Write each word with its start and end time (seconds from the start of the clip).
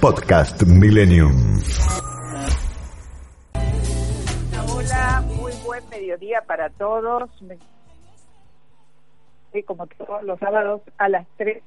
Podcast 0.00 0.62
Millennium. 0.62 1.60
Hola, 4.72 5.22
muy 5.36 5.52
buen 5.62 5.86
mediodía 5.90 6.40
para 6.46 6.70
todos. 6.70 7.28
Y 9.52 9.62
como 9.64 9.86
todos 9.86 10.22
los 10.22 10.38
sábados 10.38 10.80
a 10.96 11.10
las 11.10 11.26
3. 11.36 11.62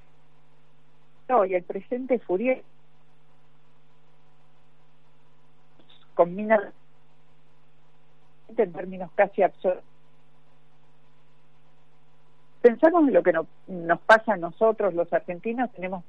Hoy 1.30 1.54
el 1.54 1.64
presente 1.64 2.18
furioso 2.18 2.64
combina 6.16 6.74
en 8.58 8.74
términos 8.74 9.12
casi 9.14 9.44
absurdos. 9.44 9.84
Pensamos 12.64 13.08
en 13.08 13.14
lo 13.14 13.22
que 13.22 13.34
no, 13.34 13.46
nos 13.68 14.00
pasa 14.02 14.34
a 14.34 14.38
nosotros, 14.38 14.96
los 14.96 15.12
argentinos, 15.14 15.72
tenemos 15.74 16.04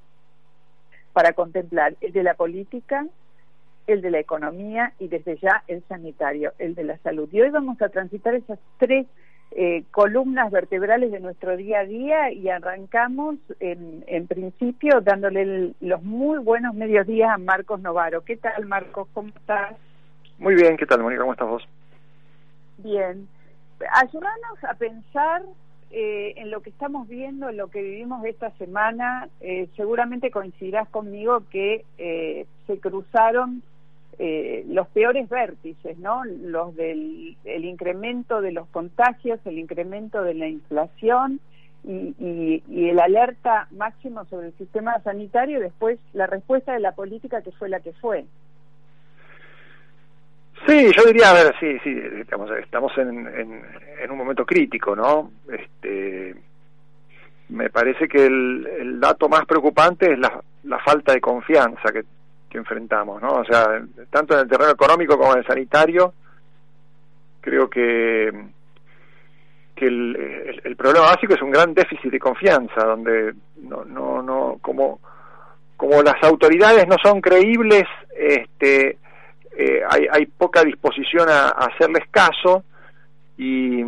para 1.15 1.33
contemplar 1.33 1.95
el 2.03 2.13
de 2.13 2.23
la 2.23 2.35
política, 2.35 3.07
el 3.87 4.03
de 4.03 4.11
la 4.11 4.19
economía 4.19 4.93
y 4.99 5.09
desde 5.09 5.39
ya 5.39 5.63
el 5.69 5.83
sanitario, 5.89 6.53
el 6.59 6.75
de 6.75 6.85
la 6.85 6.99
salud. 6.99 7.29
Y 7.33 7.41
hoy 7.41 7.51
vamos 7.51 7.81
a 7.81 7.89
transitar 7.89 8.35
esas 8.35 8.59
tres 8.79 9.07
eh, 9.53 9.85
columnas 9.93 10.51
vertebrales 10.51 11.13
de 11.13 11.21
nuestro 11.21 11.57
día 11.57 11.81
a 11.81 11.85
día 11.85 12.33
y 12.33 12.49
arrancamos 12.49 13.37
en, 13.61 14.03
en 14.09 14.27
principio 14.27 15.01
dándole 15.01 15.43
el, 15.43 15.77
los 15.81 16.03
muy 16.03 16.39
buenos 16.39 16.75
medios 16.75 17.07
días 17.07 17.31
a 17.31 17.39
Marcos 17.39 17.81
Novaro. 17.81 18.25
¿Qué 18.25 18.37
tal, 18.37 18.67
Marcos? 18.67 19.07
¿Cómo 19.15 19.29
estás? 19.29 19.77
Muy 20.39 20.57
bien, 20.57 20.77
¿qué 20.77 20.87
tal, 20.87 21.01
Mónica? 21.01 21.21
¿Cómo 21.21 21.33
estás 21.33 21.49
vos? 21.49 21.69
Bien. 22.79 23.29
Ayúdanos 24.03 24.65
a 24.69 24.75
pensar 24.75 25.43
eh, 25.97 26.35
en 26.39 26.51
lo 26.51 26.61
que 26.61 26.71
estamos 26.71 27.07
viendo, 27.07 27.49
en 27.49 27.57
lo 27.57 27.69
que 27.69 27.81
vivimos 27.81 28.25
esta 28.25 28.51
semana. 28.59 29.29
Eh, 29.41 29.69
seguramente 29.77 30.33
coincidirás 30.33 30.89
conmigo 30.89 31.45
que 31.51 31.85
eh, 31.99 32.47
se 32.67 32.81
cruzaron 32.81 33.63
eh, 34.19 34.65
los 34.69 34.89
peores 34.89 35.29
vértices, 35.29 35.97
¿no? 35.99 36.25
Los 36.25 36.75
del 36.75 37.37
el 37.45 37.65
incremento 37.65 38.41
de 38.41 38.51
los 38.51 38.67
contagios, 38.69 39.39
el 39.45 39.59
incremento 39.59 40.23
de 40.23 40.35
la 40.35 40.49
inflación 40.49 41.39
y, 41.85 42.15
y, 42.19 42.63
y 42.69 42.89
el 42.89 42.99
alerta 42.99 43.69
máximo 43.71 44.25
sobre 44.25 44.49
el 44.49 44.55
sistema 44.55 45.01
sanitario 45.03 45.59
y 45.59 45.63
después 45.63 46.01
la 46.13 46.27
respuesta 46.27 46.73
de 46.73 46.81
la 46.81 46.93
política 46.93 47.43
que 47.43 47.53
fue 47.53 47.69
la 47.69 47.79
que 47.81 47.93
fue. 47.93 48.25
Sí, 50.67 50.91
yo 50.97 51.05
diría, 51.05 51.31
a 51.31 51.35
ver, 51.35 51.55
sí, 51.61 51.79
sí, 51.85 51.95
estamos, 52.21 52.51
estamos 52.53 52.97
en, 52.97 53.27
en, 53.27 53.63
en 54.03 54.11
un 54.11 54.17
momento 54.17 54.47
crítico, 54.47 54.97
¿no? 54.97 55.31
Este, 55.53 56.35
me 57.51 57.69
parece 57.71 58.09
que 58.09 58.25
el, 58.25 58.67
el 58.79 59.01
dato 59.01 59.29
más 59.29 59.45
preocupante 59.45 60.13
es 60.13 60.19
la, 60.19 60.41
la 60.65 60.79
falta 60.79 61.13
de 61.13 61.21
confianza 61.21 61.93
que, 61.93 62.05
enfrentamos, 62.57 63.21
¿no? 63.21 63.31
O 63.41 63.45
sea, 63.45 63.83
tanto 64.11 64.35
en 64.35 64.43
el 64.43 64.49
terreno 64.49 64.71
económico 64.71 65.19
como 65.19 65.33
en 65.33 65.39
el 65.39 65.45
sanitario, 65.45 66.15
creo 67.41 67.69
que 67.69 68.31
que 69.75 69.87
el, 69.87 70.15
el, 70.15 70.63
el, 70.63 70.77
problema 70.77 71.07
básico 71.07 71.35
es 71.35 71.43
un 71.43 71.51
gran 71.51 71.75
déficit 71.75 72.13
de 72.13 72.21
confianza, 72.21 72.85
donde 72.85 73.35
no, 73.57 73.85
no, 73.85 74.23
no, 74.23 74.59
como, 74.63 75.01
como 75.77 76.01
las 76.01 76.23
autoridades 76.23 76.87
no 76.87 76.95
son 77.03 77.21
creíbles, 77.21 77.83
este, 78.17 78.99
eh, 79.57 79.83
hay, 79.89 80.07
hay, 80.11 80.27
poca 80.27 80.63
disposición 80.63 81.29
a, 81.29 81.49
a, 81.49 81.67
hacerles 81.67 82.09
caso 82.11 82.65
y, 83.37 83.81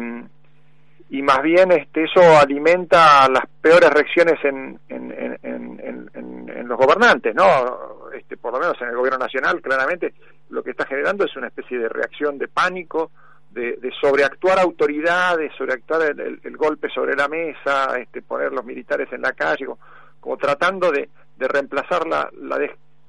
y 1.11 1.23
más 1.23 1.43
bien 1.43 1.73
este, 1.73 2.05
eso 2.05 2.21
alimenta 2.39 3.29
las 3.29 3.45
peores 3.61 3.91
reacciones 3.91 4.45
en, 4.45 4.79
en, 4.89 5.13
en, 5.43 6.11
en, 6.15 6.69
los 6.69 6.79
gobernantes, 6.79 7.33
¿no? 7.33 8.11
Este, 8.13 8.37
por 8.37 8.53
lo 8.53 8.59
menos 8.59 8.75
en 8.81 8.89
el 8.89 8.97
gobierno 8.97 9.19
nacional, 9.19 9.61
claramente 9.63 10.15
lo 10.51 10.65
que 10.65 10.71
está 10.71 10.85
generando 10.85 11.25
es 11.25 11.37
una 11.37 11.47
especie 11.47 11.79
de 11.79 11.89
reacción 11.89 12.39
de 12.39 12.49
pánico, 12.49 13.13
de, 13.51 13.77
de 13.77 13.93
sobreactuar 14.01 14.59
autoridad, 14.59 15.39
de 15.39 15.51
sobreactuar 15.57 16.03
el, 16.11 16.57
golpe 16.57 16.89
sobre 16.91 17.15
la 17.15 17.29
mesa, 17.29 17.97
este, 17.99 18.21
poner 18.23 18.53
los 18.53 18.65
militares 18.65 19.09
en 19.13 19.23
la 19.23 19.33
calle, 19.33 19.67
como, 19.67 19.79
como 20.19 20.37
tratando 20.37 20.91
de, 20.91 21.09
de 21.37 21.49
reemplazar 21.49 22.07
la, 22.07 22.29
la, 22.43 22.59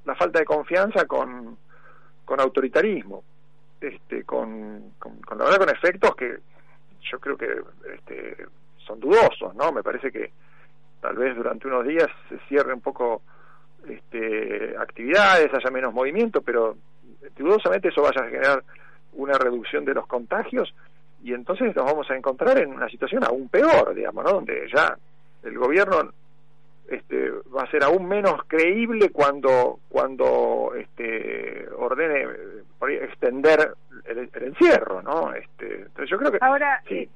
la 0.06 0.16
falta 0.16 0.40
de 0.40 0.46
confianza 0.46 1.06
con 1.06 1.58
con 2.28 2.42
autoritarismo, 2.42 3.24
este, 3.80 4.26
con, 4.26 4.92
con, 5.00 5.16
con, 5.22 5.38
la 5.38 5.46
verdad 5.46 5.60
con 5.60 5.70
efectos 5.70 6.14
que 6.14 6.38
yo 7.10 7.20
creo 7.22 7.38
que 7.38 7.48
este, 7.96 8.46
son 8.86 9.00
dudosos, 9.00 9.56
¿no? 9.56 9.72
Me 9.72 9.82
parece 9.82 10.12
que 10.12 10.32
tal 11.00 11.16
vez 11.16 11.38
durante 11.38 11.68
unos 11.68 11.88
días 11.88 12.10
se 12.28 12.38
cierre 12.50 12.74
un 12.74 12.82
poco 12.82 13.22
este, 13.88 14.76
actividades, 14.78 15.54
haya 15.54 15.72
menos 15.72 15.94
movimiento, 15.94 16.42
pero 16.42 16.76
dudosamente 17.38 17.88
eso 17.88 18.02
vaya 18.02 18.22
a 18.22 18.30
generar 18.30 18.64
una 19.14 19.38
reducción 19.38 19.86
de 19.86 19.94
los 19.94 20.06
contagios 20.06 20.76
y 21.24 21.34
entonces 21.34 21.74
nos 21.78 21.86
vamos 21.86 22.12
a 22.12 22.16
encontrar 22.18 22.58
en 22.58 22.74
una 22.74 22.90
situación 22.90 23.24
aún 23.24 23.48
peor, 23.48 23.96
digamos, 23.96 24.26
¿no? 24.26 24.32
Donde 24.34 24.68
ya 24.70 24.98
el 25.44 25.58
gobierno 25.58 26.12
este, 26.88 27.32
va 27.56 27.64
a 27.64 27.72
ser 27.72 27.84
aún 27.84 28.08
menos 28.08 28.42
creíble 28.48 29.10
cuando 29.10 29.80
cuando 29.90 30.72
este, 30.76 31.68
ordene 31.78 32.26
extender 33.02 33.74
el, 34.06 34.30
el, 34.34 34.44
encierro, 34.44 35.02
¿no? 35.02 35.34
Este, 35.34 35.82
entonces 35.82 36.10
yo 36.10 36.18
creo 36.18 36.32
que 36.32 36.38
ahora 36.42 36.82
sí. 36.88 36.96
eh, 36.96 37.10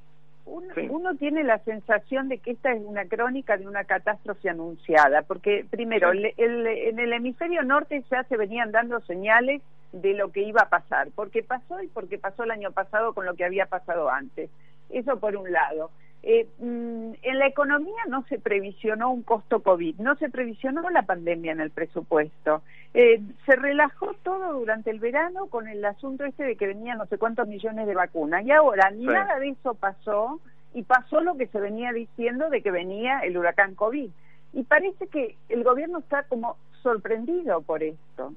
uno, 0.45 0.73
sí. 0.75 0.87
uno, 0.89 1.15
tiene 1.15 1.43
la 1.43 1.59
sensación 1.59 2.27
de 2.27 2.39
que 2.39 2.51
esta 2.51 2.73
es 2.73 2.81
una 2.83 3.05
crónica 3.05 3.57
de 3.57 3.67
una 3.67 3.85
catástrofe 3.85 4.49
anunciada, 4.49 5.21
porque 5.21 5.65
primero 5.69 6.11
sí. 6.11 6.17
el, 6.17 6.33
el, 6.37 6.67
en 6.67 6.99
el 6.99 7.13
hemisferio 7.13 7.63
norte 7.63 8.03
ya 8.09 8.23
se 8.23 8.37
venían 8.37 8.71
dando 8.71 8.99
señales 9.01 9.61
de 9.93 10.13
lo 10.13 10.31
que 10.31 10.41
iba 10.41 10.61
a 10.63 10.69
pasar, 10.69 11.09
porque 11.15 11.43
pasó 11.43 11.81
y 11.81 11.87
porque 11.87 12.17
pasó 12.17 12.43
el 12.43 12.51
año 12.51 12.71
pasado 12.71 13.13
con 13.13 13.25
lo 13.25 13.35
que 13.35 13.45
había 13.45 13.65
pasado 13.67 14.09
antes. 14.09 14.49
Eso 14.89 15.19
por 15.19 15.35
un 15.35 15.51
lado. 15.51 15.91
Eh, 16.23 16.47
mm, 16.59 17.13
en 17.21 17.39
la 17.39 17.47
economía 17.47 18.03
no 18.07 18.23
se 18.29 18.37
previsionó 18.37 19.11
un 19.11 19.23
costo 19.23 19.61
COVID, 19.61 19.97
no 19.97 20.15
se 20.17 20.29
previsionó 20.29 20.87
la 20.91 21.03
pandemia 21.03 21.51
en 21.51 21.61
el 21.61 21.71
presupuesto. 21.71 22.61
Eh, 22.93 23.21
se 23.45 23.55
relajó 23.55 24.13
todo 24.21 24.53
durante 24.53 24.91
el 24.91 24.99
verano 24.99 25.47
con 25.47 25.67
el 25.67 25.83
asunto 25.83 26.25
este 26.25 26.43
de 26.43 26.55
que 26.55 26.67
venían 26.67 26.99
no 26.99 27.07
sé 27.07 27.17
cuántos 27.17 27.47
millones 27.47 27.87
de 27.87 27.95
vacunas. 27.95 28.45
Y 28.45 28.51
ahora 28.51 28.91
ni 28.91 29.01
sí. 29.01 29.07
nada 29.07 29.39
de 29.39 29.49
eso 29.49 29.73
pasó 29.73 30.39
y 30.73 30.83
pasó 30.83 31.21
lo 31.21 31.35
que 31.37 31.47
se 31.47 31.59
venía 31.59 31.91
diciendo 31.91 32.49
de 32.49 32.61
que 32.61 32.71
venía 32.71 33.19
el 33.19 33.37
huracán 33.37 33.73
COVID. 33.75 34.09
Y 34.53 34.63
parece 34.63 35.07
que 35.07 35.37
el 35.49 35.63
gobierno 35.63 35.99
está 35.99 36.23
como 36.23 36.57
sorprendido 36.83 37.61
por 37.61 37.81
esto. 37.81 38.33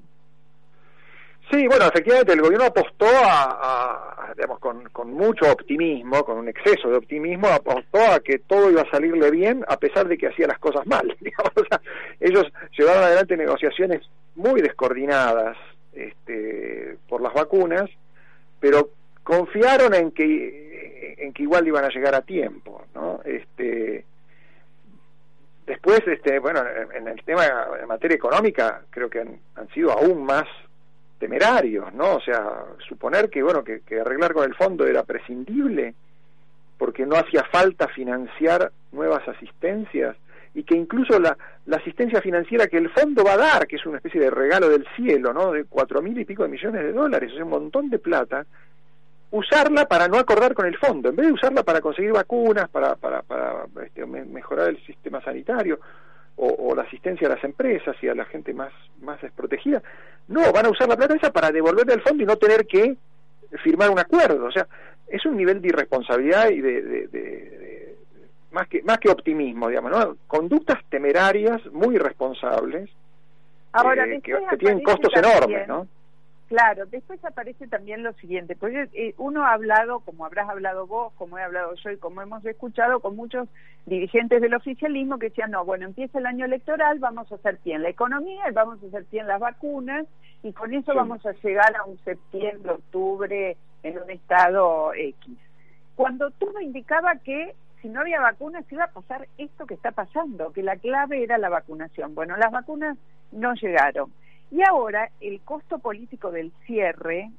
Sí, 1.51 1.67
bueno, 1.67 1.85
efectivamente 1.85 2.33
el 2.33 2.41
gobierno 2.41 2.65
apostó 2.65 3.05
a, 3.07 4.33
digamos, 4.35 4.59
con, 4.59 4.89
con, 4.89 5.13
mucho 5.13 5.51
optimismo, 5.51 6.25
con 6.25 6.37
un 6.39 6.47
exceso 6.47 6.89
de 6.89 6.97
optimismo, 6.97 7.47
apostó 7.47 7.99
a 7.99 8.19
que 8.19 8.39
todo 8.39 8.71
iba 8.71 8.81
a 8.81 8.89
salirle 8.89 9.29
bien 9.29 9.63
a 9.67 9.77
pesar 9.77 10.07
de 10.07 10.17
que 10.17 10.27
hacía 10.27 10.47
las 10.47 10.57
cosas 10.57 10.87
mal. 10.87 11.15
Digamos, 11.21 11.51
o 11.55 11.65
sea, 11.65 11.79
ellos 12.19 12.45
llevaron 12.75 13.03
adelante 13.03 13.37
negociaciones 13.37 14.01
muy 14.35 14.61
descoordinadas 14.61 15.55
este, 15.93 16.97
por 17.07 17.21
las 17.21 17.33
vacunas, 17.33 17.89
pero 18.59 18.89
confiaron 19.23 19.93
en 19.93 20.11
que 20.11 21.15
en 21.17 21.33
que 21.33 21.43
igual 21.43 21.67
iban 21.67 21.85
a 21.85 21.89
llegar 21.89 22.15
a 22.15 22.21
tiempo, 22.21 22.83
¿no? 22.93 23.21
Este, 23.23 24.03
después, 25.65 26.01
este, 26.07 26.39
bueno, 26.39 26.61
en 26.93 27.07
el 27.07 27.23
tema 27.23 27.45
en 27.81 27.87
materia 27.87 28.15
económica, 28.15 28.81
creo 28.89 29.09
que 29.09 29.21
han, 29.21 29.39
han 29.55 29.69
sido 29.69 29.91
aún 29.91 30.25
más 30.25 30.45
temerarios, 31.19 31.93
¿no? 31.93 32.15
O 32.15 32.21
sea, 32.21 32.65
suponer 32.87 33.29
que, 33.29 33.41
bueno, 33.41 33.63
que, 33.63 33.81
arreglar 33.99 34.33
con 34.33 34.45
el 34.45 34.55
fondo 34.55 34.85
era 34.85 35.03
prescindible 35.03 35.93
porque 36.77 37.05
no 37.05 37.15
hacía 37.15 37.43
falta 37.51 37.87
financiar 37.87 38.71
nuevas 38.91 39.27
asistencias 39.27 40.15
y 40.53 40.63
que 40.63 40.75
incluso 40.75 41.19
la, 41.19 41.37
la 41.65 41.77
asistencia 41.77 42.21
financiera 42.21 42.67
que 42.67 42.77
el 42.77 42.89
fondo 42.89 43.23
va 43.23 43.33
a 43.33 43.37
dar, 43.37 43.67
que 43.67 43.77
es 43.77 43.85
una 43.85 43.97
especie 43.97 44.21
de 44.21 44.29
regalo 44.29 44.69
del 44.69 44.85
cielo, 44.95 45.33
¿no? 45.33 45.51
De 45.51 45.65
cuatro 45.65 46.01
mil 46.01 46.17
y 46.17 46.25
pico 46.25 46.43
de 46.43 46.49
millones 46.49 46.83
de 46.83 46.93
dólares, 46.93 47.31
sea, 47.33 47.43
un 47.43 47.49
montón 47.49 47.89
de 47.89 47.99
plata, 47.99 48.45
usarla 49.31 49.85
para 49.85 50.07
no 50.07 50.17
acordar 50.17 50.53
con 50.53 50.65
el 50.65 50.77
fondo, 50.77 51.09
en 51.09 51.15
vez 51.15 51.27
de 51.27 51.33
usarla 51.33 51.63
para 51.63 51.81
conseguir 51.81 52.13
vacunas, 52.13 52.69
para, 52.69 52.95
para, 52.95 53.21
para 53.21 53.65
este, 53.83 54.05
mejorar 54.05 54.69
el 54.69 54.85
sistema 54.85 55.21
sanitario, 55.21 55.79
o, 56.37 56.75
la 56.75 56.83
asistencia 56.83 57.27
a 57.27 57.35
las 57.35 57.43
empresas 57.43 57.95
y 58.01 58.07
a 58.07 58.15
la 58.15 58.25
gente 58.25 58.53
más, 58.53 58.71
más 59.01 59.21
desprotegida. 59.21 59.81
No, 60.27 60.51
van 60.51 60.65
a 60.65 60.69
usar 60.69 60.87
la 60.87 60.97
plata 60.97 61.15
esa 61.15 61.31
para 61.31 61.51
devolverle 61.51 61.93
al 61.93 62.01
fondo 62.01 62.23
y 62.23 62.25
no 62.25 62.35
tener 62.35 62.65
que 62.67 62.95
firmar 63.63 63.89
un 63.89 63.99
acuerdo. 63.99 64.45
O 64.45 64.51
sea, 64.51 64.67
es 65.07 65.25
un 65.25 65.37
nivel 65.37 65.61
de 65.61 65.69
irresponsabilidad 65.69 66.49
y 66.49 66.61
de, 66.61 67.95
más 68.51 68.67
que 68.67 68.81
más 68.83 68.97
que 68.97 69.09
optimismo, 69.09 69.69
digamos, 69.69 69.91
¿no? 69.91 70.17
Conductas 70.27 70.79
temerarias, 70.89 71.65
muy 71.71 71.95
irresponsables, 71.95 72.89
Ahora, 73.75 74.05
eh, 74.05 74.21
que, 74.21 74.33
tienen 74.57 74.81
costos 74.81 75.11
enormes, 75.15 75.67
¿no? 75.67 75.87
Claro, 76.47 76.85
después 76.85 77.23
aparece 77.25 77.67
también 77.67 78.03
lo 78.03 78.13
siguiente, 78.13 78.55
porque 78.55 78.87
eh, 78.93 79.15
uno 79.17 79.45
ha 79.45 79.53
hablado, 79.53 80.01
como 80.01 80.25
habrás 80.25 80.47
hablado 80.47 80.85
vos, 80.85 81.11
como 81.13 81.39
he 81.39 81.43
hablado 81.43 81.73
yo 81.83 81.89
y 81.89 81.97
como 81.97 82.21
hemos 82.21 82.45
escuchado 82.45 82.99
con 82.99 83.15
muchos 83.15 83.47
dirigentes 83.87 84.41
del 84.41 84.53
oficialismo 84.53 85.17
que 85.17 85.29
decían, 85.29 85.49
no, 85.49 85.65
bueno, 85.65 85.85
empieza 85.85 86.19
el 86.19 86.27
año 86.27 86.45
electoral, 86.45 86.99
vamos 86.99 87.31
a 87.31 87.35
hacer 87.35 87.57
bien 87.65 87.81
la 87.81 87.89
economía 87.89 88.43
y 88.47 88.53
vamos 88.53 88.77
a 88.83 88.85
hacer 88.85 89.05
bien 89.11 89.25
las 89.25 89.39
vacunas 89.39 90.05
y 90.43 90.53
con 90.53 90.71
eso 90.75 90.93
vamos 90.93 91.25
a 91.25 91.31
llegar 91.31 91.75
a 91.77 91.83
un 91.85 91.97
septiembre, 92.03 92.73
octubre 92.73 93.57
en 93.81 93.97
un 93.97 94.09
estado 94.11 94.93
X. 94.93 95.37
Cuando 95.95 96.29
todo 96.29 96.61
indicaba 96.61 97.15
que 97.15 97.55
si 97.81 97.89
no 97.89 98.01
había 98.01 98.21
vacunas 98.21 98.71
iba 98.71 98.83
a 98.83 98.91
pasar 98.91 99.27
esto 99.39 99.65
que 99.65 99.73
está 99.73 99.91
pasando, 99.91 100.53
que 100.53 100.61
la 100.61 100.75
clave 100.75 101.23
era 101.23 101.39
la 101.39 101.49
vacunación. 101.49 102.13
Bueno, 102.13 102.37
las 102.37 102.51
vacunas 102.51 102.97
no 103.31 103.55
llegaron 103.55 104.11
y 104.55 104.63
ahora 104.63 105.09
el 105.19 105.41
costo 105.41 105.79
político 105.79 106.31
del 106.31 106.53
cierre 106.65 107.29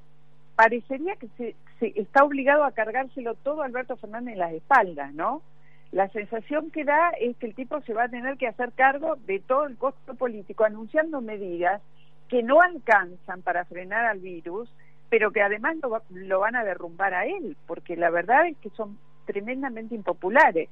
parecería 0.55 1.17
que 1.17 1.29
se, 1.39 1.55
está 1.81 2.25
obligado 2.25 2.65
a 2.65 2.73
cargárselo 2.73 3.35
todo 3.37 3.63
Alberto 3.63 3.97
Fernández 3.97 4.35
en 4.35 4.39
las 4.41 4.53
espaldas, 4.53 5.15
¿no? 5.15 5.41
La 5.93 6.09
sensación 6.11 6.71
que 6.71 6.85
da 6.85 7.11
es 7.19 7.35
que 7.39 7.47
el 7.47 7.55
tipo 7.55 7.81
se 7.83 7.95
va 7.95 8.05
a 8.05 8.09
tener 8.11 8.37
que 8.37 8.49
hacer 8.49 8.73
cargo 8.73 9.17
de 9.27 9.41
todo 9.41 9.67
el 9.67 9.79
costo 9.79 10.15
político, 10.15 10.65
anunciando 10.65 11.23
medidas 11.23 11.81
que 12.29 12.43
no 12.43 12.61
alcanzan 12.61 13.41
para 13.41 13.65
frenar 13.65 14.05
al 14.05 14.19
virus, 14.19 14.71
pero 15.09 15.31
que 15.31 15.41
además 15.41 15.77
lo, 15.83 16.03
lo 16.11 16.41
van 16.41 16.57
a 16.57 16.65
derrumbar 16.65 17.15
a 17.15 17.25
él, 17.25 17.57
porque 17.67 17.97
la 17.97 18.11
verdad 18.11 18.47
es 18.47 18.59
que 18.59 18.69
son 18.71 18.99
tremendamente 19.25 19.95
impopulares. 19.95 20.69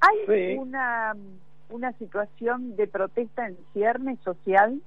¿Hay 0.00 0.56
una, 0.56 1.14
una 1.68 1.92
situación 1.98 2.74
de 2.74 2.86
protesta 2.86 3.48
en 3.48 3.58
cierne 3.74 4.16
social? 4.24 4.80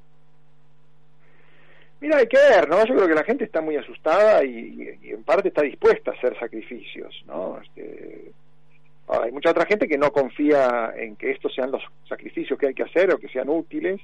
Mira, 1.99 2.17
hay 2.17 2.27
que 2.27 2.37
ver, 2.37 2.69
¿no? 2.69 2.85
Yo 2.85 2.95
creo 2.95 3.07
que 3.07 3.15
la 3.15 3.23
gente 3.23 3.43
está 3.43 3.61
muy 3.61 3.75
asustada 3.75 4.43
y, 4.43 4.97
en 5.03 5.23
parte 5.23 5.47
está 5.47 5.63
dispuesta 5.63 6.11
a 6.11 6.13
hacer 6.13 6.37
sacrificios, 6.39 7.23
¿no? 7.25 7.59
Este, 7.59 8.31
hay 9.07 9.31
mucha 9.31 9.51
otra 9.51 9.65
gente 9.65 9.87
que 9.87 9.97
no 9.97 10.11
confía 10.11 10.93
en 10.95 11.15
que 11.15 11.31
estos 11.31 11.53
sean 11.55 11.71
los 11.71 11.81
sacrificios 12.07 12.59
que 12.59 12.67
hay 12.67 12.73
que 12.73 12.83
hacer 12.83 13.11
o 13.11 13.17
que 13.17 13.29
sean 13.29 13.49
útiles 13.49 13.99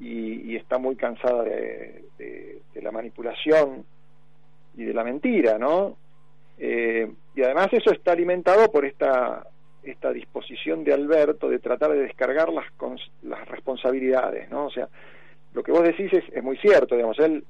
y, 0.00 0.56
está 0.56 0.78
muy 0.78 0.96
cansada 0.96 1.42
de, 1.42 2.04
la 2.80 2.90
manipulación 2.90 3.84
y 4.76 4.84
de 4.84 4.94
la 4.94 5.04
mentira, 5.04 5.58
¿no? 5.58 5.96
Eh, 6.58 7.10
y 7.34 7.42
además 7.42 7.68
eso 7.72 7.90
está 7.92 8.12
alimentado 8.12 8.70
por 8.70 8.84
esta 8.84 9.46
esta 9.82 10.12
disposición 10.12 10.84
de 10.84 10.92
Alberto 10.92 11.48
de 11.48 11.58
tratar 11.58 11.92
de 11.92 12.02
descargar 12.02 12.50
las, 12.50 12.66
las 13.22 13.48
responsabilidades, 13.48 14.50
¿no? 14.50 14.66
O 14.66 14.70
sea, 14.70 14.88
lo 15.54 15.62
que 15.62 15.72
vos 15.72 15.82
decís 15.82 16.12
es, 16.12 16.42
muy 16.42 16.56
cierto, 16.58 16.96
digamos, 16.96 17.18
él 17.20 17.44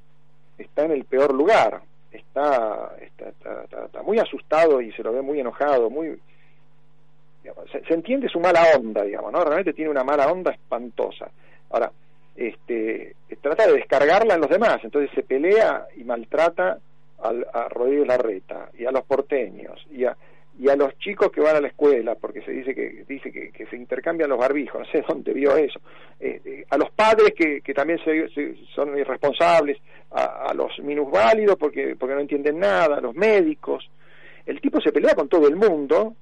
está 0.59 0.85
en 0.85 0.93
el 0.93 1.05
peor 1.05 1.35
lugar, 1.35 1.81
está, 2.13 2.95
está, 3.01 4.03
muy 4.03 4.19
asustado 4.19 4.81
y 4.81 4.93
se 4.93 5.03
lo 5.03 5.13
ve 5.13 5.23
muy 5.23 5.41
enojado, 5.41 5.91
muy... 5.91 6.21
se, 7.73 7.95
entiende 7.95 8.29
su 8.29 8.39
mala 8.39 8.63
onda, 8.77 9.03
digamos, 9.03 9.33
¿no? 9.33 9.43
Realmente 9.43 9.73
tiene 9.73 9.91
una 9.91 10.05
mala 10.05 10.31
onda 10.31 10.53
espantosa. 10.53 11.31
Ahora, 11.71 11.91
este, 12.37 13.17
trata 13.41 13.67
de 13.67 13.73
descargarla 13.73 14.35
en 14.35 14.41
los 14.43 14.51
demás, 14.51 14.79
entonces 14.85 15.11
se 15.15 15.23
pelea 15.23 15.87
y 15.97 16.05
maltrata 16.05 16.79
al, 17.23 17.47
a 17.53 17.69
Rodríguez 17.71 18.07
Larreta 18.07 18.69
y 18.79 18.85
a 18.85 18.91
los 18.91 19.05
porteños 19.05 19.85
y 19.91 20.05
a 20.05 20.15
y 20.59 20.69
a 20.69 20.77
los 20.77 20.97
chicos 20.99 21.33
que 21.33 21.41
van 21.41 21.57
a 21.57 21.61
la 21.61 21.69
escuela, 21.69 22.15
porque 22.15 22.43
se 22.43 22.53
dice 22.53 22.75
que 22.75 23.05
dice 23.09 23.33
que, 23.33 23.67
se 23.67 23.77
intercambian 23.77 24.31
los 24.31 24.39
barbijos, 24.39 24.81
no 24.81 24.87
sé 24.87 25.05
dónde 25.09 25.33
vio 25.33 25.57
eso, 25.57 25.81
eh, 26.21 26.41
eh, 26.45 26.65
a 26.71 26.79
los 26.79 26.91
padres 26.91 27.33
que, 27.37 27.61
que 27.61 27.75
también 27.75 27.99
son 28.75 28.99
irresponsables, 28.99 29.79
a, 30.13 30.55
los 30.55 30.79
minusválidos 30.79 31.57
porque, 31.57 31.97
porque 31.99 32.15
no 32.15 32.21
entienden 32.21 32.61
nada, 32.61 32.99
a 32.99 33.01
los 33.01 33.15
médicos. 33.15 33.91
El 34.47 34.61
tipo 34.61 34.81
se 34.81 34.93
pelea 34.93 35.15
con 35.15 35.29
todo 35.29 35.49
el 35.49 35.57
mundo 35.57 36.15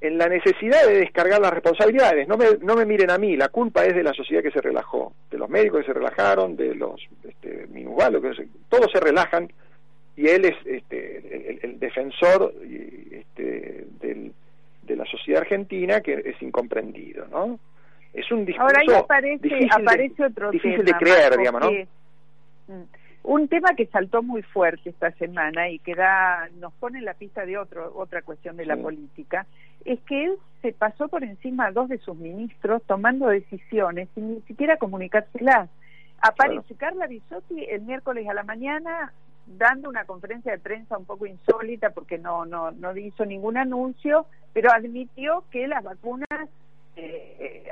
en 0.00 0.18
la 0.18 0.28
necesidad 0.28 0.86
de 0.86 0.98
descargar 0.98 1.40
las 1.40 1.52
responsabilidades. 1.52 2.28
No 2.28 2.36
me, 2.36 2.46
no 2.60 2.76
me 2.76 2.84
miren 2.84 3.10
a 3.10 3.18
mí, 3.18 3.36
la 3.36 3.48
culpa 3.48 3.84
es 3.84 3.94
de 3.94 4.02
la 4.02 4.12
sociedad 4.12 4.42
que 4.42 4.50
se 4.50 4.60
relajó, 4.60 5.14
de 5.30 5.38
los 5.38 5.48
médicos 5.48 5.80
que 5.80 5.86
se 5.86 5.94
relajaron, 5.94 6.54
de 6.54 6.74
los 6.74 7.00
este, 7.24 7.66
minusválidos, 7.70 8.36
que 8.36 8.48
todos 8.68 8.90
se 8.92 9.00
relajan 9.00 9.50
y 10.18 10.26
él 10.26 10.44
es 10.46 10.56
este, 10.66 11.60
el, 11.62 11.78
defensor 11.78 12.52
este, 12.62 12.66
de 12.68 12.87
la 14.98 15.04
sociedad 15.06 15.42
argentina 15.42 16.00
que 16.00 16.14
es 16.24 16.42
incomprendido, 16.42 17.26
¿no? 17.28 17.58
Es 18.12 18.30
un 18.32 18.44
discurso 18.44 18.66
Ahora 18.66 18.80
ahí 18.80 19.02
aparece, 19.02 19.48
difícil, 19.48 19.68
aparece 19.72 20.28
de, 20.28 20.50
difícil 20.50 20.84
de 20.84 20.92
creer, 20.94 21.36
digamos, 21.36 21.62
¿no? 21.62 21.70
Mm, 22.68 22.82
un 23.24 23.48
tema 23.48 23.74
que 23.74 23.86
saltó 23.86 24.22
muy 24.22 24.42
fuerte 24.42 24.90
esta 24.90 25.10
semana 25.12 25.68
y 25.68 25.78
que 25.80 25.94
da, 25.94 26.48
nos 26.58 26.72
pone 26.74 26.98
en 26.98 27.04
la 27.04 27.14
pista 27.14 27.44
de 27.44 27.58
otro, 27.58 27.92
otra 27.94 28.22
cuestión 28.22 28.56
de 28.56 28.64
la 28.64 28.76
política, 28.76 29.46
es 29.84 30.00
que 30.00 30.24
él 30.24 30.38
se 30.62 30.72
pasó 30.72 31.08
por 31.08 31.22
encima 31.22 31.66
a 31.66 31.72
dos 31.72 31.88
de 31.88 31.98
sus 31.98 32.16
ministros 32.16 32.82
tomando 32.86 33.28
decisiones 33.28 34.08
sin 34.14 34.34
ni 34.34 34.40
siquiera 34.42 34.76
comunicárselas. 34.78 35.68
Aparece 36.20 36.74
Carla 36.74 37.06
Bisotti 37.06 37.64
el 37.64 37.82
miércoles 37.82 38.26
a 38.28 38.34
la 38.34 38.42
mañana 38.42 39.12
dando 39.46 39.88
una 39.88 40.04
conferencia 40.04 40.52
de 40.52 40.58
prensa 40.58 40.98
un 40.98 41.04
poco 41.04 41.26
insólita 41.26 41.90
porque 41.90 42.18
no 42.18 42.44
no 42.44 42.70
no 42.72 42.96
hizo 42.96 43.24
ningún 43.24 43.56
anuncio, 43.56 44.26
pero 44.58 44.72
admitió 44.72 45.44
que 45.52 45.68
las 45.68 45.84
vacunas 45.84 46.48
eh, 46.96 47.36
eh 47.38 47.70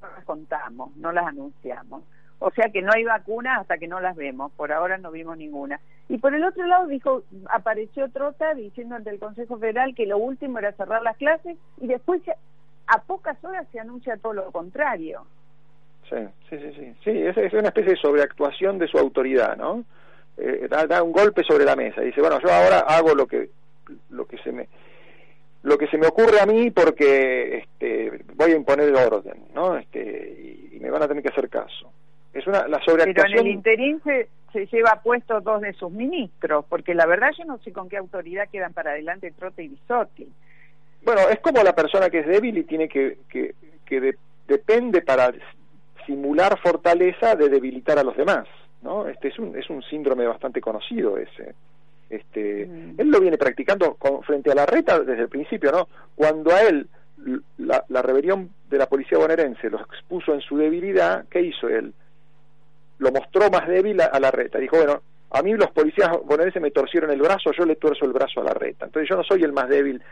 no 0.00 0.08
las 0.08 0.24
contamos, 0.24 0.96
no 0.96 1.10
las 1.10 1.26
anunciamos. 1.26 2.04
O 2.38 2.52
sea 2.52 2.68
que 2.68 2.80
no 2.80 2.92
hay 2.94 3.02
vacunas 3.02 3.58
hasta 3.58 3.78
que 3.78 3.88
no 3.88 3.98
las 3.98 4.14
vemos. 4.14 4.52
Por 4.52 4.70
ahora 4.70 4.98
no 4.98 5.10
vimos 5.10 5.36
ninguna. 5.36 5.80
Y 6.08 6.18
por 6.18 6.32
el 6.32 6.44
otro 6.44 6.64
lado 6.68 6.86
dijo, 6.86 7.24
apareció 7.50 8.08
Trota 8.08 8.54
diciendo 8.54 8.94
ante 8.94 9.10
el 9.10 9.18
Consejo 9.18 9.58
Federal 9.58 9.96
que 9.96 10.06
lo 10.06 10.16
último 10.16 10.60
era 10.60 10.70
cerrar 10.74 11.02
las 11.02 11.16
clases 11.16 11.56
y 11.80 11.88
después 11.88 12.22
a 12.86 13.02
pocas 13.02 13.42
horas 13.42 13.66
se 13.72 13.80
anuncia 13.80 14.16
todo 14.18 14.34
lo 14.34 14.52
contrario. 14.52 15.26
Sí, 16.08 16.18
sí, 16.50 16.56
sí, 16.56 16.72
sí. 16.76 16.94
Sí, 17.02 17.10
es, 17.10 17.36
es 17.36 17.52
una 17.52 17.70
especie 17.70 17.94
de 17.94 18.00
sobreactuación 18.00 18.78
de 18.78 18.86
su 18.86 18.96
autoridad, 18.96 19.56
¿no? 19.56 19.82
Eh, 20.36 20.68
da, 20.68 21.02
un 21.02 21.10
golpe 21.10 21.42
sobre 21.42 21.64
la 21.64 21.74
mesa 21.74 22.00
y 22.02 22.06
dice 22.06 22.20
bueno 22.20 22.40
yo 22.40 22.52
ahora 22.52 22.80
hago 22.80 23.14
lo 23.14 23.26
que 23.26 23.50
lo 24.10 24.26
que 24.26 24.36
se 24.38 24.50
me 24.50 24.68
lo 25.64 25.78
que 25.78 25.88
se 25.88 25.98
me 25.98 26.06
ocurre 26.06 26.40
a 26.40 26.46
mí 26.46 26.70
porque 26.70 27.58
este, 27.58 28.22
voy 28.34 28.52
a 28.52 28.56
imponer 28.56 28.88
el 28.88 28.96
orden 28.96 29.44
no 29.54 29.76
este 29.76 30.68
y, 30.72 30.78
me 30.80 30.90
van 30.90 31.02
a 31.02 31.08
tener 31.08 31.22
que 31.22 31.30
hacer 31.30 31.48
caso 31.48 31.90
es 32.32 32.46
una 32.46 32.68
la 32.68 32.82
sobreactuación 32.84 33.32
pero 33.32 33.40
en 33.40 33.46
el 33.46 33.52
interín 33.52 34.02
se, 34.04 34.28
se 34.52 34.66
lleva 34.66 35.00
puesto 35.02 35.40
dos 35.40 35.62
de 35.62 35.72
sus 35.72 35.90
ministros 35.90 36.64
porque 36.68 36.94
la 36.94 37.06
verdad 37.06 37.30
yo 37.36 37.44
no 37.44 37.58
sé 37.58 37.72
con 37.72 37.88
qué 37.88 37.96
autoridad 37.96 38.48
quedan 38.50 38.72
para 38.72 38.90
adelante 38.90 39.32
Trote 39.32 39.64
y 39.64 39.68
Bisotti 39.68 40.28
bueno 41.02 41.22
es 41.30 41.40
como 41.40 41.62
la 41.62 41.74
persona 41.74 42.10
que 42.10 42.20
es 42.20 42.26
débil 42.26 42.58
y 42.58 42.64
tiene 42.64 42.88
que 42.88 43.18
que, 43.28 43.54
que 43.86 44.14
depende 44.46 45.00
para 45.00 45.32
simular 46.06 46.58
fortaleza 46.60 47.34
de 47.34 47.48
debilitar 47.48 47.98
a 47.98 48.04
los 48.04 48.16
demás 48.16 48.46
¿no? 48.84 49.08
Este 49.08 49.28
es 49.28 49.38
un, 49.38 49.56
es 49.58 49.68
un 49.70 49.82
síndrome 49.82 50.26
bastante 50.26 50.60
conocido 50.60 51.16
ese. 51.16 51.54
Este, 52.34 52.66
mm. 52.66 52.94
Él 52.98 53.10
lo 53.10 53.20
viene 53.20 53.38
practicando 53.38 53.94
con, 53.94 54.22
frente 54.22 54.50
a 54.50 54.54
la 54.54 54.66
reta 54.66 54.98
desde 55.00 55.22
el 55.22 55.28
principio, 55.28 55.70
¿no? 55.70 55.88
Cuando 56.14 56.52
a 56.52 56.62
él 56.62 56.88
la, 57.58 57.84
la 57.88 58.02
rebelión 58.02 58.50
de 58.68 58.78
la 58.78 58.86
policía 58.86 59.18
bonaerense 59.18 59.70
lo 59.70 59.80
expuso 59.80 60.34
en 60.34 60.40
su 60.40 60.56
debilidad, 60.56 61.26
¿qué 61.30 61.40
hizo 61.40 61.68
él? 61.68 61.94
Lo 62.98 63.12
mostró 63.12 63.50
más 63.50 63.66
débil 63.68 64.00
a, 64.00 64.18
la 64.20 64.30
reta. 64.30 64.58
Dijo, 64.58 64.76
bueno, 64.76 65.02
a 65.30 65.42
mí 65.42 65.54
los 65.54 65.70
policías 65.70 66.10
bonaerenses 66.24 66.60
me 66.60 66.70
torcieron 66.70 67.10
el 67.10 67.20
brazo, 67.20 67.52
yo 67.56 67.64
le 67.64 67.76
tuerzo 67.76 68.04
el 68.04 68.12
brazo 68.12 68.40
a 68.40 68.44
la 68.44 68.54
reta. 68.54 68.86
Entonces 68.86 69.08
yo 69.08 69.16
no 69.16 69.24
soy 69.24 69.42
el 69.42 69.52
más 69.52 69.68
débil 69.68 70.02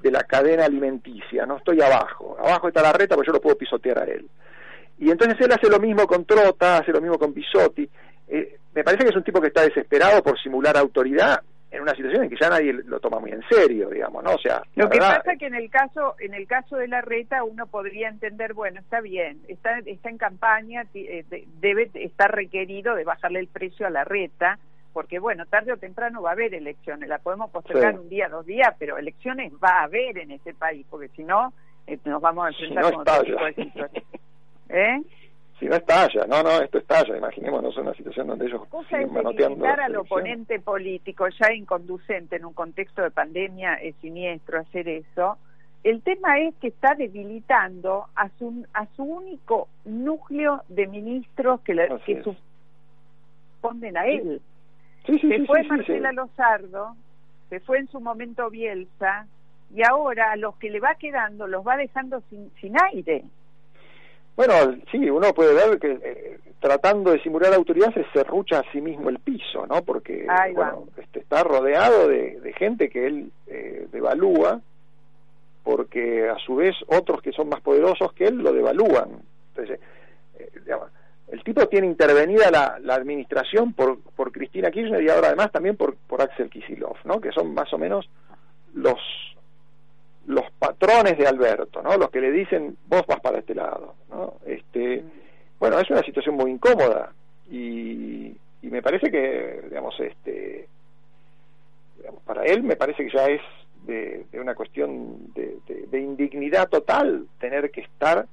de 0.00 0.10
la 0.10 0.24
cadena 0.24 0.64
alimenticia, 0.64 1.46
no 1.46 1.56
estoy 1.56 1.80
abajo. 1.80 2.36
Abajo 2.38 2.68
está 2.68 2.82
la 2.82 2.92
reta, 2.92 3.14
pues 3.14 3.26
yo 3.26 3.32
lo 3.32 3.40
puedo 3.40 3.56
pisotear 3.56 3.98
a 3.98 4.04
él. 4.04 4.26
Y 4.98 5.10
entonces 5.10 5.40
él 5.40 5.52
hace 5.52 5.68
lo 5.68 5.80
mismo 5.80 6.06
con 6.06 6.24
Trota, 6.24 6.78
hace 6.78 6.92
lo 6.92 7.00
mismo 7.00 7.18
con 7.18 7.34
Bisotti. 7.34 7.88
Eh, 8.28 8.58
me 8.74 8.84
parece 8.84 9.04
que 9.04 9.10
es 9.10 9.16
un 9.16 9.24
tipo 9.24 9.40
que 9.40 9.48
está 9.48 9.62
desesperado 9.62 10.22
por 10.22 10.40
simular 10.40 10.76
autoridad 10.76 11.42
en 11.72 11.80
una 11.80 11.94
situación 11.94 12.24
en 12.24 12.30
que 12.30 12.36
ya 12.38 12.50
nadie 12.50 12.72
lo 12.72 13.00
toma 13.00 13.18
muy 13.18 13.32
en 13.32 13.42
serio, 13.48 13.88
digamos, 13.88 14.22
¿no? 14.22 14.34
O 14.34 14.38
sea, 14.38 14.62
lo 14.74 14.90
que 14.90 14.98
pasa 14.98 15.32
es 15.32 15.38
que 15.38 15.46
en 15.46 15.54
el 15.54 15.70
caso 15.70 16.14
en 16.20 16.34
el 16.34 16.46
caso 16.46 16.76
de 16.76 16.86
la 16.86 17.00
reta 17.00 17.42
uno 17.44 17.66
podría 17.66 18.08
entender, 18.08 18.52
bueno, 18.52 18.78
está 18.80 19.00
bien, 19.00 19.40
está 19.48 19.78
está 19.78 20.10
en 20.10 20.18
campaña, 20.18 20.84
eh, 20.92 21.24
debe 21.60 21.90
estar 21.94 22.30
requerido 22.30 22.94
de 22.94 23.04
bajarle 23.04 23.40
el 23.40 23.48
precio 23.48 23.86
a 23.86 23.90
la 23.90 24.04
reta, 24.04 24.58
porque 24.92 25.18
bueno, 25.18 25.46
tarde 25.46 25.72
o 25.72 25.78
temprano 25.78 26.20
va 26.20 26.30
a 26.30 26.32
haber 26.34 26.52
elecciones, 26.52 27.08
la 27.08 27.18
podemos 27.18 27.50
postergar 27.50 27.98
un 27.98 28.10
día, 28.10 28.28
dos 28.28 28.44
días, 28.44 28.74
pero 28.78 28.98
elecciones 28.98 29.50
va 29.54 29.80
a 29.80 29.84
haber 29.84 30.18
en 30.18 30.32
este 30.32 30.52
país, 30.52 30.84
porque 30.90 31.08
si 31.16 31.24
no 31.24 31.54
eh, 31.86 31.98
nos 32.04 32.20
vamos 32.20 32.44
a 32.44 32.48
enfrentar 32.50 32.84
si 32.84 32.90
no 32.90 33.04
con 33.04 33.48
estalla. 33.48 33.90
¿Eh? 34.68 35.02
Si 35.62 35.68
no 35.68 35.76
estalla, 35.76 36.26
no, 36.26 36.42
no, 36.42 36.50
esto 36.60 36.78
estalla, 36.78 37.16
imaginémonos 37.16 37.76
una 37.76 37.94
situación 37.94 38.26
donde 38.26 38.46
ellos 38.46 38.62
siguen 38.88 39.02
es 39.02 39.12
manoteando 39.12 39.64
al 39.64 39.94
oponente 39.94 40.58
político 40.58 41.28
ya 41.28 41.52
inconducente 41.52 42.34
en 42.34 42.46
un 42.46 42.52
contexto 42.52 43.00
de 43.00 43.12
pandemia 43.12 43.74
es 43.74 43.94
siniestro 44.00 44.58
hacer 44.58 44.88
eso. 44.88 45.38
El 45.84 46.02
tema 46.02 46.40
es 46.40 46.56
que 46.56 46.66
está 46.66 46.96
debilitando 46.96 48.06
a 48.16 48.28
su 48.40 48.66
a 48.74 48.86
su 48.96 49.04
único 49.04 49.68
núcleo 49.84 50.62
de 50.68 50.88
ministros 50.88 51.60
que, 51.60 51.80
Así 51.80 52.16
que 52.16 53.96
a 53.96 54.06
él. 54.08 54.42
Sí, 55.06 55.16
sí, 55.20 55.28
se 55.28 55.38
sí, 55.38 55.46
fue 55.46 55.62
Marcela. 55.62 56.10
Lozardo, 56.10 56.96
se 57.50 57.60
fue 57.60 57.78
en 57.78 57.86
su 57.86 58.00
momento 58.00 58.50
Bielsa, 58.50 59.28
y 59.72 59.82
ahora 59.88 60.32
a 60.32 60.36
los 60.36 60.56
que 60.56 60.70
le 60.70 60.80
va 60.80 60.96
quedando 60.96 61.46
los 61.46 61.64
va 61.64 61.76
dejando 61.76 62.20
sin, 62.30 62.50
sin 62.60 62.74
aire. 62.90 63.22
Bueno, 64.36 64.54
sí, 64.90 65.10
uno 65.10 65.32
puede 65.34 65.54
ver 65.54 65.78
que 65.78 65.92
eh, 65.92 66.38
tratando 66.60 67.10
de 67.10 67.20
simular 67.22 67.52
autoridad 67.52 67.92
se 67.92 68.04
serrucha 68.12 68.60
a 68.60 68.72
sí 68.72 68.80
mismo 68.80 69.10
el 69.10 69.18
piso, 69.18 69.66
¿no? 69.66 69.82
Porque 69.82 70.26
bueno, 70.54 70.84
este, 70.96 71.20
está 71.20 71.42
rodeado 71.42 72.08
de, 72.08 72.40
de 72.40 72.52
gente 72.54 72.88
que 72.88 73.06
él 73.06 73.32
eh, 73.48 73.88
devalúa, 73.92 74.60
porque 75.64 76.28
a 76.28 76.36
su 76.38 76.56
vez 76.56 76.74
otros 76.86 77.20
que 77.20 77.32
son 77.32 77.48
más 77.48 77.60
poderosos 77.60 78.12
que 78.14 78.26
él 78.26 78.38
lo 78.38 78.52
devalúan. 78.52 79.22
Entonces, 79.50 79.80
eh, 80.38 80.50
digamos, 80.64 80.88
el 81.28 81.42
tipo 81.44 81.66
tiene 81.66 81.86
intervenida 81.86 82.50
la, 82.50 82.78
la 82.80 82.94
administración 82.94 83.72
por, 83.72 83.98
por 84.00 84.32
Cristina 84.32 84.70
Kirchner 84.70 85.02
y 85.02 85.08
ahora 85.08 85.28
además 85.28 85.50
también 85.50 85.76
por, 85.76 85.96
por 85.96 86.22
Axel 86.22 86.50
Kisilov, 86.50 86.96
¿no? 87.04 87.20
Que 87.20 87.32
son 87.32 87.54
más 87.54 87.72
o 87.72 87.78
menos 87.78 88.08
los 88.74 88.98
los 90.26 90.50
patrones 90.58 91.18
de 91.18 91.26
Alberto, 91.26 91.82
¿no? 91.82 91.96
Los 91.96 92.10
que 92.10 92.20
le 92.20 92.30
dicen 92.30 92.76
vos 92.86 93.02
vas 93.06 93.20
para 93.20 93.38
este 93.38 93.54
lado, 93.54 93.94
¿no? 94.10 94.34
Este, 94.46 95.02
bueno, 95.58 95.78
es 95.78 95.90
una 95.90 96.02
situación 96.02 96.36
muy 96.36 96.50
incómoda 96.50 97.12
y, 97.50 98.26
y 98.62 98.66
me 98.70 98.82
parece 98.82 99.10
que, 99.10 99.62
digamos, 99.68 99.98
este, 100.00 100.68
digamos, 101.98 102.22
para 102.22 102.44
él 102.44 102.62
me 102.62 102.76
parece 102.76 103.04
que 103.04 103.16
ya 103.16 103.26
es 103.26 103.40
de, 103.86 104.24
de 104.30 104.40
una 104.40 104.54
cuestión 104.54 105.32
de, 105.34 105.58
de- 105.66 105.86
de 105.86 106.00
indignidad 106.00 106.68
total 106.68 107.26
tener 107.40 107.70
que 107.72 107.80
estar 107.80 108.26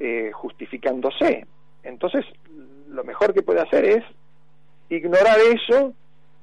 eh, 0.00 0.30
justificándose. 0.32 1.46
Entonces, 1.84 2.24
lo 2.88 3.04
mejor 3.04 3.32
que 3.32 3.42
puede 3.42 3.60
hacer 3.60 3.84
es 3.84 4.04
ignorar 4.88 5.36
eso 5.54 5.94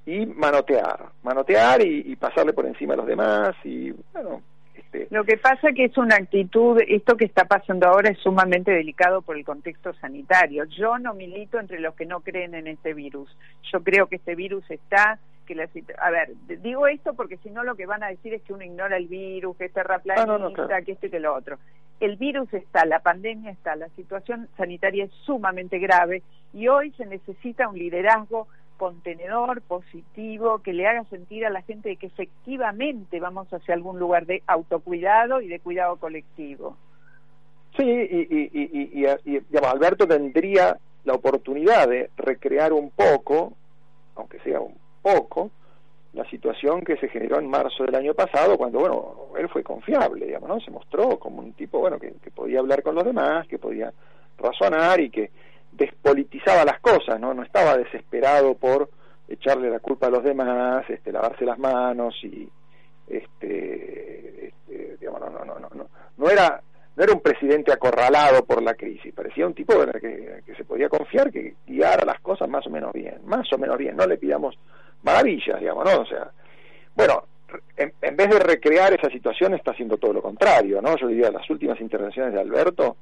y 0.05 0.25
manotear, 0.25 1.09
manotear 1.23 1.85
y, 1.85 2.03
y 2.11 2.15
pasarle 2.15 2.53
por 2.53 2.65
encima 2.65 2.93
a 2.93 2.97
los 2.97 3.05
demás 3.05 3.55
y, 3.63 3.91
bueno, 4.13 4.41
este, 4.79 5.07
Lo 5.11 5.23
que 5.23 5.37
pasa 5.37 5.71
que 5.73 5.85
es 5.85 5.97
una 5.97 6.15
actitud, 6.15 6.79
esto 6.87 7.15
que 7.17 7.25
está 7.25 7.45
pasando 7.45 7.87
ahora 7.87 8.09
es 8.09 8.19
sumamente 8.19 8.71
delicado 8.71 9.21
por 9.21 9.37
el 9.37 9.45
contexto 9.45 9.93
sanitario. 9.95 10.65
Yo 10.65 10.97
no 10.97 11.13
milito 11.13 11.59
entre 11.59 11.79
los 11.79 11.95
que 11.95 12.05
no 12.05 12.21
creen 12.21 12.55
en 12.55 12.67
este 12.67 12.93
virus. 12.93 13.29
Yo 13.71 13.83
creo 13.83 14.07
que 14.07 14.15
este 14.17 14.35
virus 14.35 14.63
está, 14.69 15.19
que 15.45 15.55
la 15.55 15.67
a 15.99 16.11
ver, 16.11 16.33
digo 16.61 16.87
esto 16.87 17.13
porque 17.13 17.37
si 17.37 17.49
no 17.49 17.63
lo 17.63 17.75
que 17.75 17.85
van 17.85 18.03
a 18.03 18.07
decir 18.07 18.33
es 18.33 18.41
que 18.43 18.53
uno 18.53 18.63
ignora 18.63 18.97
el 18.97 19.07
virus, 19.07 19.57
que 19.57 19.65
es 19.65 19.73
terraplanista, 19.73 20.23
Ah, 20.23 20.37
no, 20.37 20.49
no, 20.49 20.53
claro. 20.53 20.85
que 20.85 20.91
esto 20.91 21.07
y 21.07 21.09
que 21.09 21.19
lo 21.19 21.33
otro. 21.35 21.57
El 21.99 22.15
virus 22.15 22.53
está, 22.53 22.85
la 22.85 22.99
pandemia 22.99 23.51
está, 23.51 23.75
la 23.75 23.89
situación 23.89 24.47
sanitaria 24.57 25.05
es 25.05 25.11
sumamente 25.25 25.79
grave 25.79 26.21
y 26.53 26.67
hoy 26.67 26.91
se 26.91 27.05
necesita 27.05 27.67
un 27.67 27.77
liderazgo 27.77 28.47
contenedor, 28.79 29.61
positivo, 29.61 30.59
que 30.63 30.73
le 30.73 30.87
haga 30.87 31.03
sentir 31.11 31.45
a 31.45 31.51
la 31.51 31.61
gente 31.61 31.89
de 31.89 31.97
que 31.97 32.07
efectivamente 32.07 33.19
vamos 33.19 33.47
hacia 33.53 33.75
algún 33.75 33.99
lugar 33.99 34.25
de 34.25 34.41
autocuidado 34.47 35.41
y 35.41 35.47
de 35.47 35.59
cuidado 35.59 35.97
colectivo. 35.97 36.77
Sí, 37.77 37.83
y, 37.83 38.27
y, 38.31 38.49
y, 38.51 39.05
y- 39.05 39.39
digamos, 39.49 39.71
Alberto 39.71 40.07
tendría 40.07 40.77
la 41.03 41.13
oportunidad 41.13 41.87
de 41.87 42.09
recrear 42.17 42.73
un 42.73 42.89
poco, 42.89 43.53
aunque 44.15 44.39
sea 44.39 44.59
un 44.61 44.75
poco, 45.01 45.51
la 46.13 46.27
situación 46.29 46.81
que 46.81 46.97
se 46.97 47.09
generó 47.09 47.37
en 47.37 47.47
marzo 47.47 47.83
del 47.83 47.95
año 47.95 48.13
pasado, 48.15 48.57
cuando, 48.57 48.79
bueno, 48.79 49.15
él 49.37 49.47
fue 49.49 49.61
confiable, 49.61 50.25
digamos, 50.25 50.49
¿no? 50.49 50.59
Se 50.61 50.71
mostró 50.71 51.19
como 51.19 51.39
un 51.41 51.53
tipo, 51.53 51.79
bueno, 51.79 51.99
que 51.99 52.13
podía 52.33 52.59
hablar 52.59 52.81
con 52.81 52.95
los 52.95 53.03
demás, 53.03 53.45
que 53.47 53.59
podía 53.59 53.93
razonar 54.37 54.99
y 55.01 55.09
que 55.09 55.29
despolitizaba 55.71 56.65
las 56.65 56.79
cosas, 56.79 57.19
¿no? 57.19 57.33
No 57.33 57.43
estaba 57.43 57.77
desesperado 57.77 58.55
por 58.55 58.89
echarle 59.27 59.69
la 59.69 59.79
culpa 59.79 60.07
a 60.07 60.11
los 60.11 60.23
demás, 60.23 60.89
este, 60.89 61.11
lavarse 61.11 61.45
las 61.45 61.59
manos 61.59 62.15
y, 62.23 62.49
este, 63.07 64.47
este, 64.47 64.97
digamos, 64.99 65.21
no, 65.21 65.29
no, 65.29 65.45
no, 65.45 65.59
no, 65.59 65.69
no, 65.73 65.87
no 66.17 66.29
era 66.29 66.61
no 66.95 67.05
era 67.05 67.13
un 67.13 67.21
presidente 67.21 67.71
acorralado 67.71 68.43
por 68.43 68.61
la 68.61 68.73
crisis, 68.73 69.13
parecía 69.13 69.47
un 69.47 69.53
tipo 69.53 69.81
el 69.81 69.89
que, 70.01 70.41
que 70.45 70.55
se 70.55 70.65
podía 70.65 70.89
confiar, 70.89 71.31
que 71.31 71.55
guiara 71.65 72.03
las 72.03 72.19
cosas 72.19 72.49
más 72.49 72.67
o 72.67 72.69
menos 72.69 72.91
bien, 72.91 73.21
más 73.23 73.51
o 73.53 73.57
menos 73.57 73.77
bien, 73.77 73.95
no 73.95 74.05
le 74.05 74.17
pidamos 74.17 74.59
maravillas, 75.03 75.61
digamos, 75.61 75.85
¿no? 75.85 76.01
O 76.01 76.05
sea, 76.05 76.29
bueno, 76.93 77.23
en, 77.77 77.93
en 78.01 78.17
vez 78.17 78.29
de 78.29 78.39
recrear 78.39 78.91
esa 78.93 79.09
situación 79.09 79.53
está 79.53 79.71
haciendo 79.71 79.97
todo 79.97 80.11
lo 80.11 80.21
contrario, 80.21 80.81
¿no? 80.81 80.97
Yo 80.97 81.07
diría, 81.07 81.31
las 81.31 81.49
últimas 81.49 81.79
intervenciones 81.79 82.33
de 82.33 82.41
Alberto 82.41 82.97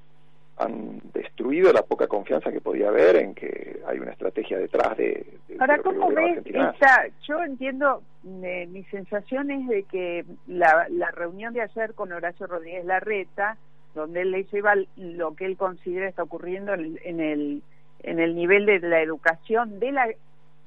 han 0.57 0.99
destruido 1.13 1.71
la 1.71 1.83
poca 1.83 2.07
confianza 2.07 2.51
que 2.51 2.61
podía 2.61 2.89
haber 2.89 3.15
en 3.17 3.35
que 3.35 3.79
hay 3.85 3.99
una 3.99 4.11
estrategia 4.11 4.57
detrás 4.57 4.97
de... 4.97 5.25
de- 5.47 5.57
Ahora, 5.59 5.77
de 5.77 5.83
¿cómo 5.83 6.09
ves 6.09 6.37
esta? 6.73 7.05
Yo 7.27 7.43
entiendo, 7.43 8.01
eh, 8.43 8.67
mi 8.67 8.83
sensación 8.85 9.51
es 9.51 9.67
de 9.67 9.83
que 9.83 10.25
la, 10.47 10.87
la 10.89 11.11
reunión 11.11 11.53
de 11.53 11.61
ayer 11.61 11.93
con 11.93 12.11
Horacio 12.11 12.47
Rodríguez 12.47 12.85
Larreta, 12.85 13.57
donde 13.93 14.21
él 14.21 14.31
le 14.31 14.43
lleva 14.45 14.73
lo 14.95 15.35
que 15.35 15.45
él 15.45 15.57
considera 15.57 16.07
está 16.07 16.23
ocurriendo 16.23 16.73
en 16.73 16.97
en 17.03 17.19
el, 17.19 17.61
en 18.03 18.19
el 18.19 18.35
nivel 18.35 18.65
de 18.65 18.79
la 18.79 19.01
educación 19.01 19.79
de 19.79 19.91
la 19.91 20.07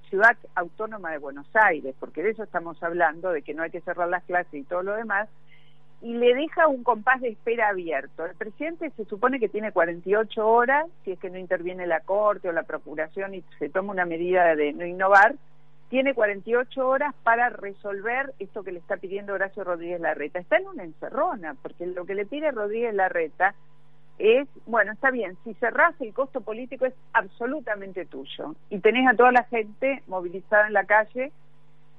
ciudad 0.08 0.36
autónoma 0.56 1.12
de 1.12 1.18
Buenos 1.18 1.46
Aires, 1.54 1.94
porque 2.00 2.22
de 2.22 2.30
eso 2.30 2.42
estamos 2.42 2.82
hablando, 2.82 3.30
de 3.30 3.42
que 3.42 3.54
no 3.54 3.62
hay 3.62 3.70
que 3.70 3.80
cerrar 3.80 4.08
las 4.08 4.24
clases 4.24 4.52
y 4.54 4.62
todo 4.64 4.82
lo 4.82 4.94
demás, 4.94 5.28
y 6.02 6.14
le 6.14 6.34
deja 6.34 6.66
un 6.66 6.82
compás 6.82 7.20
de 7.20 7.28
espera 7.28 7.68
abierto. 7.68 8.24
El 8.24 8.34
presidente 8.34 8.90
se 8.96 9.04
supone 9.04 9.38
que 9.38 9.48
tiene 9.48 9.72
48 9.72 10.46
horas, 10.46 10.86
si 11.04 11.12
es 11.12 11.18
que 11.18 11.30
no 11.30 11.38
interviene 11.38 11.86
la 11.86 12.00
Corte 12.00 12.48
o 12.48 12.52
la 12.52 12.62
Procuración 12.62 13.34
y 13.34 13.44
se 13.58 13.68
toma 13.68 13.92
una 13.92 14.06
medida 14.06 14.54
de 14.56 14.72
no 14.72 14.86
innovar, 14.86 15.34
tiene 15.90 16.14
48 16.14 16.88
horas 16.88 17.14
para 17.24 17.50
resolver 17.50 18.32
esto 18.38 18.62
que 18.62 18.72
le 18.72 18.78
está 18.78 18.96
pidiendo 18.96 19.34
Horacio 19.34 19.64
Rodríguez 19.64 20.00
Larreta. 20.00 20.38
Está 20.38 20.56
en 20.56 20.68
una 20.68 20.84
encerrona, 20.84 21.56
porque 21.60 21.84
lo 21.86 22.06
que 22.06 22.14
le 22.14 22.26
pide 22.26 22.52
Rodríguez 22.52 22.94
Larreta 22.94 23.54
es, 24.18 24.46
bueno, 24.66 24.92
está 24.92 25.10
bien, 25.10 25.36
si 25.44 25.54
cerrás 25.54 25.98
el 26.00 26.14
costo 26.14 26.42
político 26.42 26.86
es 26.86 26.94
absolutamente 27.12 28.04
tuyo 28.04 28.54
y 28.68 28.78
tenés 28.78 29.08
a 29.08 29.16
toda 29.16 29.32
la 29.32 29.44
gente 29.44 30.02
movilizada 30.06 30.66
en 30.66 30.74
la 30.74 30.84
calle, 30.84 31.32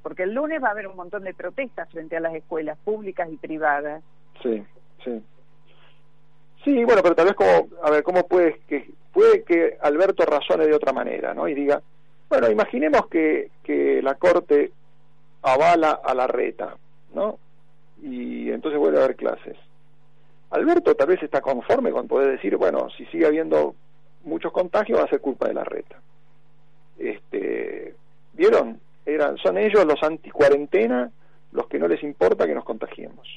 porque 0.01 0.23
el 0.23 0.33
lunes 0.33 0.61
va 0.63 0.69
a 0.69 0.71
haber 0.71 0.87
un 0.87 0.95
montón 0.95 1.23
de 1.23 1.33
protestas 1.33 1.89
frente 1.89 2.17
a 2.17 2.19
las 2.19 2.33
escuelas 2.33 2.77
públicas 2.83 3.29
y 3.31 3.37
privadas. 3.37 4.03
Sí, 4.41 4.63
sí. 5.03 5.23
Sí, 6.63 6.83
bueno, 6.83 7.01
pero 7.01 7.15
tal 7.15 7.25
vez 7.25 7.35
como, 7.35 7.69
a 7.83 7.89
ver, 7.89 8.03
¿cómo 8.03 8.27
puede 8.27 8.59
que, 8.67 8.89
puede 9.11 9.43
que 9.43 9.77
Alberto 9.81 10.25
razone 10.25 10.67
de 10.67 10.75
otra 10.75 10.93
manera, 10.93 11.33
¿no? 11.33 11.47
Y 11.47 11.55
diga, 11.55 11.81
bueno, 12.29 12.49
imaginemos 12.49 13.07
que, 13.07 13.49
que 13.63 14.01
la 14.01 14.15
Corte 14.15 14.71
avala 15.41 15.99
a 16.03 16.13
la 16.13 16.27
reta, 16.27 16.75
¿no? 17.13 17.39
Y 18.01 18.51
entonces 18.51 18.79
vuelve 18.79 18.99
a 18.99 19.03
haber 19.05 19.15
clases. 19.15 19.57
Alberto 20.51 20.95
tal 20.95 21.07
vez 21.07 21.23
está 21.23 21.41
conforme 21.41 21.91
con 21.91 22.07
poder 22.07 22.31
decir, 22.31 22.57
bueno, 22.57 22.89
si 22.97 23.05
sigue 23.07 23.25
habiendo 23.25 23.75
muchos 24.23 24.51
contagios 24.51 24.99
va 24.99 25.05
a 25.05 25.09
ser 25.09 25.21
culpa 25.21 25.47
de 25.47 25.53
la 25.53 25.63
reta. 25.63 25.97
Este, 26.97 27.95
¿vieron? 28.33 28.79
Eran, 29.05 29.37
son 29.37 29.57
ellos 29.57 29.85
los 29.85 30.01
anti-cuarentena 30.03 31.11
los 31.51 31.67
que 31.67 31.79
no 31.79 31.87
les 31.87 32.01
importa 32.03 32.45
que 32.45 32.55
nos 32.55 32.63
contagiemos. 32.63 33.27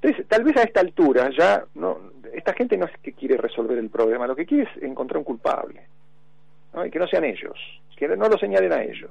Entonces, 0.00 0.26
tal 0.28 0.42
vez 0.42 0.56
a 0.56 0.62
esta 0.62 0.80
altura 0.80 1.30
ya 1.36 1.64
no, 1.74 1.98
esta 2.32 2.52
gente 2.54 2.76
no 2.76 2.86
es 2.86 2.92
que 3.02 3.12
quiere 3.12 3.36
resolver 3.36 3.78
el 3.78 3.88
problema, 3.88 4.26
lo 4.26 4.36
que 4.36 4.46
quiere 4.46 4.64
es 4.64 4.82
encontrar 4.82 5.18
un 5.18 5.24
culpable, 5.24 5.82
¿no? 6.74 6.84
y 6.84 6.90
que 6.90 6.98
no 6.98 7.06
sean 7.06 7.24
ellos, 7.24 7.56
que 7.96 8.08
no 8.08 8.28
lo 8.28 8.36
señalen 8.36 8.72
a 8.72 8.82
ellos. 8.82 9.10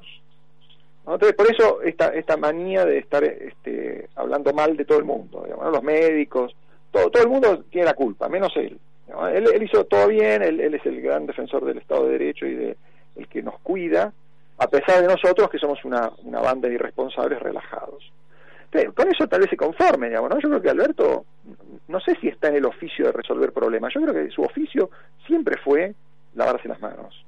Entonces, 1.05 1.33
por 1.33 1.51
eso 1.51 1.81
esta, 1.81 2.09
esta 2.09 2.37
manía 2.37 2.85
de 2.85 2.99
estar 2.99 3.23
este, 3.23 4.07
hablando 4.15 4.53
mal 4.53 4.77
de 4.77 4.85
todo 4.85 4.99
el 4.99 5.05
mundo, 5.05 5.43
digamos, 5.43 5.65
¿no? 5.65 5.71
los 5.71 5.83
médicos, 5.83 6.55
todo, 6.91 7.09
todo 7.09 7.23
el 7.23 7.29
mundo 7.29 7.63
tiene 7.69 7.85
la 7.85 7.93
culpa, 7.93 8.27
menos 8.27 8.51
él. 8.57 8.79
Él, 9.33 9.47
él 9.53 9.63
hizo 9.63 9.85
todo 9.85 10.07
bien, 10.07 10.41
él, 10.41 10.59
él 10.59 10.73
es 10.73 10.85
el 10.85 11.01
gran 11.01 11.25
defensor 11.25 11.65
del 11.65 11.79
Estado 11.79 12.05
de 12.05 12.11
Derecho 12.17 12.45
y 12.45 12.55
de 12.55 12.77
el 13.15 13.27
que 13.27 13.41
nos 13.41 13.59
cuida, 13.59 14.13
a 14.61 14.67
pesar 14.67 15.01
de 15.01 15.07
nosotros 15.07 15.49
que 15.49 15.57
somos 15.57 15.83
una, 15.85 16.11
una 16.23 16.39
banda 16.39 16.67
de 16.67 16.75
irresponsables 16.75 17.39
relajados. 17.39 18.11
Entonces, 18.65 18.93
con 18.93 19.07
eso 19.11 19.27
tal 19.27 19.39
vez 19.39 19.49
se 19.49 19.57
conforme, 19.57 20.07
digamos, 20.07 20.29
¿no? 20.29 20.39
Yo 20.39 20.49
creo 20.49 20.61
que 20.61 20.69
Alberto, 20.69 21.25
no 21.87 21.99
sé 21.99 22.15
si 22.21 22.27
está 22.27 22.49
en 22.49 22.57
el 22.57 22.65
oficio 22.65 23.07
de 23.07 23.11
resolver 23.11 23.51
problemas, 23.53 23.91
yo 23.91 24.01
creo 24.01 24.13
que 24.13 24.29
su 24.29 24.43
oficio 24.43 24.91
siempre 25.25 25.57
fue 25.63 25.95
lavarse 26.35 26.67
las 26.67 26.79
manos. 26.79 27.25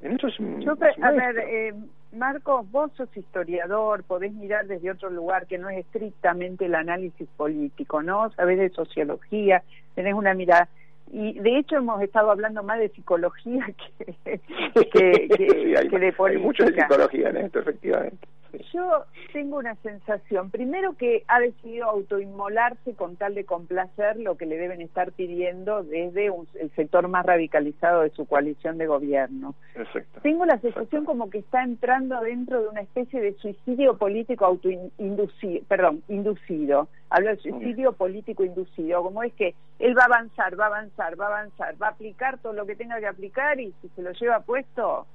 En 0.00 0.12
eso 0.12 0.28
es 0.28 0.40
un, 0.40 0.62
Yo, 0.62 0.72
es 0.72 0.96
un 0.96 1.04
a 1.04 1.10
ver, 1.10 1.38
eh, 1.40 1.74
Marcos, 2.12 2.64
vos 2.70 2.90
sos 2.96 3.14
historiador, 3.14 4.02
podés 4.04 4.32
mirar 4.32 4.66
desde 4.66 4.90
otro 4.90 5.10
lugar 5.10 5.46
que 5.46 5.58
no 5.58 5.68
es 5.68 5.80
estrictamente 5.80 6.64
el 6.64 6.74
análisis 6.74 7.28
político, 7.36 8.02
¿no? 8.02 8.30
Sabés 8.32 8.58
de 8.58 8.70
sociología, 8.70 9.62
tenés 9.94 10.14
una 10.14 10.32
mirada. 10.32 10.70
Y 11.12 11.38
de 11.38 11.58
hecho 11.58 11.76
hemos 11.76 12.02
estado 12.02 12.30
hablando 12.30 12.62
más 12.62 12.78
de 12.78 12.88
psicología 12.90 13.66
que, 13.98 15.28
que, 15.28 15.98
de 15.98 16.12
política. 16.12 16.26
Hay 16.26 16.38
mucho 16.38 16.64
de 16.64 16.74
psicología 16.74 17.30
en 17.30 17.36
esto, 17.38 17.60
efectivamente. 17.60 18.28
Yo 18.72 19.04
tengo 19.32 19.58
una 19.58 19.74
sensación, 19.76 20.50
primero 20.50 20.96
que 20.96 21.24
ha 21.28 21.40
decidido 21.40 21.86
autoinmolarse 21.86 22.94
con 22.94 23.16
tal 23.16 23.34
de 23.34 23.44
complacer 23.44 24.16
lo 24.16 24.36
que 24.36 24.46
le 24.46 24.56
deben 24.56 24.80
estar 24.80 25.12
pidiendo 25.12 25.82
desde 25.82 26.26
el 26.26 26.70
sector 26.74 27.08
más 27.08 27.26
radicalizado 27.26 28.02
de 28.02 28.10
su 28.10 28.26
coalición 28.26 28.78
de 28.78 28.86
gobierno. 28.86 29.54
Exacto. 29.74 30.20
Tengo 30.22 30.46
la 30.46 30.58
sensación 30.58 31.04
como 31.04 31.30
que 31.30 31.38
está 31.38 31.62
entrando 31.62 32.20
dentro 32.20 32.62
de 32.62 32.68
una 32.68 32.80
especie 32.80 33.20
de 33.20 33.34
suicidio 33.34 33.96
político 33.96 34.44
autoinducido, 34.44 35.64
perdón, 35.68 36.02
inducido. 36.08 36.88
Hablo 37.10 37.30
de 37.30 37.36
suicidio 37.36 37.92
político 37.92 38.44
inducido, 38.44 39.02
como 39.02 39.22
es 39.22 39.32
que 39.34 39.54
él 39.78 39.96
va 39.96 40.02
a 40.02 40.06
avanzar, 40.06 40.58
va 40.58 40.64
a 40.64 40.68
avanzar, 40.68 41.20
va 41.20 41.26
a 41.26 41.38
avanzar, 41.38 41.80
va 41.80 41.88
a 41.88 41.90
aplicar 41.90 42.38
todo 42.38 42.52
lo 42.52 42.66
que 42.66 42.76
tenga 42.76 42.98
que 42.98 43.06
aplicar 43.06 43.60
y 43.60 43.72
si 43.80 43.88
se 43.90 44.02
lo 44.02 44.12
lleva 44.12 44.40
puesto, 44.40 45.06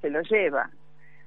se 0.00 0.10
lo 0.10 0.22
lleva 0.22 0.70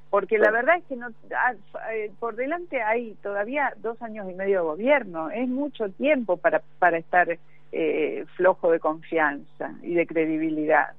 porque 0.10 0.38
la 0.38 0.52
verdad 0.52 0.78
es 0.78 0.84
que 0.86 0.96
no 0.96 1.08
ah, 1.36 1.54
eh, 1.94 2.12
por 2.20 2.36
delante 2.36 2.82
hay 2.82 3.16
todavía 3.22 3.74
dos 3.78 4.02
años 4.02 4.30
y 4.30 4.34
medio 4.34 4.60
de 4.60 4.66
gobierno 4.66 5.30
es 5.30 5.48
mucho 5.48 5.90
tiempo 5.90 6.38
para 6.38 6.62
para 6.80 6.98
estar 6.98 7.38
eh, 7.72 8.26
flojo 8.36 8.72
de 8.72 8.80
confianza 8.80 9.74
y 9.84 9.94
de 9.94 10.08
credibilidad. 10.08 10.94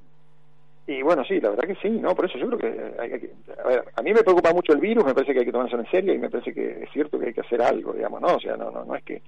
Y 0.87 1.03
bueno 1.03 1.25
sí 1.25 1.41
la 1.41 1.51
verdad 1.51 1.67
que 1.67 1.77
sí 1.77 1.91
no 1.91 2.15
por 2.15 2.27
eso 2.27 2.39
yo 2.39 2.47
creo 2.49 2.59
que, 2.59 3.01
hay, 3.01 3.11
que 3.21 3.31
a, 3.63 3.69
ver, 3.69 3.85
a 3.97 4.03
mí 4.03 4.13
me 4.13 4.23
preocupa 4.23 4.53
mucho 4.53 4.73
el 4.73 4.81
virus 4.81 5.05
me 5.05 5.15
parece 5.15 5.33
que 5.33 5.41
hay 5.41 5.47
que 5.47 5.53
tomárselo 5.53 5.83
en 5.83 5.91
serio 5.91 6.15
y 6.15 6.19
me 6.19 6.31
parece 6.31 6.53
que 6.53 6.83
es 6.83 6.91
cierto 6.91 7.19
que 7.19 7.27
hay 7.27 7.35
que 7.35 7.43
hacer 7.43 7.63
algo 7.63 7.93
digamos 7.93 8.21
no 8.21 8.37
o 8.37 8.41
sea 8.41 8.57
no 8.57 8.71
no 8.71 8.85
no 8.85 8.95
es 8.95 9.05
que 9.05 9.23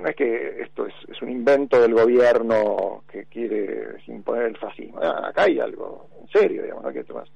no 0.00 0.08
es 0.08 0.16
que 0.16 0.62
esto 0.62 0.86
es, 0.86 0.94
es 1.08 1.20
un 1.22 1.30
invento 1.30 1.80
del 1.80 1.94
gobierno 1.94 3.04
que 3.10 3.26
quiere 3.26 3.96
imponer 4.06 4.44
el 4.44 4.56
fascismo. 4.56 4.98
Ah, 5.02 5.28
acá 5.28 5.42
hay 5.44 5.60
algo 5.60 6.08
en 6.22 6.28
serio 6.28 6.62
digamos 6.62 6.82
no 6.82 6.88
hay 6.88 6.94
que 6.94 7.04
tomar 7.04 7.26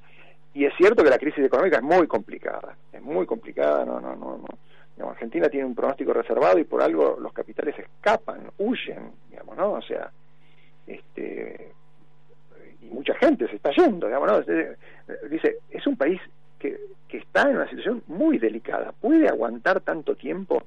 y 0.53 0.65
es 0.65 0.75
cierto 0.77 1.05
que 1.05 1.11
la 1.11 1.19
crisis 1.19 1.45
económica 1.45 1.77
es 1.77 1.83
muy 1.83 2.07
complicada, 2.07 2.77
es 2.93 3.03
muy 3.03 3.27
complicada, 3.27 3.85
no, 3.85 4.01
no, 4.01 4.17
no, 4.17 4.39
no. 4.39 5.11
Argentina 5.11 5.49
tiene 5.49 5.67
un 5.67 5.75
pronóstico 5.75 6.13
reservado 6.13 6.59
y 6.59 6.65
por 6.65 6.83
algo 6.83 7.17
los 7.19 7.33
capitales 7.33 7.75
escapan, 7.79 8.51
huyen, 8.59 9.13
digamos, 9.31 9.57
¿no? 9.57 9.73
O 9.73 9.83
sea, 9.83 10.11
este, 10.87 11.73
y 12.83 12.87
mucha 12.87 13.15
gente 13.15 13.49
se 13.49 13.57
está 13.57 13.71
yendo, 13.71 14.07
digamos, 14.07 14.29
¿no? 14.31 14.41
Dice, 15.29 15.59
es 15.71 15.87
un 15.87 15.97
país 15.97 16.21
que, 16.59 16.79
que 17.09 17.19
está 17.19 17.43
en 17.43 17.57
una 17.57 17.69
situación 17.69 18.03
muy 18.09 18.39
delicada, 18.39 18.93
puede 18.93 19.29
aguantar 19.29 19.81
tanto 19.81 20.15
tiempo 20.15 20.63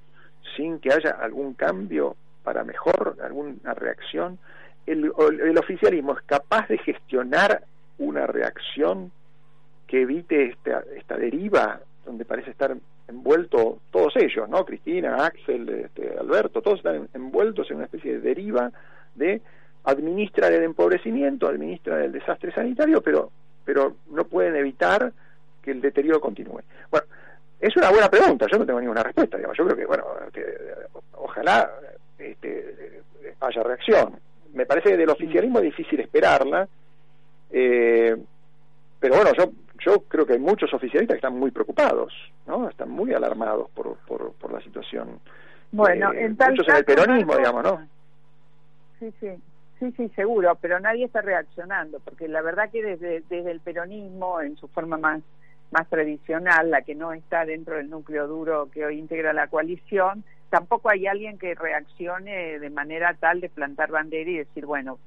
sin 0.56 0.80
que 0.80 0.92
haya 0.92 1.12
algún 1.12 1.54
cambio 1.54 2.16
para 2.44 2.64
mejor, 2.64 3.18
alguna 3.24 3.74
reacción. 3.74 4.38
El, 4.86 5.12
el 5.42 5.58
oficialismo 5.58 6.14
es 6.14 6.24
capaz 6.26 6.68
de 6.68 6.78
gestionar 6.80 7.64
una 7.98 8.28
reacción 8.28 9.12
que 9.94 10.02
evite 10.02 10.46
esta, 10.46 10.84
esta 10.98 11.16
deriva 11.16 11.80
donde 12.04 12.26
parece 12.26 12.50
estar 12.50 12.76
envuelto 13.08 13.78
todos 13.92 14.16
ellos, 14.16 14.50
¿no? 14.50 14.66
Cristina, 14.66 15.24
Axel, 15.24 15.70
este, 15.70 16.18
Alberto, 16.20 16.64
todos 16.64 16.80
están 16.80 17.08
envueltos 17.14 17.70
en 17.70 17.76
una 17.76 17.86
especie 17.86 18.14
de 18.14 18.20
deriva 18.20 18.72
de 19.14 19.40
administrar 19.84 20.52
el 20.52 20.64
empobrecimiento, 20.64 21.48
administrar 21.48 22.02
el 22.02 22.12
desastre 22.12 22.52
sanitario, 22.52 23.02
pero, 23.02 23.30
pero 23.64 23.98
no 24.10 24.24
pueden 24.24 24.56
evitar 24.56 25.14
que 25.62 25.70
el 25.70 25.80
deterioro 25.80 26.20
continúe. 26.20 26.64
Bueno, 26.90 27.06
es 27.62 27.78
una 27.78 27.92
buena 27.92 28.10
pregunta, 28.10 28.48
yo 28.52 28.58
no 28.58 28.66
tengo 28.66 28.82
ninguna 28.82 29.04
respuesta, 29.04 29.38
digamos. 29.38 29.56
yo 29.56 29.66
creo 29.66 29.78
que, 29.78 29.86
bueno, 29.86 30.06
ojalá 31.18 31.70
este, 32.18 33.04
haya 33.42 33.62
reacción. 33.62 34.20
Me 34.56 34.66
parece 34.66 34.90
que 34.90 34.98
del 34.98 35.12
oficialismo 35.12 35.60
es 35.60 35.66
difícil 35.66 36.00
esperarla, 36.00 36.68
eh, 37.52 38.18
pero 39.00 39.16
bueno, 39.18 39.32
yo 39.38 39.52
yo 39.86 40.02
creo 40.02 40.26
que 40.26 40.34
hay 40.34 40.40
muchos 40.40 40.74
oficialistas 40.74 41.16
que 41.16 41.20
están 41.20 41.38
muy 41.38 41.52
preocupados, 41.52 42.14
¿no? 42.48 42.70
Están 42.70 42.90
muy 42.90 43.14
alarmados 43.14 43.70
por, 43.72 43.98
por, 44.08 44.34
por 44.34 44.52
la 44.52 44.62
situación. 44.62 45.20
Bueno, 45.72 46.14
en 46.14 46.36
tal 46.38 46.52
muchos 46.52 46.68
en 46.70 46.76
el 46.76 46.86
peronismo, 46.86 47.36
digamos, 47.36 47.64
¿no? 47.64 47.88
Sí, 49.00 49.14
sí. 49.20 49.30
Sí, 49.80 49.92
sí, 49.98 50.10
seguro, 50.16 50.58
pero 50.62 50.80
nadie 50.80 51.06
está 51.06 51.22
reaccionando, 51.22 52.00
porque 52.00 52.28
la 52.30 52.42
verdad 52.42 52.70
que 52.70 52.82
desde, 52.82 53.22
desde 53.30 53.52
el 53.52 53.60
peronismo, 53.60 54.40
en 54.40 54.56
su 54.56 54.70
forma 54.70 54.98
más, 54.98 55.22
más 55.72 55.90
tradicional, 55.90 56.70
la 56.70 56.84
que 56.84 56.96
no 56.96 57.12
está 57.12 57.44
dentro 57.44 57.76
del 57.76 57.90
núcleo 57.90 58.28
duro 58.28 58.70
que 58.72 58.86
hoy 58.86 58.98
integra 58.98 59.34
la 59.34 59.48
coalición, 59.48 60.24
tampoco 60.50 60.90
hay 60.90 61.08
alguien 61.08 61.38
que 61.38 61.56
reaccione 61.56 62.60
de 62.60 62.70
manera 62.70 63.16
tal 63.20 63.42
de 63.42 63.50
plantar 63.50 63.92
bandera 63.92 64.30
y 64.30 64.38
decir, 64.38 64.66
bueno, 64.66 65.00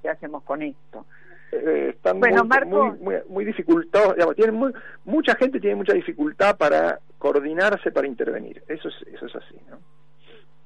¿qué 0.00 0.08
hacemos 0.08 0.44
con 0.44 0.62
esto? 0.62 1.04
Eh, 1.52 1.90
están 1.94 2.18
muy, 2.18 2.30
muy, 2.98 3.16
muy, 3.28 3.44
dificultados, 3.44 4.16
tienen 4.36 4.54
muy, 4.54 4.72
mucha 5.04 5.34
gente 5.36 5.60
tiene 5.60 5.76
mucha 5.76 5.92
dificultad 5.92 6.56
para 6.56 6.98
coordinarse 7.18 7.90
para 7.90 8.06
intervenir, 8.06 8.62
eso 8.68 8.88
es, 8.88 8.94
eso 9.14 9.26
es 9.26 9.36
así, 9.36 9.56
¿no? 9.68 9.78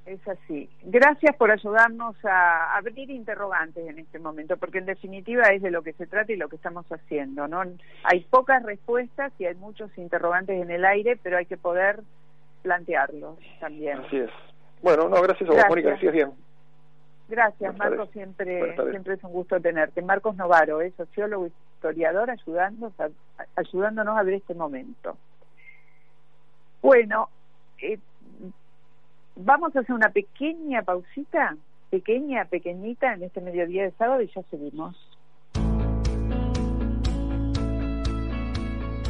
Es 0.06 0.20
así. 0.28 0.70
Gracias 0.84 1.34
por 1.34 1.50
ayudarnos 1.50 2.14
a 2.24 2.76
abrir 2.76 3.10
interrogantes 3.10 3.88
en 3.88 3.98
este 3.98 4.20
momento, 4.20 4.56
porque 4.56 4.78
en 4.78 4.86
definitiva 4.86 5.48
es 5.48 5.60
de 5.62 5.72
lo 5.72 5.82
que 5.82 5.94
se 5.94 6.06
trata 6.06 6.32
y 6.32 6.36
lo 6.36 6.48
que 6.48 6.54
estamos 6.54 6.86
haciendo, 6.92 7.48
¿no? 7.48 7.64
Hay 8.04 8.20
pocas 8.30 8.62
respuestas 8.62 9.32
y 9.40 9.46
hay 9.46 9.56
muchos 9.56 9.90
interrogantes 9.98 10.62
en 10.62 10.70
el 10.70 10.84
aire, 10.84 11.18
pero 11.20 11.38
hay 11.38 11.46
que 11.46 11.56
poder 11.56 12.02
plantearlos 12.62 13.36
también. 13.58 13.98
Así 13.98 14.18
es. 14.18 14.30
Bueno, 14.80 15.08
no, 15.08 15.20
gracias 15.20 15.50
a 15.50 15.54
vos, 15.54 15.64
Mónica, 15.68 15.90
decías 15.90 16.12
bien. 16.12 16.45
Gracias, 17.28 17.76
Marcos, 17.76 18.08
siempre, 18.12 18.76
siempre 18.90 19.14
es 19.14 19.24
un 19.24 19.32
gusto 19.32 19.60
tenerte. 19.60 20.00
Marcos 20.00 20.36
Novaro 20.36 20.80
es 20.80 20.94
sociólogo, 20.94 21.48
historiador, 21.74 22.30
ayudándonos 22.30 22.92
a, 23.00 23.08
ayudándonos 23.56 24.16
a 24.16 24.22
ver 24.22 24.34
este 24.34 24.54
momento. 24.54 25.16
Bueno, 26.82 27.28
eh, 27.82 27.98
vamos 29.34 29.74
a 29.74 29.80
hacer 29.80 29.94
una 29.94 30.10
pequeña 30.10 30.82
pausita, 30.82 31.56
pequeña, 31.90 32.44
pequeñita, 32.44 33.14
en 33.14 33.24
este 33.24 33.40
mediodía 33.40 33.82
de 33.82 33.90
sábado 33.92 34.22
y 34.22 34.28
ya 34.28 34.42
seguimos. 34.44 34.96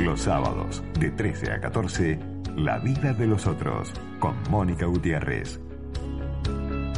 Los 0.00 0.20
sábados, 0.20 0.82
de 0.98 1.10
13 1.10 1.52
a 1.52 1.60
14, 1.60 2.18
La 2.56 2.78
vida 2.78 3.12
de 3.12 3.26
los 3.26 3.46
otros, 3.46 3.92
con 4.20 4.34
Mónica 4.50 4.86
Gutiérrez. 4.86 5.65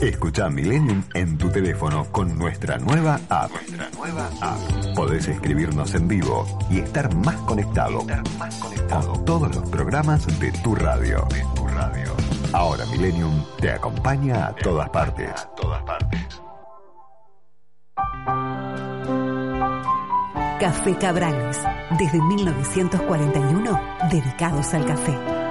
Escucha 0.00 0.48
Millennium 0.48 1.04
en 1.14 1.38
tu 1.38 1.48
teléfono 1.48 2.06
con 2.10 2.36
nuestra 2.36 2.78
nueva 2.78 3.20
app. 3.28 3.50
Nuestra 3.52 3.90
nueva 3.90 4.30
app. 4.40 4.58
Podés 4.96 5.28
escribirnos 5.28 5.94
en 5.94 6.08
vivo 6.08 6.58
y 6.70 6.80
estar 6.80 7.14
más 7.14 7.36
conectado. 7.36 8.00
Estar 8.00 8.22
más 8.38 8.54
conectado. 8.56 9.12
Con 9.12 9.24
todos 9.24 9.54
los 9.54 9.68
programas 9.70 10.26
de 10.40 10.50
tu 10.52 10.74
radio. 10.74 11.26
De 11.30 11.44
tu 11.54 11.66
radio. 11.68 12.12
Ahora 12.52 12.84
Millennium 12.86 13.44
te 13.60 13.70
acompaña 13.70 14.46
a 14.48 14.54
todas 14.54 14.88
partes. 14.90 15.30
A 15.30 15.54
todas 15.54 15.82
partes. 15.84 16.42
Café 20.58 20.96
Cabrales. 20.96 21.60
Desde 21.98 22.20
1941, 22.22 23.80
dedicados 24.10 24.74
al 24.74 24.86
café. 24.86 25.41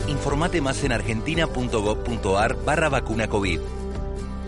Informate 0.08 0.62
más 0.62 0.84
en 0.84 0.92
argentina.gov.ar 0.92 2.64
barra 2.64 2.90
vacuna 2.90 3.28
COVID. 3.28 3.60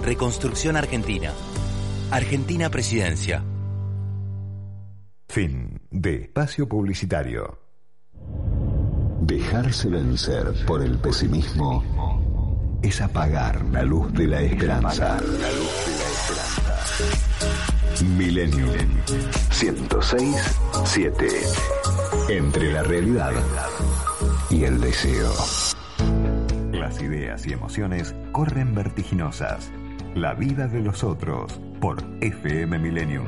Reconstrucción 0.04 0.78
Argentina. 0.78 1.32
Argentina 2.12 2.69
Presidencia. 2.69 3.43
Fin 5.30 5.82
de 5.89 6.15
espacio 6.15 6.67
publicitario. 6.67 7.60
Dejarse 9.22 9.89
vencer 9.89 10.54
por 10.67 10.84
el 10.84 10.98
pesimismo 11.00 12.22
es 12.84 13.02
apagar 13.02 13.63
la 13.72 13.82
luz 13.82 14.13
de 14.13 14.28
la 14.28 14.41
esperanza. 14.41 15.17
Milenio 18.17 18.67
106 19.50 20.36
7. 20.84 21.28
Entre 22.30 22.72
la 22.74 22.84
realidad 22.84 23.32
y 24.50 24.65
el 24.65 24.82
deseo. 24.82 25.32
Las 26.72 27.02
ideas 27.02 27.48
y 27.48 27.54
emociones 27.54 28.13
corren 28.32 28.76
vertiginosas. 28.76 29.72
La 30.13 30.34
vida 30.34 30.67
de 30.67 30.82
los 30.82 31.04
otros 31.04 31.60
por 31.80 32.04
FM 32.22 32.78
Millennium. 32.80 33.26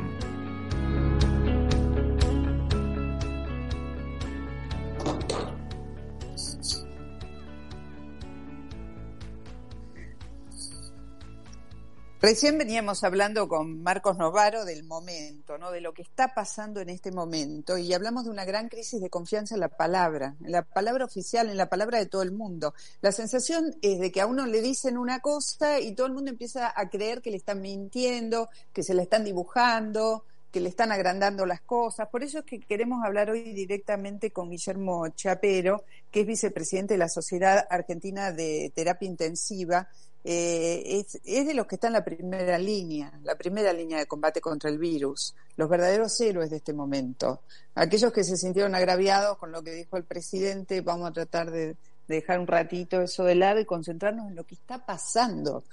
Recién 12.27 12.57
veníamos 12.57 13.03
hablando 13.03 13.47
con 13.47 13.83
Marcos 13.83 14.17
Novaro 14.17 14.65
del 14.65 14.83
momento, 14.83 15.59
¿no? 15.59 15.69
De 15.69 15.79
lo 15.79 15.93
que 15.93 16.01
está 16.01 16.33
pasando 16.33 16.81
en 16.81 16.89
este 16.89 17.11
momento 17.11 17.77
y 17.77 17.93
hablamos 17.93 18.23
de 18.23 18.31
una 18.31 18.45
gran 18.45 18.67
crisis 18.67 18.99
de 18.99 19.11
confianza 19.11 19.53
en 19.53 19.59
la 19.59 19.69
palabra, 19.69 20.35
en 20.43 20.51
la 20.51 20.63
palabra 20.63 21.05
oficial, 21.05 21.51
en 21.51 21.57
la 21.57 21.69
palabra 21.69 21.99
de 21.99 22.07
todo 22.07 22.23
el 22.23 22.31
mundo. 22.31 22.73
La 23.01 23.11
sensación 23.11 23.75
es 23.83 23.99
de 23.99 24.11
que 24.11 24.21
a 24.21 24.25
uno 24.25 24.47
le 24.47 24.63
dicen 24.63 24.97
una 24.97 25.19
cosa 25.19 25.79
y 25.79 25.93
todo 25.93 26.07
el 26.07 26.13
mundo 26.13 26.31
empieza 26.31 26.73
a 26.75 26.89
creer 26.89 27.21
que 27.21 27.29
le 27.29 27.38
están 27.38 27.61
mintiendo, 27.61 28.49
que 28.73 28.81
se 28.81 28.95
la 28.95 29.03
están 29.03 29.23
dibujando, 29.23 30.25
que 30.49 30.61
le 30.61 30.69
están 30.69 30.91
agrandando 30.91 31.45
las 31.45 31.61
cosas. 31.61 32.07
Por 32.07 32.23
eso 32.23 32.39
es 32.39 32.45
que 32.45 32.59
queremos 32.59 33.05
hablar 33.05 33.29
hoy 33.29 33.53
directamente 33.53 34.31
con 34.31 34.49
Guillermo 34.49 35.09
Chapero, 35.09 35.83
que 36.09 36.21
es 36.21 36.25
vicepresidente 36.25 36.95
de 36.95 36.97
la 36.97 37.09
Sociedad 37.09 37.67
Argentina 37.69 38.31
de 38.31 38.71
Terapia 38.73 39.07
Intensiva 39.07 39.88
eh, 40.27 41.05
es, 41.23 41.45
de 41.45 41.53
los 41.53 41.67
que 41.67 41.75
están 41.75 41.89
en 41.89 41.93
la 41.93 42.03
primera 42.03 42.57
línea, 42.57 43.13
la 43.23 43.35
primera 43.35 43.71
línea 43.71 43.99
de 43.99 44.07
combate 44.07 44.41
contra 44.41 44.71
el 44.71 44.79
virus, 44.79 45.35
los 45.55 45.69
verdaderos 45.69 46.19
héroes 46.19 46.49
de 46.49 46.57
este 46.57 46.73
momento. 46.73 47.41
Aquellos 47.75 48.11
que 48.11 48.23
se 48.23 48.35
sintieron 48.35 48.73
agraviados 48.73 49.38
con 49.38 49.51
lo 49.51 49.61
que 49.61 49.71
dijo 49.71 49.97
el 49.97 50.03
presidente, 50.03 50.81
vamos 50.81 51.11
a 51.11 51.13
tratar 51.13 51.51
de, 51.51 51.75
dejar 52.07 52.39
un 52.39 52.47
ratito 52.47 53.01
eso 53.01 53.23
de 53.23 53.35
lado 53.35 53.59
y 53.59 53.65
concentrarnos 53.65 54.27
en 54.27 54.35
lo 54.35 54.45
que 54.45 54.55
está 54.55 54.83
pasando 54.83 55.63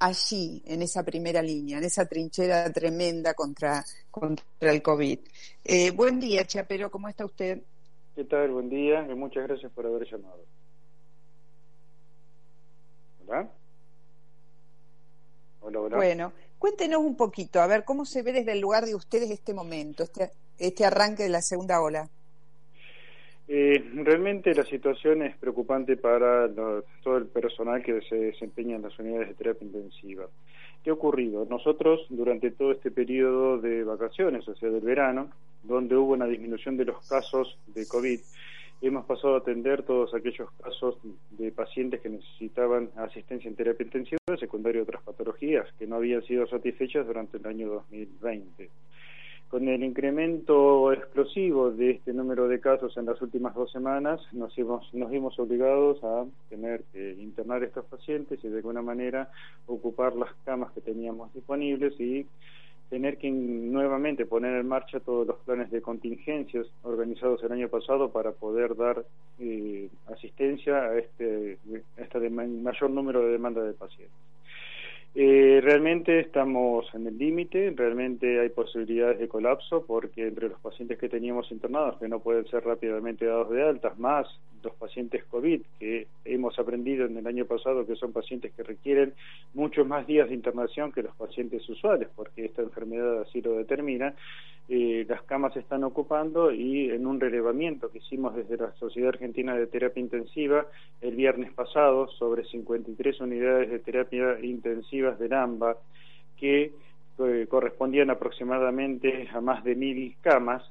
allí, 0.00 0.60
en 0.66 0.82
esa 0.82 1.04
primera 1.04 1.40
línea, 1.40 1.78
en 1.78 1.84
esa 1.84 2.04
trinchera 2.04 2.72
tremenda 2.72 3.32
contra, 3.34 3.84
contra 4.10 4.44
el 4.58 4.82
COVID. 4.82 5.20
Eh, 5.62 5.92
buen 5.92 6.18
día, 6.18 6.44
Chapero, 6.44 6.90
¿cómo 6.90 7.08
está 7.08 7.24
usted? 7.24 7.62
¿Qué 8.16 8.24
tal? 8.24 8.50
Buen 8.50 8.68
día 8.68 9.06
y 9.08 9.14
muchas 9.14 9.44
gracias 9.46 9.70
por 9.70 9.86
haber 9.86 10.04
llamado. 10.10 10.44
¿Hola? 13.28 13.48
Bueno, 15.96 16.32
cuéntenos 16.58 17.00
un 17.00 17.16
poquito, 17.16 17.60
a 17.60 17.66
ver, 17.66 17.84
¿cómo 17.84 18.04
se 18.04 18.22
ve 18.22 18.32
desde 18.32 18.52
el 18.52 18.60
lugar 18.60 18.84
de 18.84 18.94
ustedes 18.94 19.30
este 19.30 19.54
momento, 19.54 20.02
este, 20.02 20.30
este 20.58 20.84
arranque 20.84 21.22
de 21.24 21.28
la 21.30 21.42
segunda 21.42 21.80
ola? 21.80 22.08
Eh, 23.46 23.84
realmente 23.96 24.54
la 24.54 24.64
situación 24.64 25.22
es 25.22 25.36
preocupante 25.36 25.96
para 25.96 26.48
todo 27.02 27.18
el 27.18 27.26
personal 27.26 27.82
que 27.82 28.00
se 28.02 28.16
desempeña 28.16 28.76
en 28.76 28.82
las 28.82 28.98
unidades 28.98 29.28
de 29.28 29.34
terapia 29.34 29.66
intensiva. 29.66 30.26
¿Qué 30.82 30.90
ha 30.90 30.94
ocurrido? 30.94 31.46
Nosotros, 31.48 32.06
durante 32.08 32.50
todo 32.50 32.72
este 32.72 32.90
periodo 32.90 33.58
de 33.58 33.84
vacaciones, 33.84 34.46
o 34.48 34.54
sea, 34.54 34.70
del 34.70 34.82
verano, 34.82 35.30
donde 35.62 35.96
hubo 35.96 36.12
una 36.12 36.26
disminución 36.26 36.76
de 36.76 36.86
los 36.86 37.06
casos 37.06 37.58
de 37.66 37.86
COVID, 37.86 38.20
hemos 38.80 39.06
pasado 39.06 39.34
a 39.34 39.38
atender 39.38 39.82
todos 39.82 40.14
aquellos 40.14 40.50
casos 40.62 40.96
de 41.30 41.52
pacientes 41.52 42.00
que 42.00 42.08
necesitaban 42.08 42.90
asistencia 42.96 43.48
en 43.48 43.56
terapia 43.56 43.84
intensiva, 43.84 44.18
secundario 44.38 44.80
a 44.80 44.84
otras 44.84 45.02
patologías 45.02 45.66
que 45.78 45.86
no 45.86 45.96
habían 45.96 46.22
sido 46.22 46.46
satisfechas 46.46 47.06
durante 47.06 47.38
el 47.38 47.46
año 47.46 47.68
2020. 47.68 48.70
Con 49.48 49.68
el 49.68 49.84
incremento 49.84 50.92
explosivo 50.92 51.70
de 51.70 51.92
este 51.92 52.12
número 52.12 52.48
de 52.48 52.58
casos 52.58 52.96
en 52.96 53.06
las 53.06 53.22
últimas 53.22 53.54
dos 53.54 53.70
semanas, 53.70 54.20
nos, 54.32 54.56
hemos, 54.58 54.92
nos 54.92 55.10
vimos 55.10 55.38
obligados 55.38 56.02
a 56.02 56.24
tener 56.48 56.82
que 56.92 57.12
internar 57.12 57.62
a 57.62 57.66
estos 57.66 57.84
pacientes 57.84 58.42
y 58.42 58.48
de 58.48 58.56
alguna 58.56 58.82
manera 58.82 59.30
ocupar 59.66 60.16
las 60.16 60.34
camas 60.44 60.72
que 60.72 60.80
teníamos 60.80 61.32
disponibles 61.34 61.98
y 62.00 62.26
tener 62.90 63.18
que 63.18 63.30
nuevamente 63.30 64.26
poner 64.26 64.54
en 64.54 64.68
marcha 64.68 65.00
todos 65.00 65.26
los 65.26 65.38
planes 65.40 65.70
de 65.70 65.82
contingencias 65.82 66.66
organizados 66.82 67.42
el 67.42 67.52
año 67.52 67.68
pasado 67.68 68.10
para 68.10 68.32
poder 68.32 68.76
dar 68.76 69.04
eh, 69.38 69.88
asistencia 70.06 70.76
a 70.76 70.98
este, 70.98 71.58
a 71.98 72.02
este 72.02 72.30
mayor 72.30 72.90
número 72.90 73.22
de 73.22 73.32
demandas 73.32 73.66
de 73.66 73.72
pacientes. 73.72 74.33
Eh, 75.16 75.60
realmente 75.62 76.18
estamos 76.18 76.92
en 76.92 77.06
el 77.06 77.16
límite, 77.16 77.72
realmente 77.76 78.40
hay 78.40 78.48
posibilidades 78.48 79.20
de 79.20 79.28
colapso 79.28 79.86
porque 79.86 80.26
entre 80.26 80.48
los 80.48 80.58
pacientes 80.58 80.98
que 80.98 81.08
teníamos 81.08 81.52
internados 81.52 81.98
que 82.00 82.08
no 82.08 82.18
pueden 82.18 82.44
ser 82.48 82.64
rápidamente 82.64 83.24
dados 83.24 83.50
de 83.50 83.62
altas, 83.62 83.96
más 83.96 84.26
los 84.64 84.74
pacientes 84.74 85.22
COVID 85.26 85.60
que 85.78 86.08
hemos 86.24 86.58
aprendido 86.58 87.06
en 87.06 87.16
el 87.16 87.26
año 87.28 87.44
pasado 87.44 87.86
que 87.86 87.94
son 87.94 88.12
pacientes 88.12 88.52
que 88.54 88.64
requieren 88.64 89.14
muchos 89.52 89.86
más 89.86 90.04
días 90.04 90.28
de 90.28 90.34
internación 90.34 90.90
que 90.90 91.04
los 91.04 91.14
pacientes 91.14 91.68
usuales 91.68 92.08
porque 92.16 92.46
esta 92.46 92.62
enfermedad 92.62 93.20
así 93.20 93.40
lo 93.40 93.52
determina, 93.52 94.16
eh, 94.68 95.04
las 95.08 95.22
camas 95.24 95.52
se 95.52 95.60
están 95.60 95.84
ocupando 95.84 96.50
y 96.50 96.90
en 96.90 97.06
un 97.06 97.20
relevamiento 97.20 97.90
que 97.90 97.98
hicimos 97.98 98.34
desde 98.34 98.56
la 98.56 98.72
Sociedad 98.76 99.10
Argentina 99.10 99.54
de 99.54 99.66
Terapia 99.66 100.00
Intensiva 100.00 100.66
el 101.02 101.14
viernes 101.16 101.52
pasado 101.52 102.08
sobre 102.08 102.44
53 102.44 103.20
unidades 103.20 103.70
de 103.70 103.78
terapia 103.78 104.38
intensivas 104.40 105.18
del 105.18 105.34
AMBA 105.34 105.76
que 106.38 106.72
eh, 107.18 107.46
correspondían 107.48 108.10
aproximadamente 108.10 109.28
a 109.32 109.40
más 109.40 109.62
de 109.64 109.74
mil 109.74 110.16
camas, 110.22 110.62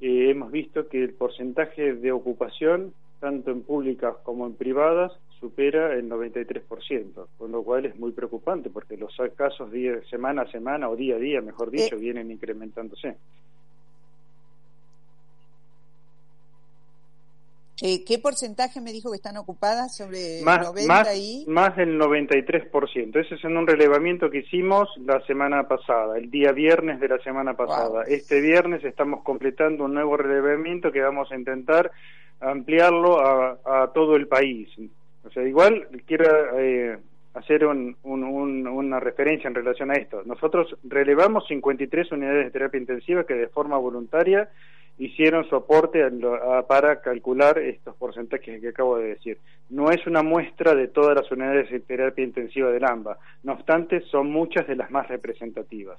eh, 0.00 0.30
hemos 0.30 0.50
visto 0.50 0.88
que 0.88 1.02
el 1.02 1.12
porcentaje 1.12 1.94
de 1.94 2.12
ocupación, 2.12 2.94
tanto 3.18 3.50
en 3.50 3.62
públicas 3.62 4.14
como 4.22 4.46
en 4.46 4.54
privadas, 4.54 5.12
supera 5.40 5.94
el 5.94 6.08
93%, 6.08 7.26
con 7.36 7.52
lo 7.52 7.62
cual 7.62 7.86
es 7.86 7.98
muy 7.98 8.12
preocupante 8.12 8.70
porque 8.70 8.96
los 8.96 9.14
casos 9.36 9.72
día, 9.72 10.00
semana 10.08 10.42
a 10.42 10.50
semana 10.50 10.88
o 10.88 10.96
día 10.96 11.16
a 11.16 11.18
día, 11.18 11.40
mejor 11.40 11.70
dicho, 11.70 11.98
vienen 11.98 12.30
incrementándose. 12.30 13.16
Eh, 17.82 18.04
¿Qué 18.04 18.18
porcentaje 18.18 18.80
me 18.80 18.92
dijo 18.92 19.10
que 19.10 19.16
están 19.16 19.38
ocupadas 19.38 19.96
sobre 19.96 20.42
más, 20.44 20.60
90 20.60 20.86
más, 20.86 21.16
y...? 21.16 21.44
Más 21.48 21.74
del 21.76 21.98
93%. 21.98 23.16
Ese 23.18 23.34
es 23.36 23.44
en 23.44 23.56
un 23.56 23.66
relevamiento 23.66 24.28
que 24.30 24.38
hicimos 24.38 24.88
la 24.98 25.20
semana 25.26 25.66
pasada, 25.66 26.18
el 26.18 26.30
día 26.30 26.52
viernes 26.52 27.00
de 27.00 27.08
la 27.08 27.18
semana 27.20 27.54
pasada. 27.54 28.04
Este 28.06 28.42
viernes 28.42 28.84
estamos 28.84 29.22
completando 29.22 29.84
un 29.84 29.94
nuevo 29.94 30.18
relevamiento 30.18 30.92
que 30.92 31.00
vamos 31.00 31.32
a 31.32 31.36
intentar 31.36 31.90
ampliarlo 32.40 33.18
a, 33.20 33.90
todo 33.94 34.16
el 34.16 34.28
país. 34.28 34.68
O 35.24 35.30
sea, 35.30 35.42
igual 35.42 35.88
quiero 36.06 36.58
eh, 36.58 36.98
hacer 37.32 37.64
una 37.64 39.00
referencia 39.00 39.48
en 39.48 39.54
relación 39.54 39.90
a 39.90 39.94
esto. 39.94 40.22
Nosotros 40.26 40.76
relevamos 40.84 41.46
53 41.48 42.12
unidades 42.12 42.44
de 42.44 42.50
terapia 42.50 42.80
intensiva 42.80 43.24
que 43.24 43.34
de 43.34 43.48
forma 43.48 43.78
voluntaria 43.78 44.50
hicieron 45.00 45.48
su 45.48 45.56
aporte 45.56 46.06
para 46.68 47.00
calcular 47.00 47.58
estos 47.58 47.96
porcentajes 47.96 48.60
que 48.60 48.68
acabo 48.68 48.98
de 48.98 49.08
decir. 49.08 49.38
No 49.70 49.90
es 49.90 50.06
una 50.06 50.22
muestra 50.22 50.74
de 50.74 50.88
todas 50.88 51.16
las 51.16 51.30
unidades 51.32 51.70
de 51.70 51.80
terapia 51.80 52.22
intensiva 52.22 52.70
del 52.70 52.84
AMBA, 52.84 53.18
no 53.42 53.54
obstante, 53.54 54.02
son 54.02 54.30
muchas 54.30 54.66
de 54.68 54.76
las 54.76 54.90
más 54.90 55.08
representativas. 55.08 55.98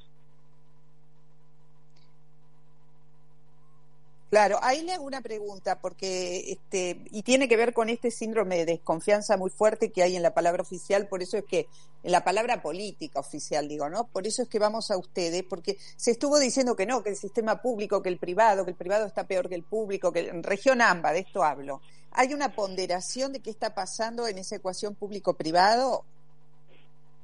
Claro, 4.31 4.59
ahí 4.61 4.81
le 4.83 4.93
hago 4.93 5.03
una 5.03 5.19
pregunta, 5.19 5.81
porque 5.81 6.53
este, 6.53 7.01
y 7.11 7.21
tiene 7.21 7.49
que 7.49 7.57
ver 7.57 7.73
con 7.73 7.89
este 7.89 8.11
síndrome 8.11 8.55
de 8.59 8.65
desconfianza 8.65 9.35
muy 9.35 9.49
fuerte 9.49 9.91
que 9.91 10.03
hay 10.03 10.15
en 10.15 10.23
la 10.23 10.33
palabra 10.33 10.61
oficial, 10.61 11.09
por 11.09 11.21
eso 11.21 11.37
es 11.37 11.43
que, 11.43 11.67
en 12.01 12.13
la 12.13 12.23
palabra 12.23 12.61
política 12.61 13.19
oficial, 13.19 13.67
digo, 13.67 13.89
¿no? 13.89 14.07
Por 14.07 14.25
eso 14.25 14.41
es 14.41 14.47
que 14.47 14.57
vamos 14.57 14.89
a 14.89 14.97
ustedes, 14.97 15.43
porque 15.43 15.75
se 15.97 16.11
estuvo 16.11 16.39
diciendo 16.39 16.77
que 16.77 16.85
no, 16.85 17.03
que 17.03 17.09
el 17.09 17.17
sistema 17.17 17.61
público, 17.61 18.01
que 18.01 18.07
el 18.07 18.19
privado, 18.19 18.63
que 18.63 18.71
el 18.71 18.77
privado 18.77 19.05
está 19.05 19.27
peor 19.27 19.49
que 19.49 19.55
el 19.55 19.63
público, 19.63 20.13
que 20.13 20.29
en 20.29 20.43
región 20.43 20.81
AMBA, 20.81 21.11
de 21.11 21.19
esto 21.19 21.43
hablo. 21.43 21.81
¿Hay 22.13 22.33
una 22.33 22.55
ponderación 22.55 23.33
de 23.33 23.41
qué 23.41 23.49
está 23.49 23.75
pasando 23.75 24.29
en 24.29 24.37
esa 24.37 24.55
ecuación 24.55 24.95
público-privado? 24.95 26.05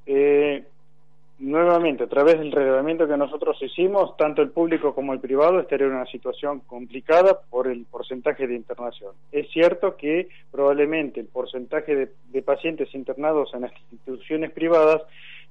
Eh, 0.06 0.68
nuevamente, 1.40 2.04
a 2.04 2.08
través 2.08 2.40
del 2.40 2.52
relevamiento 2.52 3.08
que 3.08 3.16
nosotros 3.16 3.58
hicimos, 3.62 4.18
tanto 4.18 4.42
el 4.42 4.50
público 4.50 4.96
como 4.96 5.14
el 5.14 5.20
privado 5.20 5.60
estarían 5.60 5.92
en 5.92 5.96
una 5.98 6.06
situación 6.08 6.62
complicada 6.62 7.40
por 7.50 7.68
el 7.68 7.86
porcentaje 7.86 8.48
de 8.48 8.56
internación. 8.56 9.14
Es 9.32 9.50
cierto 9.52 9.96
que 9.98 10.30
probablemente 10.52 11.20
el 11.20 11.28
porcentaje 11.28 12.10
de, 12.32 12.42
pacientes 12.42 12.94
internados 12.96 13.54
en 13.54 13.62
las 13.62 13.74
instituciones 13.92 14.52
privadas 14.52 15.02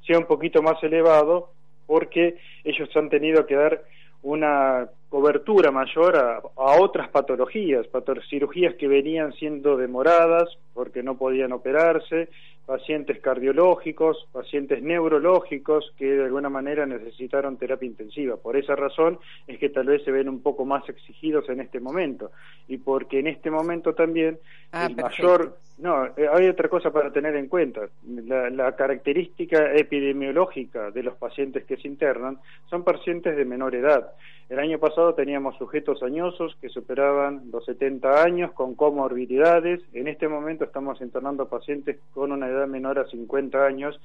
sea 0.06 0.18
un 0.18 0.26
poquito 0.26 0.62
más 0.62 0.82
elevado 0.82 1.50
porque 1.86 2.36
ellos 2.64 2.88
han 2.96 3.08
tenido 3.10 3.46
que 3.46 3.54
dar 3.54 3.82
una 4.22 4.88
cobertura 5.08 5.70
mayor 5.70 6.16
a, 6.16 6.40
otras 6.80 7.08
patologías, 7.08 7.86
cirugías 8.28 8.74
que 8.74 8.88
venían 8.88 9.32
siendo 9.34 9.76
demoradas 9.76 10.58
porque 10.74 11.02
no 11.02 11.16
podían 11.16 11.52
operarse, 11.52 12.28
pacientes 12.66 13.20
cardiológicos, 13.20 14.26
pacientes 14.32 14.82
neurológicos 14.82 15.92
que 15.96 16.06
de 16.06 16.24
alguna 16.24 16.48
manera 16.50 16.84
necesitaron 16.84 17.56
terapia 17.56 17.86
intensiva. 17.86 18.36
Por 18.36 18.56
esa 18.56 18.74
razón 18.74 19.20
es 19.46 19.58
que 19.58 19.68
tal 19.68 19.86
vez 19.86 20.02
se 20.04 20.10
ven 20.10 20.28
un 20.28 20.42
poco 20.42 20.64
más 20.64 20.86
exigidos 20.88 21.48
en 21.48 21.60
este 21.60 21.78
momento 21.78 22.32
y 22.66 22.78
porque 22.78 23.20
en 23.20 23.28
este 23.28 23.50
momento 23.50 23.94
también 23.94 24.38
ah, 24.72 24.86
el 24.86 24.96
mayor... 24.96 25.58
No, 25.78 26.06
eh, 26.06 26.26
hay 26.32 26.48
otra 26.48 26.70
cosa 26.70 26.90
para 26.90 27.12
tener 27.12 27.36
en 27.36 27.48
cuenta. 27.48 27.82
La, 28.06 28.48
la 28.48 28.74
característica 28.74 29.74
epidemiológica 29.74 30.90
de 30.90 31.02
los 31.02 31.16
pacientes 31.16 31.66
que 31.66 31.76
se 31.76 31.86
internan 31.86 32.38
son 32.70 32.82
pacientes 32.82 33.36
de 33.36 33.44
menor 33.44 33.74
edad. 33.74 34.10
El 34.48 34.58
año 34.58 34.78
pasado 34.78 34.95
teníamos 35.14 35.56
sujetos 35.58 36.02
añosos 36.02 36.56
que 36.60 36.70
superaban 36.70 37.50
los 37.52 37.64
70 37.66 38.22
años 38.22 38.52
con 38.52 38.74
comorbilidades. 38.74 39.80
En 39.92 40.08
este 40.08 40.26
momento 40.26 40.64
estamos 40.64 41.00
internando 41.02 41.48
pacientes 41.48 41.98
con 42.14 42.32
una 42.32 42.48
edad 42.48 42.66
menor 42.66 42.98
a 42.98 43.06
50 43.06 43.64
años, 43.64 44.00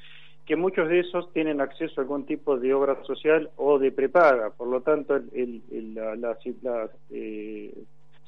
que 0.46 0.58
muchos 0.58 0.90
de 0.90 1.00
esos 1.00 1.32
tienen 1.32 1.62
acceso 1.62 2.02
a 2.02 2.04
algún 2.04 2.26
tipo 2.26 2.58
de 2.58 2.74
obra 2.74 3.02
social 3.04 3.50
o 3.56 3.80
de 3.80 3.92
prepaga. 3.92 4.50
Por 4.50 4.68
lo 4.68 4.82
tanto, 4.82 5.18
la, 5.18 6.90
eh, 7.12 7.74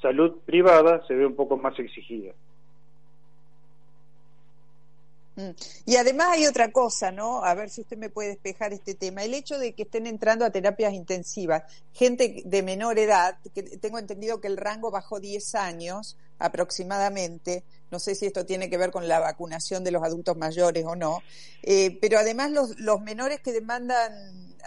salud 0.00 0.32
privada 0.46 1.06
se 1.06 1.14
ve 1.14 1.26
un 1.26 1.36
poco 1.36 1.58
más 1.58 1.78
exigida. 1.78 2.32
Mm. 5.36 5.50
Y 5.86 5.96
además 5.96 6.28
hay 6.30 6.46
otra 6.46 6.70
cosa, 6.70 7.10
¿no? 7.10 7.44
A 7.44 7.54
ver 7.54 7.70
si 7.70 7.80
usted 7.80 7.96
me 7.96 8.10
puede 8.10 8.30
despejar 8.30 8.72
este 8.72 8.94
tema. 8.94 9.24
El 9.24 9.34
hecho 9.34 9.58
de 9.58 9.72
que 9.72 9.82
estén 9.82 10.06
entrando 10.06 10.44
a 10.44 10.50
terapias 10.50 10.92
intensivas, 10.92 11.64
gente 11.92 12.42
de 12.44 12.62
menor 12.62 12.98
edad, 12.98 13.38
que 13.54 13.62
tengo 13.62 13.98
entendido 13.98 14.40
que 14.40 14.48
el 14.48 14.56
rango 14.56 14.90
bajó 14.90 15.20
10 15.20 15.54
años 15.56 16.16
aproximadamente, 16.38 17.64
no 17.90 17.98
sé 17.98 18.14
si 18.14 18.26
esto 18.26 18.44
tiene 18.44 18.68
que 18.68 18.76
ver 18.76 18.90
con 18.90 19.06
la 19.08 19.20
vacunación 19.20 19.84
de 19.84 19.92
los 19.92 20.02
adultos 20.02 20.36
mayores 20.36 20.84
o 20.84 20.96
no, 20.96 21.22
eh, 21.62 21.96
pero 22.00 22.18
además 22.18 22.50
los, 22.50 23.00
menores 23.00 23.40
que 23.40 23.52
demandan 23.52 24.12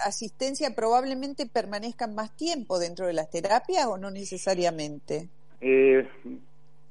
asistencia 0.03 0.73
probablemente 0.75 1.45
permanezcan 1.45 2.15
más 2.15 2.35
tiempo 2.35 2.79
dentro 2.79 3.07
de 3.07 3.13
las 3.13 3.29
terapias 3.29 3.85
o 3.87 3.97
no 3.97 4.11
necesariamente. 4.11 5.27
Eh, 5.59 6.07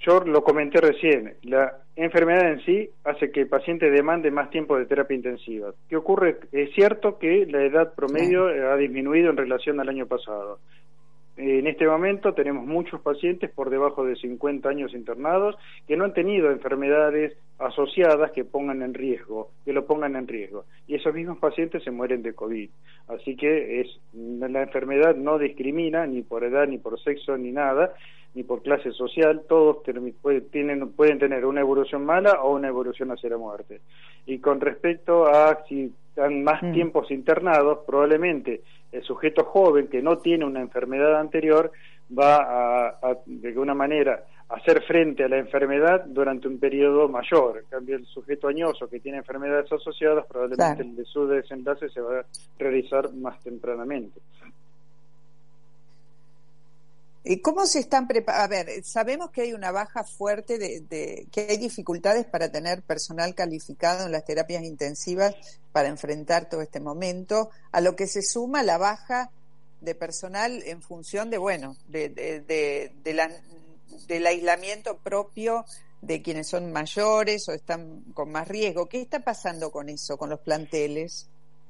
yo 0.07 0.21
lo 0.21 0.43
comenté 0.43 0.81
recién, 0.81 1.35
la 1.43 1.79
enfermedad 1.97 2.53
en 2.53 2.61
sí 2.61 2.89
hace 3.05 3.31
que 3.33 3.41
el 3.41 3.49
paciente 3.49 3.91
demande 3.91 4.31
más 4.31 4.51
tiempo 4.51 4.79
de 4.79 4.87
terapia 4.87 5.17
intensiva. 5.17 5.73
¿Qué 5.89 5.97
ocurre? 5.97 6.39
Es 6.53 6.73
cierto 6.75 7.19
que 7.19 7.47
la 7.47 7.65
edad 7.65 7.93
promedio 7.95 8.47
ha 8.47 8.77
disminuido 8.77 9.31
en 9.31 9.37
relación 9.37 9.81
al 9.81 9.89
año 9.89 10.07
pasado. 10.07 10.61
En 11.37 11.67
este 11.67 11.87
momento 11.87 12.33
tenemos 12.33 12.65
muchos 12.67 13.01
pacientes 13.03 13.51
por 13.51 13.69
debajo 13.69 14.05
de 14.05 14.17
50 14.17 14.67
años 14.69 14.95
internados 14.95 15.55
que 15.87 15.97
no 15.97 16.05
han 16.05 16.15
tenido 16.15 16.51
enfermedades 16.51 17.37
asociadas 17.59 18.31
que 18.33 18.45
pongan 18.45 18.83
en 18.83 18.95
riesgo, 18.95 19.51
que 19.65 19.75
lo 19.75 19.87
pongan 19.87 20.17
en 20.17 20.29
riesgo. 20.29 20.65
Y 20.87 20.95
esos 20.95 21.13
mismos 21.15 21.39
pacientes 21.39 21.83
se 21.85 21.91
mueren 21.91 22.23
de 22.23 22.33
COVID. 22.33 22.71
Así 23.09 23.37
que 23.37 23.81
es, 23.81 24.01
la 24.15 24.63
enfermedad 24.63 25.15
no 25.15 25.39
discrimina 25.39 26.07
ni 26.07 26.23
por 26.23 26.43
edad, 26.43 26.67
ni 26.67 26.79
por 26.79 26.99
sexo, 27.01 27.37
ni 27.37 27.53
nada, 27.53 27.93
ni 28.37 28.45
por 28.45 28.63
clase 28.63 28.93
social. 28.93 29.43
Todos 29.49 29.83
tienen, 29.83 30.93
pueden 30.93 31.19
tener 31.19 31.47
una 31.47 31.63
evolución 31.63 32.05
mala 32.05 32.43
o 32.43 32.55
una 32.55 32.69
evolución 32.69 33.11
hacia 33.11 33.31
la 33.31 33.39
muerte. 33.39 33.81
Y 34.27 34.39
con 34.39 34.61
respecto 34.61 35.27
a 35.27 35.65
si 35.67 35.91
están 36.11 36.45
más 36.45 36.63
mm. 36.63 36.73
tiempos 36.73 37.11
internados, 37.11 37.79
probablemente 37.87 38.61
el 38.93 39.03
sujeto 39.03 39.45
joven 39.45 39.89
que 39.89 40.03
no 40.03 40.19
tiene 40.19 40.45
una 40.45 40.61
enfermedad 40.61 41.19
anterior 41.19 41.73
va 42.17 42.99
a, 43.01 43.17
de 43.25 43.49
alguna 43.49 43.75
manera 43.75 44.23
hacer 44.51 44.83
frente 44.83 45.25
a 45.25 45.29
la 45.29 45.39
enfermedad 45.39 46.05
durante 46.05 46.47
un 46.47 46.59
periodo 46.59 47.09
mayor. 47.09 47.59
En 47.59 47.71
cambio, 47.71 47.97
el 47.97 48.05
sujeto 48.05 48.49
añoso 48.49 48.87
que 48.87 49.01
tiene 49.01 49.19
enfermedades 49.19 49.73
asociadas, 49.73 50.27
probablemente 50.27 50.83
el 50.83 50.95
de 50.95 51.05
su 51.07 51.27
desenlace 51.27 51.89
se 51.89 52.03
va 52.03 52.21
a 52.21 52.25
realizar 52.59 53.13
más 53.15 53.43
tempranamente. 53.43 54.21
¿Cómo 57.43 57.67
se 57.67 57.81
están 57.81 58.07
preparando? 58.07 58.45
A 58.45 58.49
ver, 58.49 58.85
sabemos 58.85 59.31
que 59.31 59.43
hay 59.43 59.53
una 59.53 59.73
baja 59.73 60.05
fuerte 60.05 60.59
de, 60.59 61.27
que 61.33 61.47
hay 61.51 61.57
dificultades 61.57 62.25
para 62.25 62.53
tener 62.53 62.83
personal 62.83 63.35
calificado 63.35 64.07
en 64.07 64.13
las 64.13 64.25
terapias 64.25 64.63
intensivas 64.63 65.35
para 65.73 65.89
enfrentar 65.89 66.49
todo 66.49 66.63
este 66.63 66.79
momento, 66.79 67.51
a 67.73 67.81
lo 67.81 67.97
que 67.97 68.07
se 68.07 68.23
suma 68.23 68.63
la 68.63 68.79
baja 68.79 69.31
de 69.81 69.95
personal 69.95 70.63
en 70.65 70.83
función 70.83 71.29
de, 71.29 71.39
bueno, 71.39 71.77
de, 71.89 72.09
de, 72.09 72.93
del 74.07 74.27
aislamiento 74.27 74.99
propio 74.99 75.65
de 76.03 76.23
quienes 76.23 76.47
son 76.47 76.73
mayores 76.73 77.49
o 77.49 77.53
están 77.53 78.03
con 78.15 78.31
más 78.31 78.47
riesgo. 78.47 78.89
¿Qué 78.89 79.01
está 79.01 79.21
pasando 79.21 79.71
con 79.73 79.89
eso, 79.89 80.17
con 80.17 80.31
los 80.31 80.41
planteles? 80.41 81.29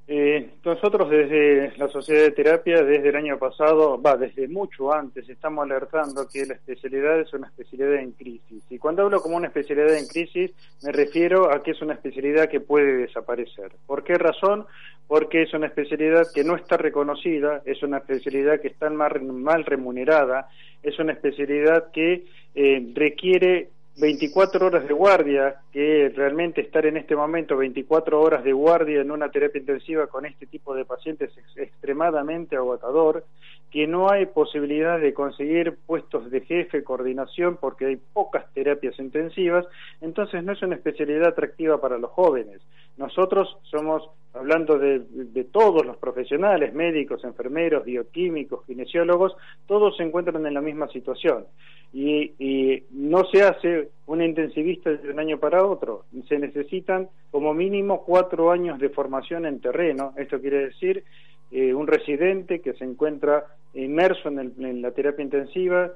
Eh, 0.09 0.51
nosotros 0.64 1.11
desde 1.11 1.77
la 1.79 1.88
Sociedad 1.88 2.23
de 2.23 2.31
Terapia, 2.31 2.81
desde 2.85 3.09
el 3.09 3.16
año 3.16 3.38
pasado, 3.38 4.01
va, 4.01 4.16
desde 4.16 4.47
mucho 4.47 4.92
antes, 4.92 5.29
estamos 5.29 5.64
alertando 5.64 6.29
que 6.29 6.47
la 6.47 6.55
especialidad 6.55 7.19
es 7.19 7.33
una 7.33 7.49
especialidad 7.49 7.95
en 7.95 8.12
crisis. 8.12 8.62
Y 8.71 8.79
cuando 8.79 9.03
hablo 9.03 9.21
como 9.21 9.37
una 9.37 9.49
especialidad 9.49 9.97
en 9.97 10.07
crisis, 10.07 10.53
me 10.85 10.92
refiero 10.92 11.53
a 11.53 11.61
que 11.64 11.73
es 11.73 11.83
una 11.83 11.95
especialidad 11.95 12.49
que 12.49 12.61
puede 12.61 12.99
desaparecer. 12.99 13.73
¿Por 13.85 14.05
qué 14.05 14.14
razón? 14.14 14.66
Porque 15.09 15.42
es 15.42 15.53
una 15.55 15.66
especialidad 15.66 16.29
que 16.33 16.45
no 16.45 16.55
está 16.55 16.77
reconocida, 16.77 17.62
es 17.64 17.83
una 17.83 17.99
especialidad 17.99 18.61
que 18.61 18.69
está 18.69 18.88
mal, 18.90 19.64
remunerada, 19.64 20.49
es 20.85 20.97
una 21.01 21.14
especialidad 21.14 21.90
que 21.90 22.27
eh, 22.55 22.92
requiere 22.95 23.71
24 23.96 24.66
horas 24.66 24.87
de 24.87 24.92
guardia, 24.92 25.56
que 25.72 26.12
realmente 26.14 26.61
estar 26.61 26.85
en 26.85 26.98
este 26.98 27.16
momento 27.16 27.56
24 27.56 28.20
horas 28.20 28.44
de 28.44 28.52
guardia 28.52 29.00
en 29.00 29.11
una 29.11 29.30
terapia 29.30 29.59
intensiva 29.59 30.06
con 30.06 30.26
este 30.26 30.46
tipo 30.46 30.74
de 30.74 30.85
pacientes 30.85 31.30
es 31.37 31.56
extremadamente 31.56 32.56
agotador, 32.56 33.24
que 33.70 33.87
no 33.87 34.11
hay 34.11 34.26
posibilidad 34.26 34.98
de 34.98 35.12
conseguir 35.12 35.76
puestos 35.87 36.31
de 36.31 36.40
jefe, 36.42 36.85
coordinación, 36.85 37.59
porque 37.61 37.87
hay 37.87 37.96
pocas 37.96 38.52
terapias 38.55 38.98
intensivas, 38.98 39.66
entonces 40.00 40.44
no 40.44 40.52
es 40.52 40.62
una 40.62 40.76
especialidad 40.76 41.29
atractiva 41.29 41.81
para 41.81 41.98
los 41.98 42.11
jóvenes. 42.11 42.61
nosotros 42.96 43.59
somos, 43.64 44.09
hablando 44.33 44.79
de, 44.79 45.44
todos 45.52 45.85
los 45.85 45.96
profesionales, 45.98 46.72
médicos, 46.74 47.24
enfermeros, 47.24 47.85
bioquímicos, 47.85 48.64
kinesiólogos, 48.64 49.37
todos 49.66 49.96
se 49.96 50.05
encuentran 50.05 50.46
en 50.46 50.55
la 50.55 50.61
misma 50.61 50.88
situación. 50.88 51.44
Y, 51.92 52.83
no 52.90 53.24
se 53.26 53.42
hace 53.42 53.90
un 54.07 54.22
intensivista 54.22 54.90
de 54.90 55.11
un 55.11 55.18
año 55.18 55.38
para 55.38 55.64
otro. 55.64 56.05
Se 56.29 56.38
necesitan 56.38 57.09
como 57.31 57.55
mínimo 57.55 58.05
cuatro 58.05 58.50
años 58.50 58.79
de 58.79 58.90
formación 58.90 59.46
en 59.46 59.61
terreno. 59.61 60.12
Esto 60.16 60.40
quiere 60.40 60.66
decir 60.66 61.05
eh, 61.50 61.74
un 61.74 61.87
residente 61.87 62.61
que 62.61 62.74
se 62.74 62.85
encuentra 62.85 63.44
inmerso 63.74 64.28
en, 64.28 64.52
en 64.59 64.82
la 64.82 64.90
terapia 64.92 65.22
intensiva, 65.22 65.92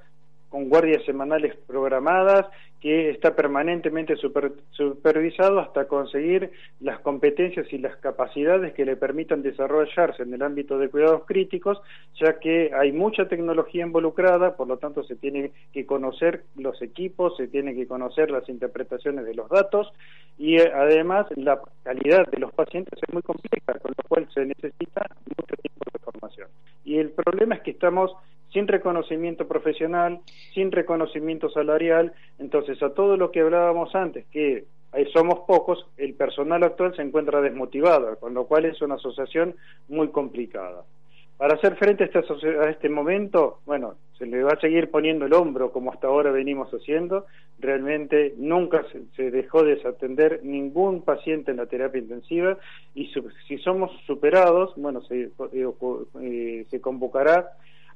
con 0.51 0.69
guardias 0.69 1.03
semanales 1.05 1.57
programadas, 1.67 2.47
que 2.81 3.11
está 3.11 3.37
permanentemente 3.37 4.17
supervisado 4.17 5.61
hasta 5.61 5.87
conseguir 5.87 6.51
las 6.81 6.99
competencias 7.01 7.71
y 7.73 7.79
las 7.79 7.97
capacidades 7.97 8.73
que 8.73 8.87
le 8.87 8.97
permitan 8.97 9.43
desarrollarse 9.43 10.23
en 10.23 10.33
el 10.33 10.43
ámbito 10.43 10.79
de 10.79 10.89
cuidados 10.89 11.25
críticos, 11.27 11.81
ya 12.19 12.39
que 12.41 12.71
hay 12.75 12.93
mucha 12.93 13.29
tecnología 13.29 13.85
involucrada, 13.85 14.57
por 14.57 14.67
lo 14.67 14.79
tanto 14.79 15.05
se 15.05 15.15
tiene 15.17 15.53
que 15.73 15.85
conocer 15.85 16.45
los 16.57 16.81
equipos, 16.81 17.37
se 17.37 17.49
tiene 17.49 17.75
que 17.75 17.87
conocer 17.87 18.31
las 18.31 18.49
interpretaciones 18.49 19.27
de 19.27 19.35
los 19.35 19.51
datos 19.51 19.93
y 20.39 20.57
eh, 20.57 20.73
además 20.75 21.27
la 21.37 21.61
calidad 21.83 22.27
de 22.31 22.39
los 22.39 22.53
pacientes 22.55 22.99
es 23.07 23.13
muy 23.13 23.23
compleja, 23.23 23.79
con 23.79 23.93
lo 23.95 24.09
cual 24.09 24.27
se 24.33 24.47
necesita 24.47 25.07
mucho 25.37 25.55
tiempo 25.57 25.85
de 25.93 25.99
formación. 25.99 26.49
Y 26.83 26.97
el 26.97 27.11
problema 27.11 27.57
es 27.57 27.61
que 27.61 27.73
estamos 27.73 28.17
sin 28.53 28.67
reconocimiento 28.67 29.47
profesional, 29.47 30.21
sin 30.55 30.73
reconocimiento 30.73 31.51
salarial. 31.51 32.13
Entonces, 32.39 32.83
a 32.83 32.91
todo 32.91 33.17
lo 33.17 33.31
que 33.31 33.41
hablábamos 33.41 33.95
antes, 33.95 34.27
que 34.27 34.65
somos 35.13 35.41
pocos, 35.47 35.87
el 35.97 36.15
personal 36.15 36.63
actual 36.65 36.95
se 36.97 37.03
encuentra 37.03 37.41
desmotivado, 37.41 38.19
con 38.19 38.35
lo 38.35 38.47
cual 38.47 38.65
es 38.65 38.83
una 38.83 38.97
asociación 38.97 39.55
muy 39.89 40.09
complicada. 40.09 40.85
Para 41.37 41.55
hacer 41.55 41.77
frente 41.77 42.05
a 42.05 42.07
este, 42.07 42.59
a 42.59 42.69
este 42.69 42.89
momento, 42.91 43.61
bueno, 43.65 43.95
se 44.19 44.27
le 44.27 44.43
va 44.43 44.53
a 44.53 44.61
seguir 44.61 44.91
poniendo 44.91 45.25
el 45.25 45.33
hombro 45.33 45.73
como 45.73 45.91
hasta 45.91 46.07
ahora 46.07 46.31
venimos 46.31 46.71
haciendo. 46.71 47.25
Realmente 47.59 48.35
nunca 48.37 48.85
se, 49.17 49.31
dejó 49.31 49.65
de 49.65 49.77
desatender 49.77 50.41
ningún 50.43 51.01
paciente 51.01 51.51
en 51.51 51.57
la 51.57 51.65
terapia 51.65 52.03
intensiva 52.03 52.59
y 52.95 53.11
si 53.49 53.57
somos 53.59 53.91
superados, 54.07 54.75
bueno, 54.77 55.01
se, 55.01 55.31
eh, 55.53 55.69
eh, 56.21 56.67
se 56.69 56.81
convocará 56.83 57.49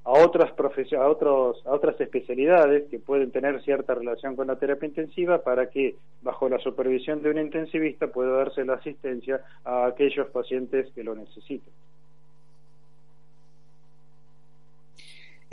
a 0.05 0.11
otras 0.11 0.53
a 0.53 1.07
otros 1.09 1.63
a 1.67 1.71
otras 1.71 1.99
especialidades 2.01 2.85
que 2.91 2.99
pueden 2.99 3.31
tener 3.31 3.63
cierta 3.63 3.95
relación 3.95 4.37
con 4.37 4.47
la 4.47 4.57
terapia 4.57 4.89
intensiva 4.89 5.43
para 5.43 5.71
que 5.71 5.97
bajo 6.23 6.49
la 6.49 6.59
supervisión 6.59 7.23
de 7.23 7.31
un 7.31 7.39
intensivista 7.39 8.09
pueda 8.09 8.37
darse 8.37 8.65
la 8.65 8.75
asistencia 8.75 9.41
a 9.65 9.87
aquellos 9.87 10.29
pacientes 10.29 10.93
que 10.95 11.03
lo 11.03 11.15
necesiten. 11.15 11.73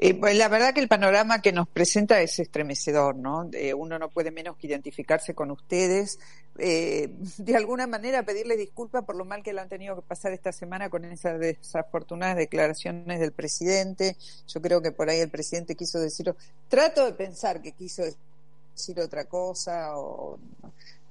Eh, 0.04 0.16
pues 0.16 0.36
la 0.36 0.50
verdad 0.50 0.74
que 0.74 0.80
el 0.80 0.88
panorama 0.88 1.44
que 1.44 1.52
nos 1.52 1.68
presenta 1.68 2.22
es 2.22 2.40
estremecedor, 2.40 3.16
¿no? 3.16 3.48
uno 3.76 4.00
no 4.00 4.10
puede 4.10 4.32
menos 4.32 4.58
que 4.58 4.66
identificarse 4.66 5.36
con 5.36 5.52
ustedes, 5.52 6.20
eh, 6.58 7.10
de 7.38 7.56
alguna 7.56 7.88
manera 7.88 8.24
pedirles 8.24 8.58
disculpas 8.58 9.04
por 9.06 9.16
lo 9.16 9.26
mal 9.26 9.42
que 9.42 9.54
lo 9.54 9.62
han 9.62 9.70
tenido 9.70 9.96
que 9.96 10.02
pasar 10.02 10.34
esta 10.34 10.52
semana 10.52 10.90
con 10.90 11.06
esas 11.06 11.40
desafortunadas 11.40 12.38
declaraciones 12.38 13.20
del 13.20 13.32
presidente. 13.32 14.18
Yo 14.48 14.62
creo 14.62 14.82
que 14.82 14.92
por 14.92 15.10
ahí 15.10 15.20
el 15.20 15.30
presidente 15.30 15.76
quiso 15.76 16.00
decir, 16.00 16.34
trato 16.68 17.06
de 17.06 17.14
pensar 17.14 17.62
que 17.62 17.72
quiso 17.72 18.04
decir 18.74 19.00
otra 19.00 19.26
cosa 19.26 19.98
o 19.98 20.40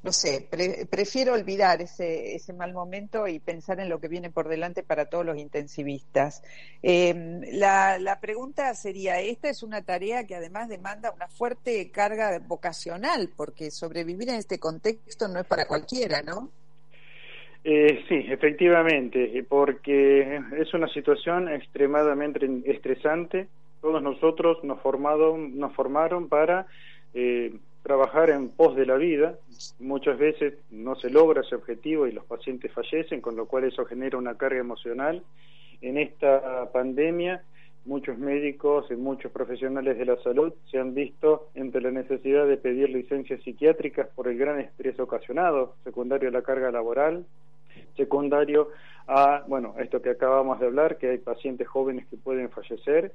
no 0.02 0.12
sé, 0.12 0.48
prefiero 0.90 1.34
olvidar 1.34 1.82
ese, 1.82 2.34
ese 2.34 2.54
mal 2.54 2.72
momento 2.72 3.28
y 3.28 3.38
pensar 3.38 3.80
en 3.80 3.90
lo 3.90 4.00
que 4.00 4.08
viene 4.08 4.30
por 4.30 4.48
delante 4.48 4.82
para 4.82 5.06
todos 5.06 5.26
los 5.26 5.36
intensivistas. 5.36 6.42
Eh, 6.82 7.14
la, 7.52 7.98
la 7.98 8.18
pregunta 8.18 8.74
sería, 8.74 9.20
esta 9.20 9.50
es 9.50 9.62
una 9.62 9.82
tarea 9.82 10.26
que 10.26 10.36
además 10.36 10.70
demanda 10.70 11.12
una 11.12 11.28
fuerte 11.28 11.90
carga 11.90 12.38
vocacional, 12.38 13.30
porque 13.36 13.70
sobrevivir 13.70 14.30
en 14.30 14.36
este 14.36 14.58
contexto 14.58 15.28
no 15.28 15.40
es 15.40 15.46
para 15.46 15.66
cualquiera, 15.66 16.22
¿no? 16.22 16.48
Eh, 17.62 18.02
sí, 18.08 18.24
efectivamente, 18.28 19.44
porque 19.46 20.40
es 20.58 20.72
una 20.72 20.88
situación 20.88 21.48
extremadamente 21.48 22.48
estresante. 22.64 23.48
Todos 23.82 24.02
nosotros 24.02 24.64
nos, 24.64 24.80
formado, 24.80 25.36
nos 25.36 25.74
formaron 25.74 26.28
para 26.28 26.66
eh, 27.12 27.52
trabajar 27.82 28.30
en 28.30 28.48
pos 28.48 28.76
de 28.76 28.86
la 28.86 28.96
vida. 28.96 29.36
Muchas 29.78 30.18
veces 30.18 30.54
no 30.70 30.94
se 30.96 31.10
logra 31.10 31.42
ese 31.42 31.54
objetivo 31.54 32.06
y 32.06 32.12
los 32.12 32.24
pacientes 32.24 32.72
fallecen, 32.72 33.20
con 33.20 33.36
lo 33.36 33.46
cual 33.46 33.64
eso 33.64 33.84
genera 33.84 34.18
una 34.18 34.36
carga 34.36 34.60
emocional. 34.60 35.22
En 35.80 35.96
esta 35.96 36.70
pandemia, 36.72 37.42
muchos 37.84 38.18
médicos 38.18 38.86
y 38.90 38.96
muchos 38.96 39.32
profesionales 39.32 39.98
de 39.98 40.04
la 40.04 40.16
salud 40.22 40.52
se 40.70 40.78
han 40.78 40.94
visto 40.94 41.48
entre 41.54 41.80
la 41.80 41.90
necesidad 41.90 42.46
de 42.46 42.56
pedir 42.56 42.90
licencias 42.90 43.42
psiquiátricas 43.42 44.08
por 44.08 44.28
el 44.28 44.36
gran 44.36 44.60
estrés 44.60 44.98
ocasionado, 45.00 45.74
secundario 45.84 46.28
a 46.28 46.32
la 46.32 46.42
carga 46.42 46.70
laboral, 46.70 47.24
secundario 47.96 48.68
a, 49.06 49.44
bueno, 49.48 49.74
esto 49.78 50.02
que 50.02 50.10
acabamos 50.10 50.60
de 50.60 50.66
hablar, 50.66 50.98
que 50.98 51.10
hay 51.10 51.18
pacientes 51.18 51.66
jóvenes 51.66 52.06
que 52.08 52.16
pueden 52.16 52.50
fallecer, 52.50 53.12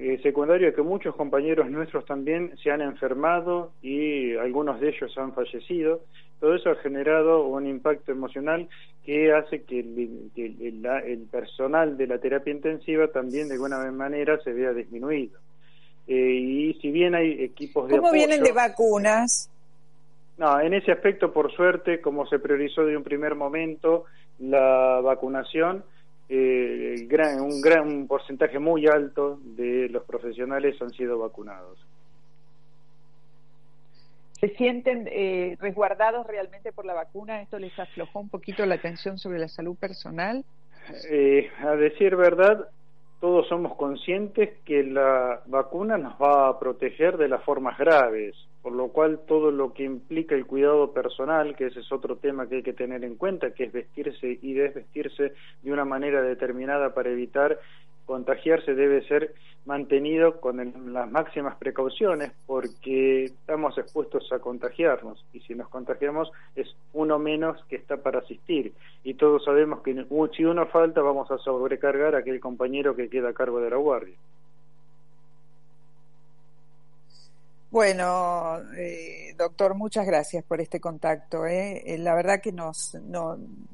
eh, 0.00 0.20
secundario 0.22 0.72
que 0.72 0.82
muchos 0.82 1.16
compañeros 1.16 1.68
nuestros 1.68 2.06
también 2.06 2.56
se 2.62 2.70
han 2.70 2.82
enfermado 2.82 3.72
y 3.82 4.36
algunos 4.36 4.80
de 4.80 4.90
ellos 4.90 5.12
han 5.18 5.34
fallecido. 5.34 6.02
Todo 6.38 6.54
eso 6.54 6.70
ha 6.70 6.76
generado 6.76 7.44
un 7.48 7.66
impacto 7.66 8.12
emocional 8.12 8.68
que 9.04 9.32
hace 9.32 9.64
que 9.64 9.80
el, 9.80 11.26
personal 11.32 11.96
de 11.96 12.06
la 12.06 12.18
terapia 12.18 12.52
intensiva 12.52 13.08
también 13.08 13.48
de 13.48 13.54
alguna 13.54 13.78
manera 13.90 14.38
se 14.44 14.52
vea 14.52 14.72
disminuido. 14.72 15.36
Eh, 16.06 16.14
y 16.14 16.74
si 16.74 16.92
bien 16.92 17.16
hay 17.16 17.42
equipos 17.42 17.88
de 17.88 17.96
¿Cómo 17.96 18.12
vienen 18.12 18.44
de 18.44 18.52
vacunas? 18.52 19.50
No, 20.36 20.60
en 20.60 20.74
ese 20.74 20.92
aspecto, 20.92 21.32
por 21.32 21.50
suerte, 21.52 22.00
como 22.00 22.24
se 22.26 22.38
priorizó 22.38 22.84
de 22.84 22.96
un 22.96 23.02
primer 23.02 23.34
momento 23.34 24.04
la 24.38 25.00
vacunación, 25.02 25.82
eh, 26.28 27.06
gran, 27.08 27.40
un 27.40 27.60
gran 27.60 28.06
porcentaje 28.06 28.58
muy 28.58 28.86
alto 28.86 29.38
de 29.42 29.88
los 29.88 30.04
profesionales 30.04 30.80
han 30.82 30.90
sido 30.90 31.18
vacunados. 31.18 31.78
¿Se 34.40 34.48
sienten 34.50 35.08
eh, 35.10 35.56
resguardados 35.58 36.26
realmente 36.26 36.70
por 36.70 36.84
la 36.84 36.94
vacuna? 36.94 37.42
¿Esto 37.42 37.58
les 37.58 37.76
aflojó 37.78 38.20
un 38.20 38.28
poquito 38.28 38.64
la 38.66 38.76
atención 38.76 39.18
sobre 39.18 39.38
la 39.38 39.48
salud 39.48 39.76
personal? 39.76 40.44
Eh, 41.10 41.50
a 41.58 41.74
decir 41.74 42.14
verdad, 42.14 42.68
todos 43.20 43.48
somos 43.48 43.74
conscientes 43.76 44.58
que 44.64 44.84
la 44.84 45.42
vacuna 45.46 45.98
nos 45.98 46.14
va 46.14 46.48
a 46.48 46.58
proteger 46.58 47.16
de 47.16 47.28
las 47.28 47.42
formas 47.42 47.76
graves, 47.76 48.36
por 48.62 48.72
lo 48.72 48.88
cual 48.88 49.20
todo 49.26 49.50
lo 49.50 49.72
que 49.72 49.84
implica 49.84 50.34
el 50.34 50.46
cuidado 50.46 50.92
personal, 50.92 51.56
que 51.56 51.66
ese 51.66 51.80
es 51.80 51.90
otro 51.90 52.16
tema 52.16 52.48
que 52.48 52.56
hay 52.56 52.62
que 52.62 52.72
tener 52.72 53.02
en 53.04 53.16
cuenta, 53.16 53.52
que 53.52 53.64
es 53.64 53.72
vestirse 53.72 54.38
y 54.40 54.52
desvestirse 54.52 55.32
de 55.62 55.72
una 55.72 55.84
manera 55.84 56.22
determinada 56.22 56.94
para 56.94 57.10
evitar 57.10 57.58
contagiarse 58.08 58.74
debe 58.74 59.06
ser 59.06 59.34
mantenido 59.66 60.40
con 60.40 60.56
las 60.94 61.10
máximas 61.10 61.56
precauciones 61.56 62.32
porque 62.46 63.24
estamos 63.24 63.76
expuestos 63.76 64.32
a 64.32 64.38
contagiarnos 64.38 65.22
y 65.34 65.40
si 65.40 65.54
nos 65.54 65.68
contagiamos 65.68 66.32
es 66.56 66.74
uno 66.94 67.18
menos 67.18 67.62
que 67.66 67.76
está 67.76 67.98
para 67.98 68.20
asistir 68.20 68.72
y 69.04 69.12
todos 69.12 69.44
sabemos 69.44 69.82
que 69.82 70.06
si 70.34 70.44
uno 70.46 70.64
falta 70.68 71.02
vamos 71.02 71.30
a 71.30 71.36
sobrecargar 71.36 72.14
a 72.14 72.20
aquel 72.20 72.40
compañero 72.40 72.96
que 72.96 73.10
queda 73.10 73.28
a 73.28 73.34
cargo 73.34 73.60
de 73.60 73.68
la 73.68 73.76
guardia. 73.76 74.16
Bueno, 77.70 78.60
eh, 78.76 79.34
doctor, 79.36 79.74
muchas 79.74 80.06
gracias 80.06 80.42
por 80.42 80.60
este 80.60 80.80
contacto. 80.80 81.46
¿eh? 81.46 81.82
eh 81.84 81.98
la 81.98 82.14
verdad 82.14 82.40
que 82.40 82.50
nos 82.50 82.96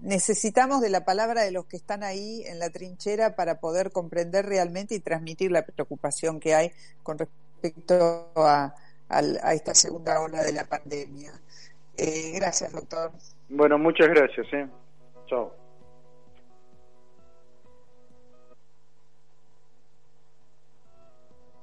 necesitamos 0.03 0.81
de 0.81 0.91
la 0.91 1.05
palabra 1.05 1.43
de 1.43 1.53
los 1.53 1.67
que 1.67 1.77
están 1.77 2.03
ahí 2.03 2.43
en 2.47 2.59
la 2.59 2.71
trinchera 2.71 3.37
para 3.37 3.61
poder 3.61 3.93
comprender 3.93 4.47
realmente 4.47 4.97
y 4.97 5.01
transmitir 5.01 5.53
la 5.53 5.65
preocupación 5.65 6.41
que 6.41 6.55
hay 6.55 6.73
con 7.05 7.19
respecto 7.19 8.33
a, 8.35 8.75
a, 9.09 9.55
esta 9.55 9.75
segunda 9.75 10.21
ola 10.21 10.43
de 10.43 10.53
la 10.53 10.65
pandemia. 10.65 11.33
Eh, 11.97 12.33
gracias, 12.35 12.73
doctor. 12.73 13.13
Bueno, 13.49 13.79
muchas 13.79 14.09
gracias. 14.09 14.47
¿eh? 14.53 14.69
Chao. 15.27 15.64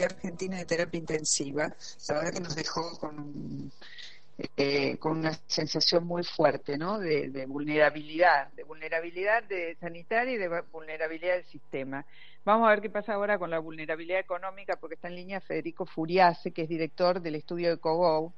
Argentina 0.06 0.58
de 0.58 0.66
Terapia 0.66 1.00
Intensiva, 1.00 1.74
la 2.10 2.16
verdad 2.16 2.34
que 2.34 2.40
nos 2.40 2.56
dejó 2.56 3.00
con, 3.00 3.72
eh, 4.58 4.98
con 4.98 5.20
una 5.20 5.34
sensación 5.46 6.06
muy 6.06 6.24
fuerte 6.24 6.78
¿no? 6.78 6.98
de, 6.98 7.46
vulnerabilidad, 7.48 8.52
de 8.54 8.64
vulnerabilidad 8.64 9.44
de 9.44 9.76
sanitaria 9.80 10.34
y 10.34 10.38
de 10.38 10.62
vulnerabilidad 10.72 11.36
del 11.36 11.46
sistema. 11.46 12.06
Vamos 12.44 12.68
a 12.68 12.72
ver 12.72 12.82
qué 12.82 12.90
pasa 12.90 13.14
ahora 13.14 13.38
con 13.38 13.52
la 13.52 13.60
vulnerabilidad 13.60 14.20
económica, 14.20 14.78
porque 14.78 14.96
está 14.96 15.10
en 15.10 15.16
línea 15.16 15.42
Federico 15.42 15.86
Furiase, 15.86 16.52
que 16.52 16.64
es 16.64 16.70
director 16.70 17.22
del 17.22 17.36
estudio 17.36 17.70
de 17.70 17.78
COGO. 17.78 18.34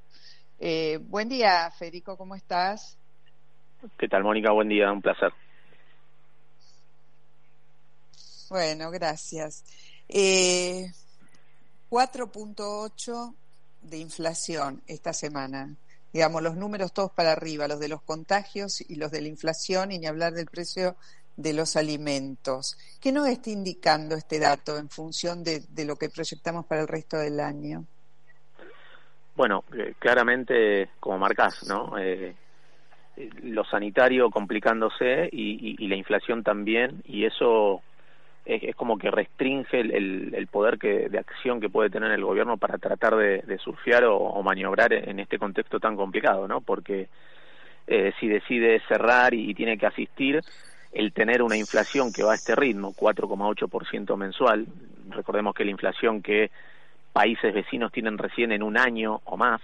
Eh, 0.59 0.99
buen 1.01 1.29
día, 1.29 1.71
Federico, 1.71 2.17
¿cómo 2.17 2.35
estás? 2.35 2.97
¿Qué 3.97 4.07
tal, 4.09 4.23
Mónica? 4.23 4.51
Buen 4.51 4.67
día, 4.67 4.91
un 4.91 5.01
placer. 5.01 5.31
Bueno, 8.49 8.91
gracias. 8.91 9.63
Eh, 10.09 10.91
4.8 11.93 13.35
de 13.83 13.97
inflación 13.99 14.81
esta 14.87 15.13
semana. 15.13 15.75
Digamos, 16.11 16.41
los 16.41 16.55
números 16.55 16.91
todos 16.91 17.11
para 17.11 17.33
arriba, 17.33 17.67
los 17.67 17.79
de 17.79 17.87
los 17.87 18.01
contagios 18.01 18.81
y 18.81 18.95
los 18.95 19.11
de 19.11 19.21
la 19.21 19.27
inflación, 19.27 19.91
y 19.91 19.99
ni 19.99 20.07
hablar 20.07 20.33
del 20.33 20.47
precio 20.47 20.95
de 21.37 21.53
los 21.53 21.75
alimentos. 21.75 22.79
¿Qué 22.99 23.11
nos 23.11 23.27
está 23.27 23.51
indicando 23.51 24.15
este 24.15 24.39
dato 24.39 24.75
en 24.79 24.89
función 24.89 25.43
de, 25.43 25.61
lo 25.85 25.95
que 25.95 26.09
proyectamos 26.09 26.65
para 26.65 26.81
el 26.81 26.87
resto 26.87 27.17
del 27.17 27.39
año? 27.39 27.85
Bueno, 29.35 29.63
eh, 29.77 29.93
claramente, 29.99 30.89
como 30.99 31.19
marcás, 31.19 31.63
¿no? 31.67 31.95
Eh, 31.99 32.35
lo 33.43 33.63
sanitario 33.65 34.31
complicándose 34.31 35.29
y, 35.31 35.87
la 35.87 35.95
inflación 35.95 36.41
también, 36.41 37.03
y 37.05 37.25
eso 37.25 37.83
es, 38.45 38.75
como 38.75 38.97
que 38.97 39.09
restringe 39.09 39.79
el, 39.79 40.47
poder 40.51 40.77
que, 40.77 41.09
de 41.09 41.19
acción 41.19 41.61
que 41.61 41.69
puede 41.69 41.89
tener 41.89 42.11
el 42.11 42.23
gobierno 42.23 42.57
para 42.57 42.77
tratar 42.77 43.15
de, 43.15 43.57
surfear 43.63 44.03
o, 44.05 44.41
maniobrar 44.43 44.93
en 44.93 45.19
este 45.19 45.39
contexto 45.39 45.79
tan 45.79 45.95
complicado, 45.95 46.47
¿no? 46.47 46.61
Porque 46.61 47.07
eh, 47.87 48.13
si 48.19 48.27
decide 48.27 48.81
cerrar 48.87 49.33
y 49.33 49.53
tiene 49.53 49.77
que 49.77 49.85
asistir, 49.85 50.41
el 50.91 51.11
tener 51.11 51.41
una 51.41 51.57
inflación 51.57 52.11
que 52.13 52.23
va 52.23 52.33
a 52.33 52.35
este 52.35 52.55
ritmo, 52.55 52.93
4,8% 52.93 54.15
mensual, 54.15 54.67
recordemos 55.09 55.55
que 55.55 55.65
la 55.65 55.71
inflación 55.71 56.21
que 56.21 56.51
países 57.13 57.53
vecinos 57.53 57.91
tienen 57.91 58.17
recién 58.17 58.51
en 58.51 58.63
un 58.63 58.77
año 58.77 59.21
o 59.25 59.37
más, 59.37 59.61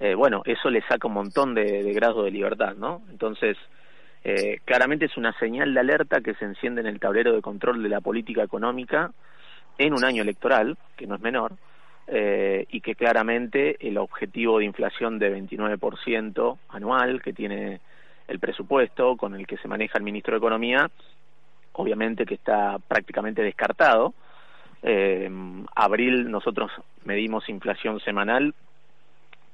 eh, 0.00 0.14
bueno, 0.14 0.42
eso 0.44 0.70
le 0.70 0.82
saca 0.82 1.06
un 1.06 1.14
montón 1.14 1.54
de, 1.54 1.82
de 1.82 1.92
grado 1.92 2.24
de 2.24 2.30
libertad, 2.30 2.74
¿no? 2.76 3.02
Entonces, 3.10 3.56
eh, 4.28 4.58
claramente 4.64 5.04
es 5.04 5.16
una 5.16 5.32
señal 5.38 5.72
de 5.72 5.78
alerta 5.78 6.20
que 6.20 6.34
se 6.34 6.44
enciende 6.44 6.80
en 6.80 6.88
el 6.88 6.98
tablero 6.98 7.32
de 7.32 7.40
control 7.40 7.80
de 7.80 7.88
la 7.88 8.00
política 8.00 8.42
económica 8.42 9.12
en 9.78 9.92
un 9.92 10.04
año 10.04 10.22
electoral, 10.22 10.76
que 10.96 11.06
no 11.06 11.14
es 11.14 11.20
menor, 11.20 11.52
eh, 12.08 12.66
y 12.68 12.80
que 12.80 12.96
claramente 12.96 13.76
el 13.78 13.98
objetivo 13.98 14.58
de 14.58 14.64
inflación 14.64 15.20
de 15.20 15.32
29% 15.32 16.58
anual 16.70 17.22
que 17.22 17.32
tiene 17.32 17.80
el 18.26 18.40
presupuesto 18.40 19.16
con 19.16 19.36
el 19.36 19.46
que 19.46 19.58
se 19.58 19.68
maneja 19.68 19.96
el 19.96 20.02
ministro 20.02 20.32
de 20.32 20.38
Economía, 20.38 20.90
obviamente 21.74 22.26
que 22.26 22.34
está 22.34 22.80
prácticamente 22.80 23.42
descartado. 23.42 24.12
Eh, 24.82 25.30
abril 25.76 26.28
nosotros 26.32 26.72
medimos 27.04 27.48
inflación 27.48 28.00
semanal. 28.00 28.54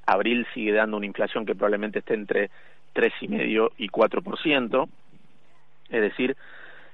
Abril 0.06 0.46
sigue 0.54 0.72
dando 0.72 0.96
una 0.96 1.04
inflación 1.04 1.44
que 1.44 1.54
probablemente 1.54 1.98
esté 1.98 2.14
entre 2.14 2.50
tres 2.92 3.12
y 3.20 3.28
medio 3.28 3.72
y 3.78 3.88
cuatro 3.88 4.22
por 4.22 4.40
ciento. 4.40 4.88
Es 5.88 6.00
decir, 6.00 6.36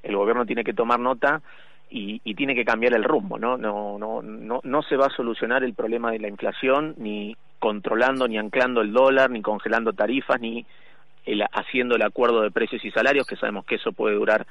el 0.02 0.16
gobierno 0.16 0.46
tiene 0.46 0.64
que 0.64 0.74
tomar 0.74 0.98
nota 0.98 1.42
y, 1.90 2.20
y, 2.24 2.34
tiene 2.34 2.54
que 2.54 2.64
cambiar 2.64 2.94
el 2.94 3.04
rumbo, 3.04 3.38
¿no? 3.38 3.56
No, 3.56 3.98
no, 3.98 4.20
no, 4.22 4.60
no 4.62 4.82
se 4.82 4.96
va 4.96 5.06
a 5.06 5.16
solucionar 5.16 5.64
el 5.64 5.74
problema 5.74 6.10
de 6.10 6.18
la 6.18 6.28
inflación 6.28 6.94
ni 6.98 7.36
controlando 7.58 8.28
ni 8.28 8.38
anclando 8.38 8.80
el 8.80 8.92
dólar, 8.92 9.30
ni 9.30 9.42
congelando 9.42 9.92
tarifas, 9.92 10.40
ni 10.40 10.66
haciendo 11.52 11.96
el 11.96 12.02
acuerdo 12.02 12.42
de 12.42 12.50
precios 12.50 12.84
y 12.84 12.90
salarios, 12.90 13.26
que 13.26 13.36
sabemos 13.36 13.64
que 13.64 13.76
eso 13.76 13.92
puede 13.92 14.14
durar, 14.14 14.46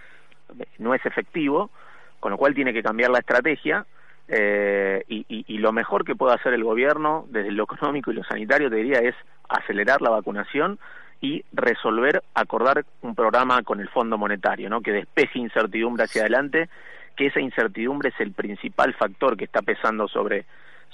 no 0.78 0.94
es 0.94 1.06
efectivo, 1.06 1.72
con 2.20 2.32
lo 2.32 2.38
cual 2.38 2.54
tiene 2.54 2.74
que 2.74 2.84
cambiar 2.84 3.12
la 3.12 3.20
estrategia. 3.20 3.86
Eh, 4.30 5.06
y, 5.08 5.26
y, 5.30 5.58
lo 5.60 5.72
mejor 5.72 6.04
que 6.04 6.14
puede 6.14 6.36
hacer 6.36 6.54
el 6.54 6.62
gobierno 6.62 7.26
desde 7.30 7.50
lo 7.52 7.64
económico 7.64 8.12
y 8.12 8.16
lo 8.16 8.26
sanitario, 8.26 8.70
te 8.70 8.76
diría, 8.76 9.00
es 9.00 9.16
acelerar 9.48 10.02
la 10.02 10.10
vacunación 10.10 10.80
y 11.22 11.44
resolver, 11.52 12.24
acordar 12.34 12.86
un 13.02 13.16
programa 13.16 13.64
con 13.64 13.80
el 13.80 13.90
Fondo 13.90 14.18
Monetario, 14.18 14.70
¿no? 14.70 14.82
que 14.82 14.92
despeje 14.92 15.40
incertidumbre 15.40 16.04
hacia 16.04 16.22
adelante, 16.22 16.70
que 17.16 17.28
esa 17.28 17.40
incertidumbre 17.40 18.10
es 18.10 18.20
el 18.20 18.32
principal 18.32 18.94
factor 18.94 19.36
que 19.36 19.46
está 19.46 19.62
pesando 19.62 20.08
sobre, 20.08 20.46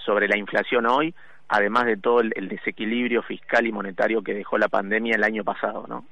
sobre 0.05 0.27
la 0.27 0.37
inflación 0.37 0.85
hoy, 0.85 1.13
además 1.49 1.85
de 1.85 1.97
todo 1.97 2.21
el, 2.21 2.47
desequilibrio 2.47 3.21
fiscal 3.23 3.67
y 3.67 3.71
monetario 3.71 4.23
que 4.23 4.33
dejó 4.33 4.57
la 4.57 4.69
pandemia 4.69 5.15
el 5.15 5.23
año 5.23 5.43
pasado, 5.43 5.85
¿no? 5.87 6.05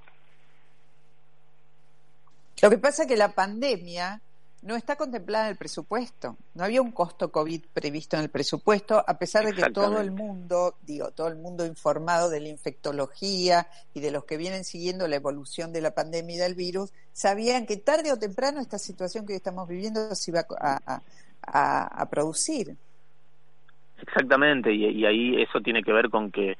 Lo 2.62 2.70
que 2.70 2.78
pasa 2.78 3.04
es 3.04 3.08
que 3.08 3.18
la 3.18 3.34
pandemia 3.34 4.22
no 4.62 4.76
está 4.76 4.96
contemplada 4.96 5.46
en 5.46 5.52
el 5.52 5.58
presupuesto. 5.58 6.38
No 6.54 6.64
había 6.64 6.82
un 6.82 6.92
costo 6.92 7.32
COVID 7.32 7.62
previsto 7.74 8.18
en 8.18 8.24
el 8.24 8.30
presupuesto, 8.30 9.04
a 9.06 9.18
pesar 9.18 9.46
de 9.46 9.54
que 9.54 9.70
todo 9.72 10.00
el 10.00 10.12
mundo, 10.12 10.76
digo, 10.84 11.12
todo 11.12 11.28
el 11.28 11.36
mundo 11.36 11.66
informado 11.66 12.30
de 12.30 12.42
la 12.42 12.50
infectología 12.50 13.68
y 13.94 14.02
de 14.02 14.12
los 14.12 14.26
que 14.26 14.38
vienen 14.38 14.64
siguiendo 14.64 15.08
la 15.08 15.16
evolución 15.16 15.74
de 15.74 15.82
la 15.82 15.92
pandemia 15.96 16.36
y 16.36 16.40
del 16.40 16.56
virus, 16.56 16.94
sabían 17.14 17.66
que 17.66 17.78
tarde 17.78 18.12
o 18.12 18.20
temprano 18.20 18.60
esta 18.60 18.78
situación 18.78 19.26
que 19.26 19.34
hoy 19.34 19.38
estamos 19.38 19.68
viviendo 19.68 20.14
se 20.16 20.32
iba 20.32 20.46
a, 20.60 21.02
a 21.44 22.10
producir. 22.10 22.78
Exactamente, 24.02 24.74
y, 24.74 25.06
ahí 25.06 25.42
eso 25.42 25.62
tiene 25.62 25.84
que 25.84 25.94
ver 25.94 26.10
con 26.10 26.32
que 26.32 26.58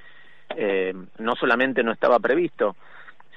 eh, 0.56 0.94
no 1.18 1.36
solamente 1.36 1.84
no 1.84 1.92
estaba 1.92 2.20
previsto, 2.20 2.76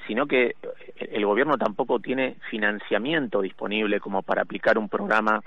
sino 0.06 0.26
que 0.26 0.56
el 0.96 1.24
gobierno 1.26 1.56
tampoco 1.56 1.98
tiene 2.00 2.36
financiamiento 2.50 3.40
disponible 3.40 4.00
como 4.00 4.22
para 4.22 4.42
aplicar 4.42 4.78
un 4.78 4.88
programa, 4.88 5.42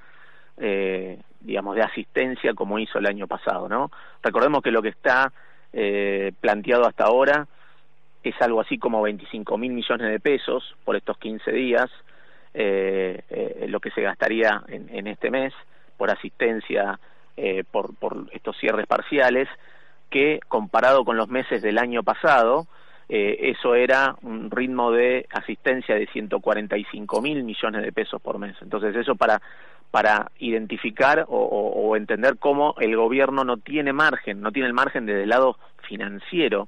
eh, 0.57 1.19
digamos, 1.41 1.75
de 1.75 1.83
asistencia 1.83 2.53
como 2.53 2.79
hizo 2.79 2.99
el 2.99 3.07
año 3.07 3.27
pasado, 3.27 3.69
¿no? 3.69 3.91
Recordemos 4.23 4.61
que 4.61 4.71
lo 4.71 4.81
que 4.81 4.89
está 4.89 5.31
eh, 5.73 6.31
planteado 6.41 6.85
hasta 6.85 7.05
ahora 7.05 7.47
es 8.23 8.35
algo 8.41 8.61
así 8.61 8.77
como 8.77 9.01
25 9.01 9.57
mil 9.57 9.71
millones 9.73 10.09
de 10.09 10.19
pesos 10.19 10.75
por 10.83 10.95
estos 10.95 11.17
15 11.17 11.51
días, 11.51 11.89
lo 12.53 13.79
que 13.79 13.91
se 13.91 14.01
gastaría 14.01 14.63
en, 14.67 14.89
en 14.89 15.05
este 15.05 15.29
mes 15.29 15.53
por 15.95 16.09
asistencia 16.09 16.99
eh, 17.39 17.63
por, 17.69 17.95
por 17.95 18.25
estos 18.31 18.57
cierres 18.57 18.87
parciales, 18.87 19.47
que 20.09 20.39
comparado 20.47 21.05
con 21.05 21.17
los 21.17 21.27
meses 21.27 21.61
del 21.61 21.77
año 21.77 22.01
pasado, 22.01 22.65
eh, 23.09 23.53
eso 23.55 23.73
era 23.73 24.15
un 24.21 24.51
ritmo 24.51 24.91
de 24.91 25.27
asistencia 25.31 25.95
de 25.95 26.07
145 26.07 27.21
mil 27.21 27.43
millones 27.43 27.83
de 27.83 27.91
pesos 27.91 28.21
por 28.21 28.37
mes. 28.37 28.55
Entonces, 28.61 28.95
eso 28.95 29.15
para, 29.15 29.41
para 29.91 30.31
identificar 30.39 31.25
o, 31.29 31.95
entender 31.95 32.37
cómo 32.37 32.75
el 32.79 32.95
gobierno 32.95 33.43
no 33.43 33.57
tiene 33.57 33.93
margen, 33.93 34.41
no 34.41 34.51
tiene 34.51 34.67
el 34.67 34.73
margen 34.73 35.05
desde 35.05 35.23
el 35.23 35.29
lado 35.29 35.57
financiero 35.83 36.67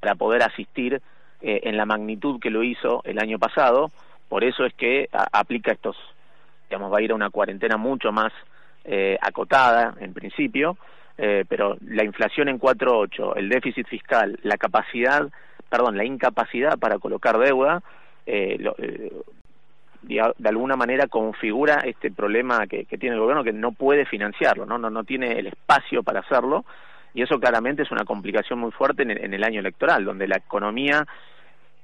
para 0.00 0.14
poder 0.14 0.42
asistir 0.42 1.02
eh, 1.42 1.60
en 1.64 1.76
la 1.76 1.84
magnitud 1.84 2.40
que 2.40 2.50
lo 2.50 2.62
hizo 2.62 3.02
el 3.04 3.18
año 3.18 3.38
pasado. 3.38 3.90
Por 4.28 4.44
eso 4.44 4.64
es 4.64 4.72
que 4.74 5.08
aplica 5.12 5.72
estos, 5.72 5.96
digamos, 6.68 6.92
va 6.92 6.98
a 6.98 7.02
ir 7.02 7.12
a 7.12 7.14
una 7.14 7.30
cuarentena 7.30 7.76
mucho 7.76 8.12
más 8.12 8.32
eh, 8.84 9.18
acotada 9.20 9.94
en 10.00 10.14
principio, 10.14 10.78
eh, 11.18 11.44
pero 11.48 11.76
la 11.80 12.04
inflación 12.04 12.48
en 12.48 12.60
4.8, 12.60 13.34
el 13.36 13.48
déficit 13.48 13.86
fiscal, 13.88 14.38
la 14.44 14.56
capacidad, 14.56 15.28
perdón, 15.68 15.96
la 15.96 16.04
incapacidad 16.04 16.78
para 16.78 16.98
colocar 16.98 17.38
deuda, 17.38 17.82
eh, 18.24 18.56
de 20.02 20.48
alguna 20.48 20.76
manera 20.76 21.08
configura 21.08 21.80
este 21.84 22.12
problema 22.12 22.66
que, 22.66 22.84
tiene 22.84 23.16
el 23.16 23.20
gobierno 23.20 23.42
que 23.42 23.52
no 23.52 23.72
puede 23.72 24.06
financiarlo, 24.06 24.64
¿no? 24.64 24.78
No, 24.78 24.90
no 24.90 25.02
tiene 25.02 25.38
el 25.38 25.48
espacio 25.48 26.04
para 26.04 26.20
hacerlo 26.20 26.64
y 27.14 27.22
eso 27.22 27.40
claramente 27.40 27.82
es 27.82 27.90
una 27.90 28.04
complicación 28.04 28.60
muy 28.60 28.70
fuerte 28.70 29.02
en 29.02 29.34
el 29.34 29.44
año 29.44 29.60
electoral, 29.60 30.04
donde 30.04 30.28
la 30.28 30.36
economía 30.36 31.04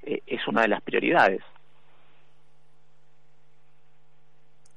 es 0.04 0.46
una 0.46 0.62
de 0.62 0.68
las 0.68 0.80
prioridades. 0.82 1.42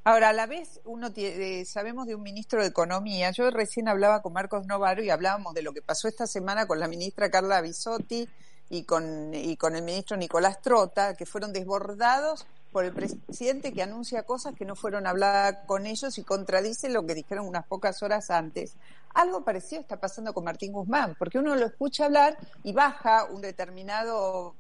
Ahora, 0.08 0.30
a 0.30 0.34
la 0.34 0.46
vez, 0.46 0.80
uno 0.86 1.12
tiene, 1.12 1.66
sabemos 1.66 2.08
de 2.08 2.16
un 2.16 2.24
ministro 2.24 2.62
de 2.62 2.70
Economía. 2.70 3.32
Yo 3.32 3.52
recién 3.52 3.90
hablaba 3.90 4.22
con 4.22 4.32
Marcos 4.32 4.66
Novaro 4.66 5.04
y 5.04 5.10
hablábamos 5.10 5.54
de 5.54 5.62
lo 5.62 5.74
que 5.74 5.82
pasó 5.82 6.08
esta 6.08 6.26
semana 6.28 6.66
con 6.66 6.80
la 6.80 6.88
ministra 6.88 7.30
Carla 7.30 7.60
Bisotti 7.60 8.26
y 8.70 8.84
con, 8.84 9.34
y 9.34 9.58
con 9.58 9.76
el 9.76 9.82
ministro 9.82 10.16
Nicolás 10.16 10.62
Trota, 10.62 11.14
que 11.16 11.26
fueron 11.26 11.52
desbordados 11.52 12.48
por 12.72 12.86
el 12.86 12.94
presidente 12.94 13.74
que 13.74 13.84
anuncia 13.84 14.24
cosas 14.24 14.56
que 14.56 14.64
no 14.64 14.78
fueron 14.78 15.08
habladas 15.08 15.58
con 15.66 15.86
ellos 15.86 16.18
y 16.18 16.24
contradice 16.24 16.88
lo 16.88 17.06
que 17.06 17.14
dijeron 17.14 17.46
unas 17.46 17.68
pocas 17.68 18.02
horas 18.02 18.32
antes. 18.32 18.76
Algo 19.14 19.44
parecido 19.44 19.82
está 19.82 20.00
pasando 20.00 20.34
con 20.34 20.46
Martín 20.46 20.72
Guzmán, 20.72 21.18
porque 21.20 21.38
uno 21.38 21.54
lo 21.54 21.66
escucha 21.66 22.06
hablar 22.06 22.38
y 22.64 22.72
baja 22.72 23.26
un 23.26 23.42
determinado 23.42 24.56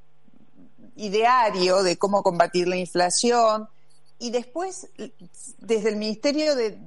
ideario 0.97 1.83
de 1.83 1.95
cómo 1.95 2.21
combatir 2.21 2.67
la 2.67 2.75
inflación, 2.75 3.69
y 4.19 4.31
después 4.31 4.91
desde 5.59 5.89
el 5.89 5.95
Ministerio 5.97 6.55
de, 6.55 6.77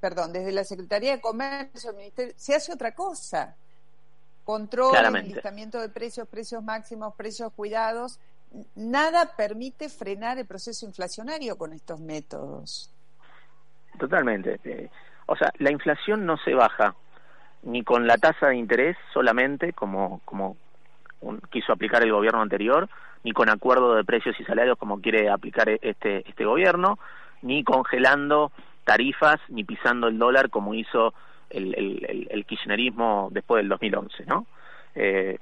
perdón, 0.00 0.32
desde 0.32 0.52
la 0.52 0.64
Secretaría 0.64 1.12
de 1.12 1.20
Comercio, 1.20 1.94
se 2.36 2.54
hace 2.54 2.72
otra 2.72 2.92
cosa. 2.92 3.56
Control, 4.44 4.94
listamiento 5.24 5.80
de 5.80 5.88
precios, 5.88 6.28
precios 6.28 6.62
máximos, 6.62 7.14
precios 7.16 7.52
cuidados. 7.52 8.20
Nada 8.76 9.36
permite 9.36 9.88
frenar 9.88 10.38
el 10.38 10.46
proceso 10.46 10.86
inflacionario 10.86 11.58
con 11.58 11.72
estos 11.72 11.98
métodos. 11.98 12.92
Totalmente. 13.98 14.60
Eh, 14.62 14.88
o 15.26 15.36
sea, 15.36 15.52
la 15.58 15.72
inflación 15.72 16.24
no 16.24 16.36
se 16.38 16.54
baja 16.54 16.94
ni 17.62 17.82
con 17.82 18.06
la 18.06 18.16
tasa 18.18 18.48
de 18.48 18.56
interés 18.56 18.96
solamente, 19.12 19.72
como, 19.72 20.20
como 20.24 20.56
quiso 21.50 21.72
aplicar 21.72 22.02
el 22.02 22.12
gobierno 22.12 22.42
anterior, 22.42 22.88
ni 23.24 23.32
con 23.32 23.48
acuerdo 23.48 23.94
de 23.94 24.04
precios 24.04 24.38
y 24.38 24.44
salarios 24.44 24.78
como 24.78 25.00
quiere 25.00 25.28
aplicar 25.28 25.68
e, 25.68 25.78
este, 25.82 26.28
este 26.28 26.44
gobierno, 26.44 26.98
ni 27.42 27.64
congelando 27.64 28.52
tarifas, 28.84 29.40
ni 29.48 29.64
pisando 29.64 30.08
el 30.08 30.18
dólar 30.18 30.48
como 30.48 30.74
hizo 30.74 31.12
el, 31.50 32.26
el, 32.30 32.44
kirchnerismo 32.44 33.28
después 33.32 33.60
del 33.60 33.68
2011, 33.68 34.24
¿no? 34.26 34.46
Eh, 34.94 35.38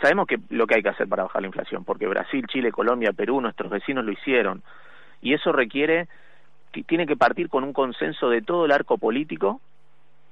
sabemos 0.00 0.26
que 0.26 0.38
lo 0.50 0.66
que 0.66 0.76
hay 0.76 0.82
que 0.82 0.88
hacer 0.88 1.08
para 1.08 1.24
bajar 1.24 1.42
la 1.42 1.48
inflación, 1.48 1.84
porque 1.84 2.06
Brasil, 2.06 2.46
Chile, 2.48 2.72
Colombia, 2.72 3.12
Perú, 3.12 3.40
nuestros 3.40 3.70
vecinos 3.70 4.04
lo 4.04 4.12
hicieron, 4.12 4.62
y 5.20 5.34
eso 5.34 5.52
requiere, 5.52 6.08
tiene 6.86 7.06
que 7.06 7.16
partir 7.16 7.48
con 7.48 7.64
un 7.64 7.72
consenso 7.72 8.30
de 8.30 8.42
todo 8.42 8.64
el 8.64 8.72
arco 8.72 8.98
político 8.98 9.60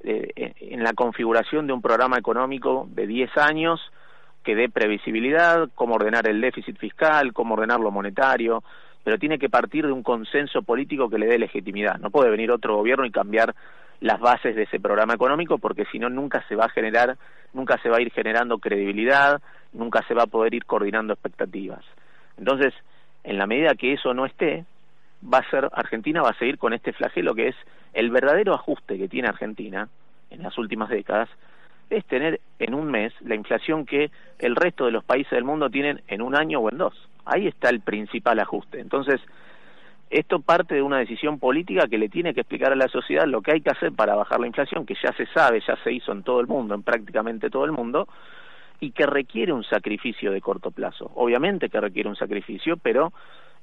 eh, 0.04 0.54
en 0.60 0.82
la 0.82 0.92
configuración 0.92 1.66
de 1.66 1.72
un 1.72 1.82
programa 1.82 2.18
económico 2.18 2.86
de 2.90 3.06
10 3.06 3.36
años 3.38 3.80
que 4.46 4.54
dé 4.54 4.68
previsibilidad, 4.68 5.68
cómo 5.74 5.96
ordenar 5.96 6.28
el 6.28 6.40
déficit 6.40 6.78
fiscal, 6.78 7.32
cómo 7.32 7.54
ordenar 7.54 7.80
lo 7.80 7.90
monetario, 7.90 8.62
pero 9.02 9.18
tiene 9.18 9.40
que 9.40 9.50
partir 9.50 9.84
de 9.84 9.90
un 9.90 10.04
consenso 10.04 10.62
político 10.62 11.10
que 11.10 11.18
le 11.18 11.26
dé 11.26 11.36
legitimidad. 11.36 11.98
No 11.98 12.10
puede 12.10 12.30
venir 12.30 12.52
otro 12.52 12.76
gobierno 12.76 13.04
y 13.04 13.10
cambiar 13.10 13.56
las 14.00 14.20
bases 14.20 14.54
de 14.54 14.62
ese 14.62 14.78
programa 14.78 15.14
económico 15.14 15.58
porque 15.58 15.84
si 15.90 15.98
no 15.98 16.08
nunca 16.10 16.44
se 16.48 16.54
va 16.54 16.66
a 16.66 16.68
generar, 16.68 17.16
nunca 17.54 17.76
se 17.82 17.88
va 17.88 17.96
a 17.96 18.00
ir 18.00 18.12
generando 18.12 18.58
credibilidad, 18.58 19.42
nunca 19.72 20.04
se 20.06 20.14
va 20.14 20.22
a 20.22 20.28
poder 20.28 20.54
ir 20.54 20.64
coordinando 20.64 21.12
expectativas. 21.12 21.84
Entonces, 22.38 22.72
en 23.24 23.38
la 23.38 23.48
medida 23.48 23.74
que 23.74 23.94
eso 23.94 24.14
no 24.14 24.26
esté, 24.26 24.64
va 25.24 25.38
a 25.38 25.50
ser 25.50 25.68
Argentina 25.72 26.22
va 26.22 26.30
a 26.30 26.38
seguir 26.38 26.56
con 26.56 26.72
este 26.72 26.92
flagelo 26.92 27.34
que 27.34 27.48
es 27.48 27.56
el 27.94 28.10
verdadero 28.10 28.54
ajuste 28.54 28.96
que 28.96 29.08
tiene 29.08 29.26
Argentina 29.26 29.88
en 30.30 30.44
las 30.44 30.56
últimas 30.56 30.88
décadas 30.88 31.28
es 31.90 32.04
tener 32.06 32.40
en 32.58 32.74
un 32.74 32.90
mes 32.90 33.12
la 33.20 33.34
inflación 33.34 33.86
que 33.86 34.10
el 34.38 34.56
resto 34.56 34.86
de 34.86 34.92
los 34.92 35.04
países 35.04 35.30
del 35.30 35.44
mundo 35.44 35.70
tienen 35.70 36.02
en 36.08 36.22
un 36.22 36.34
año 36.34 36.60
o 36.60 36.70
en 36.70 36.78
dos. 36.78 36.94
Ahí 37.24 37.46
está 37.46 37.68
el 37.70 37.80
principal 37.80 38.38
ajuste. 38.38 38.80
Entonces, 38.80 39.20
esto 40.10 40.40
parte 40.40 40.74
de 40.76 40.82
una 40.82 40.98
decisión 40.98 41.38
política 41.38 41.88
que 41.88 41.98
le 41.98 42.08
tiene 42.08 42.32
que 42.32 42.40
explicar 42.40 42.72
a 42.72 42.76
la 42.76 42.88
sociedad 42.88 43.26
lo 43.26 43.42
que 43.42 43.52
hay 43.52 43.60
que 43.60 43.70
hacer 43.70 43.92
para 43.92 44.14
bajar 44.14 44.40
la 44.40 44.46
inflación, 44.46 44.86
que 44.86 44.94
ya 45.02 45.12
se 45.12 45.26
sabe, 45.26 45.60
ya 45.66 45.76
se 45.82 45.92
hizo 45.92 46.12
en 46.12 46.22
todo 46.22 46.40
el 46.40 46.46
mundo, 46.46 46.74
en 46.74 46.82
prácticamente 46.82 47.50
todo 47.50 47.64
el 47.64 47.72
mundo, 47.72 48.08
y 48.78 48.92
que 48.92 49.06
requiere 49.06 49.52
un 49.52 49.64
sacrificio 49.64 50.30
de 50.30 50.40
corto 50.40 50.70
plazo. 50.70 51.10
Obviamente 51.14 51.68
que 51.68 51.80
requiere 51.80 52.08
un 52.08 52.16
sacrificio, 52.16 52.76
pero 52.76 53.12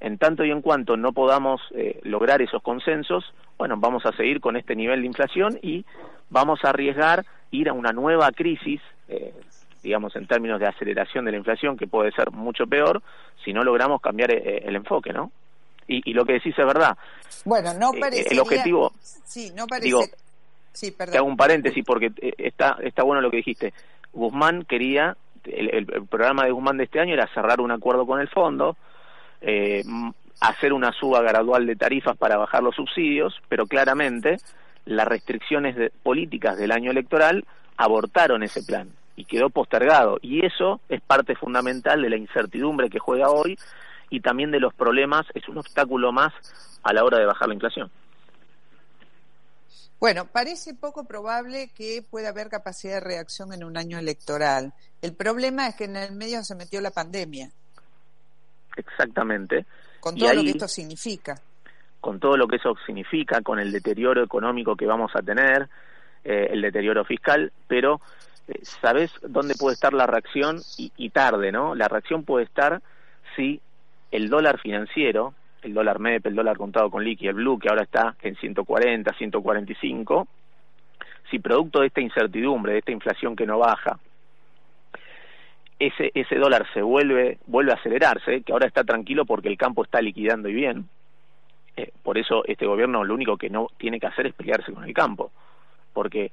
en 0.03 0.17
tanto 0.17 0.43
y 0.43 0.51
en 0.51 0.61
cuanto 0.61 0.97
no 0.97 1.13
podamos 1.13 1.61
eh, 1.73 2.01
lograr 2.03 2.41
esos 2.41 2.61
consensos, 2.61 3.23
bueno, 3.57 3.77
vamos 3.77 4.05
a 4.05 4.11
seguir 4.11 4.41
con 4.41 4.57
este 4.57 4.75
nivel 4.75 4.99
de 4.99 5.07
inflación 5.07 5.57
y 5.61 5.85
vamos 6.29 6.59
a 6.63 6.69
arriesgar 6.69 7.25
ir 7.51 7.69
a 7.69 7.73
una 7.73 7.93
nueva 7.93 8.29
crisis, 8.33 8.81
eh, 9.07 9.33
digamos 9.81 10.13
en 10.17 10.27
términos 10.27 10.59
de 10.59 10.67
aceleración 10.67 11.23
de 11.23 11.31
la 11.31 11.37
inflación, 11.37 11.77
que 11.77 11.87
puede 11.87 12.11
ser 12.11 12.31
mucho 12.31 12.67
peor 12.67 13.01
si 13.45 13.53
no 13.53 13.63
logramos 13.63 14.01
cambiar 14.01 14.31
eh, 14.33 14.63
el 14.65 14.75
enfoque, 14.75 15.13
¿no? 15.13 15.31
Y, 15.87 16.13
lo 16.13 16.25
que 16.25 16.33
decís 16.33 16.57
es 16.57 16.65
verdad. 16.65 16.97
Bueno, 17.45 17.73
no 17.73 17.91
parece. 17.97 18.33
el 18.33 18.39
objetivo. 18.39 18.91
Sí, 19.01 19.51
no 19.55 19.67
parece. 19.67 19.87
Digo, 19.87 20.01
sí, 20.71 20.91
perdón. 20.91 21.11
Te 21.11 21.17
hago 21.17 21.27
un 21.27 21.37
paréntesis 21.37 21.83
porque 21.85 22.11
está, 22.37 22.77
está 22.81 23.03
bueno 23.03 23.21
lo 23.21 23.29
que 23.29 23.37
dijiste. 23.37 23.73
Guzmán 24.13 24.63
quería, 24.63 25.17
el, 25.45 25.85
programa 26.09 26.45
de 26.45 26.51
Guzmán 26.51 26.77
de 26.77 26.85
este 26.85 27.01
año 27.01 27.13
era 27.13 27.27
cerrar 27.33 27.59
un 27.59 27.71
acuerdo 27.71 28.05
con 28.05 28.21
el 28.21 28.29
fondo, 28.29 28.77
eh, 29.43 29.83
hacer 30.39 30.73
una 30.73 30.91
suba 30.91 31.21
gradual 31.21 31.65
de 31.65 31.75
tarifas 31.75 32.17
para 32.17 32.37
bajar 32.37 32.63
los 32.63 32.75
subsidios, 32.75 33.41
pero 33.47 33.67
claramente 33.67 34.37
las 34.85 35.07
restricciones 35.07 35.91
políticas 36.01 36.57
del 36.57 36.71
año 36.71 36.91
electoral 36.91 37.45
abortaron 37.77 38.43
ese 38.43 38.63
plan 38.63 38.89
y 39.15 39.25
quedó 39.25 39.49
postergado. 39.49 40.17
Y 40.21 40.45
eso 40.45 40.81
es 40.89 41.01
parte 41.01 41.35
fundamental 41.35 42.01
de 42.01 42.09
la 42.09 42.17
incertidumbre 42.17 42.89
que 42.89 42.99
juega 42.99 43.29
hoy 43.29 43.57
y 44.09 44.19
también 44.19 44.51
de 44.51 44.59
los 44.59 44.73
problemas, 44.73 45.25
es 45.33 45.47
un 45.47 45.57
obstáculo 45.57 46.11
más 46.11 46.33
a 46.83 46.93
la 46.93 47.03
hora 47.03 47.17
de 47.17 47.25
bajar 47.25 47.47
la 47.47 47.53
inflación. 47.55 47.89
Bueno, 49.99 50.25
parece 50.25 50.73
poco 50.73 51.05
probable 51.05 51.71
que 51.73 52.03
pueda 52.07 52.29
haber 52.29 52.49
capacidad 52.49 52.95
de 52.95 52.99
reacción 52.99 53.53
en 53.53 53.63
un 53.63 53.77
año 53.77 53.97
electoral. 53.97 54.73
El 55.01 55.13
problema 55.13 55.67
es 55.67 55.75
que 55.75 55.85
en 55.85 55.95
el 55.95 56.11
medio 56.11 56.43
se 56.43 56.55
metió 56.55 56.81
la 56.81 56.91
pandemia. 56.91 57.51
Exactamente. 58.75 59.65
Con 59.99 60.15
todo 60.15 60.33
lo 60.33 60.41
que 60.41 60.49
esto 60.49 60.67
significa. 60.67 61.35
Con 62.01 62.19
todo 62.19 62.35
lo 62.35 62.47
que 62.47 62.57
eso 62.57 62.75
significa, 62.85 63.41
con 63.41 63.59
el 63.59 63.71
deterioro 63.71 64.23
económico 64.23 64.75
que 64.75 64.85
vamos 64.85 65.11
a 65.15 65.21
tener, 65.21 65.69
eh, 66.23 66.49
el 66.51 66.61
deterioro 66.61 67.05
fiscal, 67.05 67.51
pero 67.67 68.01
eh, 68.47 68.59
¿sabes 68.63 69.11
dónde 69.21 69.55
puede 69.55 69.75
estar 69.75 69.93
la 69.93 70.05
reacción? 70.05 70.59
Y, 70.77 70.91
y 70.97 71.09
tarde, 71.09 71.51
¿no? 71.51 71.75
La 71.75 71.87
reacción 71.87 72.23
puede 72.23 72.45
estar 72.45 72.81
si 73.35 73.61
el 74.11 74.29
dólar 74.29 74.59
financiero, 74.59 75.33
el 75.63 75.73
dólar 75.73 75.99
MEP, 75.99 76.25
el 76.27 76.35
dólar 76.35 76.57
contado 76.57 76.89
con 76.89 77.03
liqui, 77.03 77.27
el 77.27 77.35
blue, 77.35 77.57
que 77.57 77.69
ahora 77.69 77.83
está 77.83 78.15
en 78.21 78.35
140, 78.35 79.13
145, 79.13 80.27
si 81.31 81.39
producto 81.39 81.79
de 81.79 81.87
esta 81.87 82.01
incertidumbre, 82.01 82.73
de 82.73 82.79
esta 82.79 82.91
inflación 82.91 83.35
que 83.35 83.45
no 83.45 83.59
baja, 83.59 83.97
ese, 85.87 86.11
ese 86.13 86.35
dólar 86.35 86.65
se 86.73 86.81
vuelve, 86.81 87.39
vuelve 87.45 87.71
a 87.71 87.75
acelerarse, 87.75 88.41
que 88.41 88.53
ahora 88.53 88.67
está 88.67 88.83
tranquilo 88.83 89.25
porque 89.25 89.49
el 89.49 89.57
campo 89.57 89.83
está 89.83 90.01
liquidando 90.01 90.47
y 90.47 90.53
bien. 90.53 90.87
Eh, 91.75 91.91
por 92.03 92.17
eso 92.17 92.43
este 92.45 92.65
gobierno 92.65 93.03
lo 93.03 93.13
único 93.13 93.37
que 93.37 93.49
no 93.49 93.67
tiene 93.77 93.99
que 93.99 94.07
hacer 94.07 94.27
es 94.27 94.33
pelearse 94.33 94.71
con 94.71 94.83
el 94.83 94.93
campo, 94.93 95.31
porque 95.91 96.31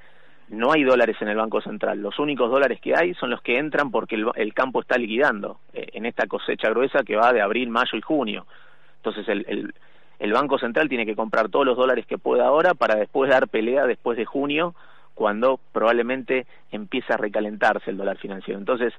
no 0.50 0.72
hay 0.72 0.84
dólares 0.84 1.16
en 1.20 1.28
el 1.28 1.36
Banco 1.36 1.60
Central. 1.60 2.00
Los 2.00 2.18
únicos 2.18 2.50
dólares 2.50 2.80
que 2.80 2.94
hay 2.94 3.14
son 3.14 3.30
los 3.30 3.40
que 3.42 3.58
entran 3.58 3.90
porque 3.90 4.16
el, 4.34 4.54
campo 4.54 4.80
está 4.80 4.98
liquidando 4.98 5.60
eh, 5.72 5.86
en 5.94 6.06
esta 6.06 6.26
cosecha 6.26 6.70
gruesa 6.70 7.02
que 7.02 7.16
va 7.16 7.32
de 7.32 7.40
abril, 7.40 7.70
mayo 7.70 7.96
y 7.96 8.02
junio. 8.02 8.46
Entonces 8.96 9.28
el, 9.28 9.72
el, 10.18 10.32
Banco 10.32 10.58
Central 10.58 10.88
tiene 10.88 11.06
que 11.06 11.16
comprar 11.16 11.48
todos 11.48 11.64
los 11.64 11.76
dólares 11.76 12.06
que 12.06 12.18
pueda 12.18 12.46
ahora 12.46 12.74
para 12.74 12.96
después 12.96 13.30
dar 13.30 13.48
pelea 13.48 13.86
después 13.86 14.18
de 14.18 14.26
junio, 14.26 14.74
cuando 15.14 15.58
probablemente 15.72 16.46
empieza 16.70 17.14
a 17.14 17.16
recalentarse 17.18 17.90
el 17.90 17.96
dólar 17.96 18.18
financiero. 18.18 18.58
Entonces, 18.58 18.92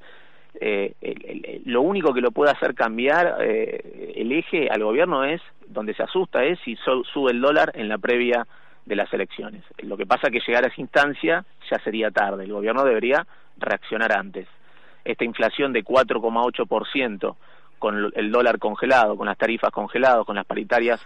eh, 0.60 1.62
lo 1.66 1.82
único 1.82 2.14
que 2.14 2.22
lo 2.22 2.32
puede 2.32 2.52
hacer 2.52 2.76
cambiar 2.76 3.38
eh, 3.42 4.14
el 4.16 4.32
eje 4.32 4.70
al 4.70 4.84
gobierno 4.84 5.24
es, 5.24 5.42
donde 5.68 5.94
se 5.94 6.04
asusta 6.04 6.44
es 6.44 6.60
si 6.66 6.76
sube 6.76 7.32
el 7.32 7.42
dólar 7.42 7.72
en 7.76 7.88
la 7.88 7.98
previa 7.98 8.46
de 8.86 8.96
las 8.96 9.12
elecciones. 9.14 9.64
Lo 9.80 9.98
que 9.98 10.06
pasa 10.06 10.30
que 10.30 10.42
llegar 10.46 10.66
a 10.66 10.68
esa 10.68 10.82
instancia 10.82 11.46
ya 11.70 11.80
sería 11.84 12.12
tarde. 12.12 12.44
El 12.44 12.54
gobierno 12.54 12.84
debería 12.84 13.26
reaccionar 13.58 14.12
antes. 14.18 14.48
Esta 15.06 15.24
inflación 15.24 15.72
de 15.72 15.84
4,8% 15.84 17.36
con 17.80 18.12
el 18.14 18.32
dólar 18.32 18.60
congelado, 18.60 19.18
con 19.18 19.28
las 19.28 19.38
tarifas 19.38 19.72
congeladas, 19.72 20.26
con 20.26 20.36
las 20.36 20.46
paritarias 20.46 21.00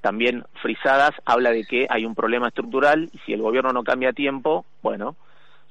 también 0.00 0.44
frisadas, 0.60 1.12
habla 1.24 1.50
de 1.50 1.64
que 1.64 1.86
hay 1.88 2.04
un 2.04 2.14
problema 2.14 2.48
estructural 2.48 3.08
y 3.12 3.18
si 3.20 3.32
el 3.32 3.40
gobierno 3.40 3.72
no 3.72 3.84
cambia 3.84 4.10
a 4.10 4.12
tiempo, 4.12 4.66
bueno, 4.82 5.16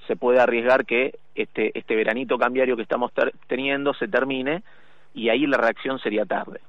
se 0.07 0.15
puede 0.15 0.39
arriesgar 0.39 0.85
que 0.85 1.19
este, 1.35 1.77
este 1.77 1.95
veranito 1.95 2.37
cambiario 2.37 2.75
que 2.75 2.83
estamos 2.83 3.11
teniendo 3.47 3.93
se 3.93 4.07
termine 4.07 4.63
y 5.13 5.29
ahí 5.29 5.45
la 5.45 5.57
reacción 5.57 5.99
sería 5.99 6.25
tarde. 6.25 6.59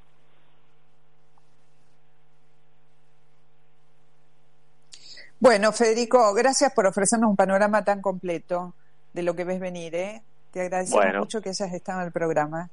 Bueno, 5.41 5.73
Federico, 5.73 6.33
gracias 6.33 6.73
por 6.73 6.87
ofrecernos 6.87 7.29
un 7.29 7.37
panorama 7.37 7.85
tan 7.85 8.01
completo 8.01 8.73
de 9.13 9.23
lo 9.23 9.35
que 9.35 9.45
ves 9.45 9.61
venir. 9.61 9.95
¿eh? 9.95 10.23
Te 10.51 10.63
agradecemos 10.63 11.05
mucho 11.19 11.43
que 11.43 11.51
hayas 11.51 11.73
estado 11.73 12.01
en 12.01 12.07
el 12.07 12.13
programa. 12.13 12.71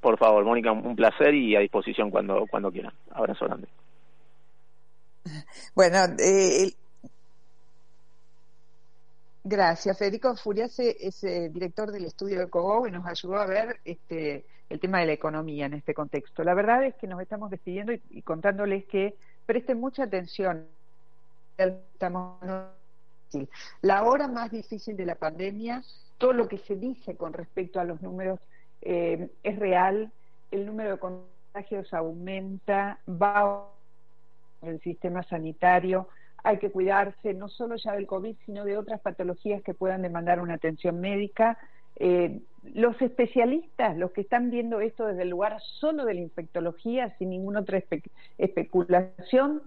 Por 0.00 0.18
favor, 0.18 0.44
Mónica, 0.44 0.72
un 0.72 0.96
placer 0.96 1.34
y 1.34 1.56
a 1.56 1.60
disposición 1.60 2.10
cuando, 2.10 2.46
cuando 2.50 2.70
quieran. 2.70 2.92
Abrazo 3.12 3.46
grande. 3.46 3.68
Bueno, 5.74 5.98
eh, 6.18 6.72
gracias. 9.44 9.98
Federico 9.98 10.36
Furiase 10.36 10.96
es 11.00 11.22
eh, 11.24 11.50
director 11.52 11.90
del 11.90 12.04
estudio 12.04 12.38
de 12.40 12.48
COGO 12.48 12.86
y 12.86 12.90
nos 12.90 13.06
ayudó 13.06 13.36
a 13.36 13.46
ver 13.46 13.80
este, 13.84 14.44
el 14.68 14.80
tema 14.80 15.00
de 15.00 15.06
la 15.06 15.12
economía 15.12 15.66
en 15.66 15.74
este 15.74 15.94
contexto. 15.94 16.44
La 16.44 16.54
verdad 16.54 16.84
es 16.84 16.94
que 16.94 17.06
nos 17.06 17.20
estamos 17.20 17.50
despidiendo 17.50 17.92
y, 17.92 18.22
contándoles 18.22 18.84
que 18.86 19.14
presten 19.46 19.80
mucha 19.80 20.04
atención. 20.04 20.66
La 23.82 24.04
hora 24.04 24.28
más 24.28 24.50
difícil 24.50 24.96
de 24.96 25.06
la 25.06 25.14
pandemia, 25.14 25.82
todo 26.18 26.32
lo 26.32 26.48
que 26.48 26.58
se 26.58 26.76
dice 26.76 27.16
con 27.16 27.32
respecto 27.32 27.80
a 27.80 27.84
los 27.84 28.00
números 28.02 28.40
eh, 28.80 29.28
es 29.42 29.58
real, 29.58 30.10
el 30.50 30.66
número 30.66 30.92
de 30.92 30.98
contagios 30.98 31.92
aumenta, 31.92 32.98
va 33.08 33.68
el 34.62 34.80
sistema 34.80 35.22
sanitario, 35.22 36.08
hay 36.42 36.58
que 36.58 36.70
cuidarse 36.70 37.34
no 37.34 37.48
solo 37.48 37.76
ya 37.76 37.92
del 37.92 38.06
COVID, 38.06 38.36
sino 38.46 38.64
de 38.64 38.76
otras 38.76 39.00
patologías 39.00 39.62
que 39.62 39.74
puedan 39.74 40.02
demandar 40.02 40.40
una 40.40 40.54
atención 40.54 41.00
médica. 41.00 41.58
Eh, 41.96 42.40
los 42.74 43.00
especialistas, 43.00 43.96
los 43.96 44.12
que 44.12 44.22
están 44.22 44.50
viendo 44.50 44.80
esto 44.80 45.06
desde 45.06 45.22
el 45.22 45.30
lugar 45.30 45.60
solo 45.80 46.04
de 46.04 46.14
la 46.14 46.20
infectología, 46.20 47.14
sin 47.18 47.30
ninguna 47.30 47.60
otra 47.60 47.82
especulación, 48.38 49.62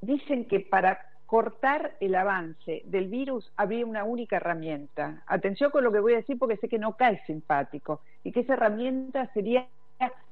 dicen 0.00 0.46
que 0.46 0.60
para 0.60 0.98
cortar 1.26 1.96
el 2.00 2.14
avance 2.14 2.82
del 2.84 3.08
virus 3.08 3.52
había 3.56 3.84
una 3.84 4.04
única 4.04 4.36
herramienta. 4.36 5.22
Atención 5.26 5.70
con 5.70 5.82
lo 5.82 5.92
que 5.92 6.00
voy 6.00 6.14
a 6.14 6.16
decir 6.16 6.38
porque 6.38 6.56
sé 6.56 6.68
que 6.68 6.78
no 6.78 6.96
cae 6.96 7.20
simpático 7.26 8.00
y 8.22 8.32
que 8.32 8.40
esa 8.40 8.54
herramienta 8.54 9.26
sería 9.32 9.66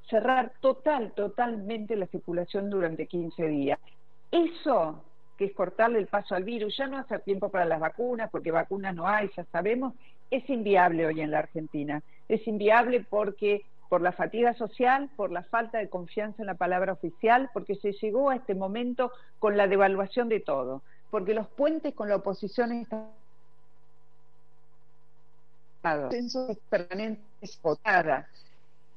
cerrar 0.09 0.53
total, 0.61 1.13
totalmente 1.13 1.97
la 1.97 2.07
circulación 2.07 2.71
durante 2.71 3.07
15 3.07 3.49
días. 3.49 3.79
Eso, 4.31 5.03
que 5.37 5.47
es 5.47 5.53
cortarle 5.53 5.99
el 5.99 6.07
paso 6.07 6.35
al 6.35 6.45
virus, 6.45 6.77
ya 6.77 6.87
no 6.87 6.99
hace 6.99 7.19
tiempo 7.21 7.49
para 7.49 7.65
las 7.65 7.81
vacunas, 7.81 8.31
porque 8.31 8.51
vacunas 8.51 8.95
no 8.95 9.09
hay, 9.09 9.31
ya 9.37 9.45
sabemos, 9.53 9.95
es 10.31 10.49
inviable 10.49 11.07
hoy 11.07 11.21
en 11.21 11.31
la 11.31 11.41
Argentina. 11.41 12.03
Es 12.29 12.47
inviable 12.47 13.05
porque 13.09 13.65
por 13.89 14.01
la 14.01 14.13
fatiga 14.13 14.55
social, 14.55 15.11
por 15.17 15.31
la 15.31 15.43
falta 15.45 15.79
de 15.79 15.89
confianza 15.89 16.43
en 16.43 16.47
la 16.47 16.55
palabra 16.55 16.93
oficial, 16.93 17.51
porque 17.53 17.77
se 17.77 17.93
llegó 17.93 18.31
a 18.31 18.37
este 18.37 18.55
momento 18.55 19.13
con 19.39 19.57
la 19.57 19.67
devaluación 19.67 20.29
de 20.29 20.41
todo, 20.41 20.83
porque 21.11 21.35
los 21.35 21.49
puentes 21.49 21.95
con 21.95 22.09
la 22.09 22.17
oposición 22.17 22.73
están 22.73 23.09
permanentes 26.71 27.61
votadas. 27.63 28.27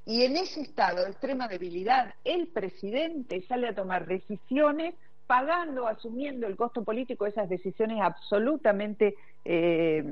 Y 0.05 0.23
en 0.23 0.38
ese 0.38 0.61
estado 0.61 1.03
de 1.03 1.11
extrema 1.11 1.49
debilidad, 1.49 2.13
el 2.23 2.47
presidente 2.47 3.45
sale 3.45 3.67
a 3.67 3.75
tomar 3.75 4.05
decisiones 4.07 4.95
pagando, 5.28 5.88
asumiendo 5.88 6.47
el 6.47 6.55
costo 6.55 6.84
político 6.84 7.25
de 7.25 7.32
esas 7.32 7.49
decisiones 7.49 7.99
absolutamente 8.01 9.15
eh, 9.45 10.03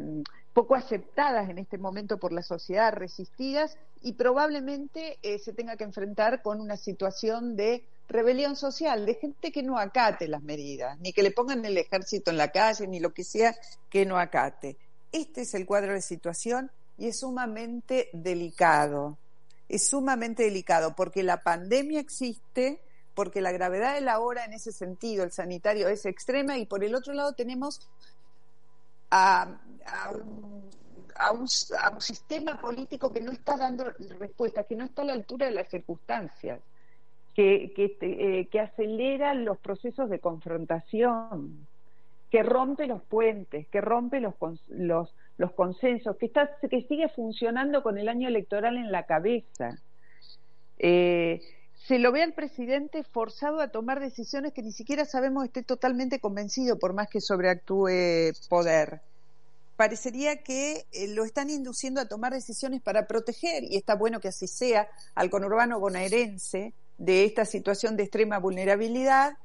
poco 0.53 0.75
aceptadas 0.75 1.49
en 1.49 1.57
este 1.57 1.77
momento 1.77 2.17
por 2.17 2.31
la 2.31 2.41
sociedad, 2.41 2.93
resistidas, 2.93 3.77
y 4.01 4.13
probablemente 4.13 5.17
eh, 5.23 5.39
se 5.39 5.51
tenga 5.51 5.77
que 5.77 5.83
enfrentar 5.83 6.41
con 6.41 6.61
una 6.61 6.77
situación 6.77 7.55
de 7.55 7.83
rebelión 8.07 8.55
social, 8.55 9.05
de 9.05 9.15
gente 9.15 9.51
que 9.51 9.63
no 9.63 9.79
acate 9.79 10.27
las 10.27 10.43
medidas, 10.43 10.99
ni 10.99 11.11
que 11.11 11.23
le 11.23 11.31
pongan 11.31 11.65
el 11.65 11.77
ejército 11.77 12.29
en 12.29 12.37
la 12.37 12.51
calle, 12.51 12.87
ni 12.87 12.99
lo 12.99 13.13
que 13.13 13.23
sea 13.23 13.55
que 13.89 14.05
no 14.05 14.17
acate. 14.17 14.77
Este 15.11 15.41
es 15.41 15.53
el 15.55 15.65
cuadro 15.65 15.93
de 15.93 16.01
situación 16.01 16.71
y 16.97 17.07
es 17.07 17.19
sumamente 17.19 18.09
delicado. 18.13 19.17
Es 19.67 19.87
sumamente 19.87 20.43
delicado 20.43 20.95
porque 20.95 21.23
la 21.23 21.41
pandemia 21.41 21.99
existe, 21.99 22.79
porque 23.15 23.41
la 23.41 23.51
gravedad 23.51 23.95
de 23.95 24.01
la 24.01 24.19
hora 24.19 24.45
en 24.45 24.53
ese 24.53 24.71
sentido, 24.71 25.23
el 25.23 25.31
sanitario, 25.31 25.87
es 25.87 26.05
extrema 26.05 26.57
y 26.57 26.65
por 26.65 26.83
el 26.83 26.93
otro 26.93 27.13
lado 27.13 27.33
tenemos 27.33 27.79
a, 29.09 29.57
un, 31.33 31.47
sistema 32.01 32.59
político 32.59 33.11
que 33.11 33.21
no 33.21 33.31
está 33.31 33.55
dando 33.55 33.85
respuesta, 34.19 34.63
que 34.63 34.75
no 34.75 34.85
está 34.85 35.01
a 35.03 35.05
la 35.05 35.13
altura 35.13 35.45
de 35.45 35.53
las 35.53 35.69
circunstancias, 35.69 36.59
que, 37.33 37.71
que, 37.75 37.97
eh, 38.01 38.47
que 38.47 38.59
acelera 38.59 39.33
los 39.33 39.57
procesos 39.57 40.09
de 40.09 40.19
confrontación, 40.19 41.65
que 42.29 42.43
rompe 42.43 42.85
los 42.87 43.01
puentes, 43.03 43.67
que 43.67 43.79
rompe 43.79 44.19
los, 44.19 44.33
los, 44.67 45.13
los 45.37 45.51
consensos, 45.53 46.17
que, 46.17 46.25
está, 46.25 46.57
que 46.69 46.81
sigue 46.81 47.07
funcionando 47.09 47.81
con 47.81 47.97
el 47.97 48.09
año 48.09 48.27
electoral 48.27 48.75
en 48.75 48.91
la 48.91 49.03
cabeza. 49.03 49.77
Eh, 50.77 51.41
se 51.87 51.99
lo 51.99 52.11
ve 52.11 52.23
al 52.23 52.33
presidente 52.33 53.03
forzado 53.03 53.61
a 53.61 53.67
tomar 53.67 53.99
decisiones 53.99 54.53
que 54.53 54.63
ni 54.63 54.71
siquiera 54.71 55.05
sabemos 55.05 55.45
esté 55.45 55.61
totalmente 55.61 56.19
convencido, 56.19 56.79
por 56.79 56.93
más 56.93 57.07
que 57.09 57.21
sobreactúe 57.21 58.33
poder. 58.49 59.01
Parecería 59.75 60.41
que 60.41 60.85
eh, 60.91 61.07
lo 61.09 61.25
están 61.25 61.49
induciendo 61.49 62.01
a 62.01 62.07
tomar 62.07 62.33
decisiones 62.33 62.81
para 62.81 63.05
proteger, 63.05 63.63
y 63.63 63.77
está 63.77 63.95
bueno 63.95 64.19
que 64.19 64.29
así 64.29 64.47
sea, 64.47 64.89
al 65.13 65.29
conurbano 65.29 65.79
bonaerense 65.79 66.73
de 66.97 67.25
esta 67.25 67.45
situación 67.45 67.95
de 67.97 68.03
extrema 68.03 68.39
vulnerabilidad, 68.39 69.37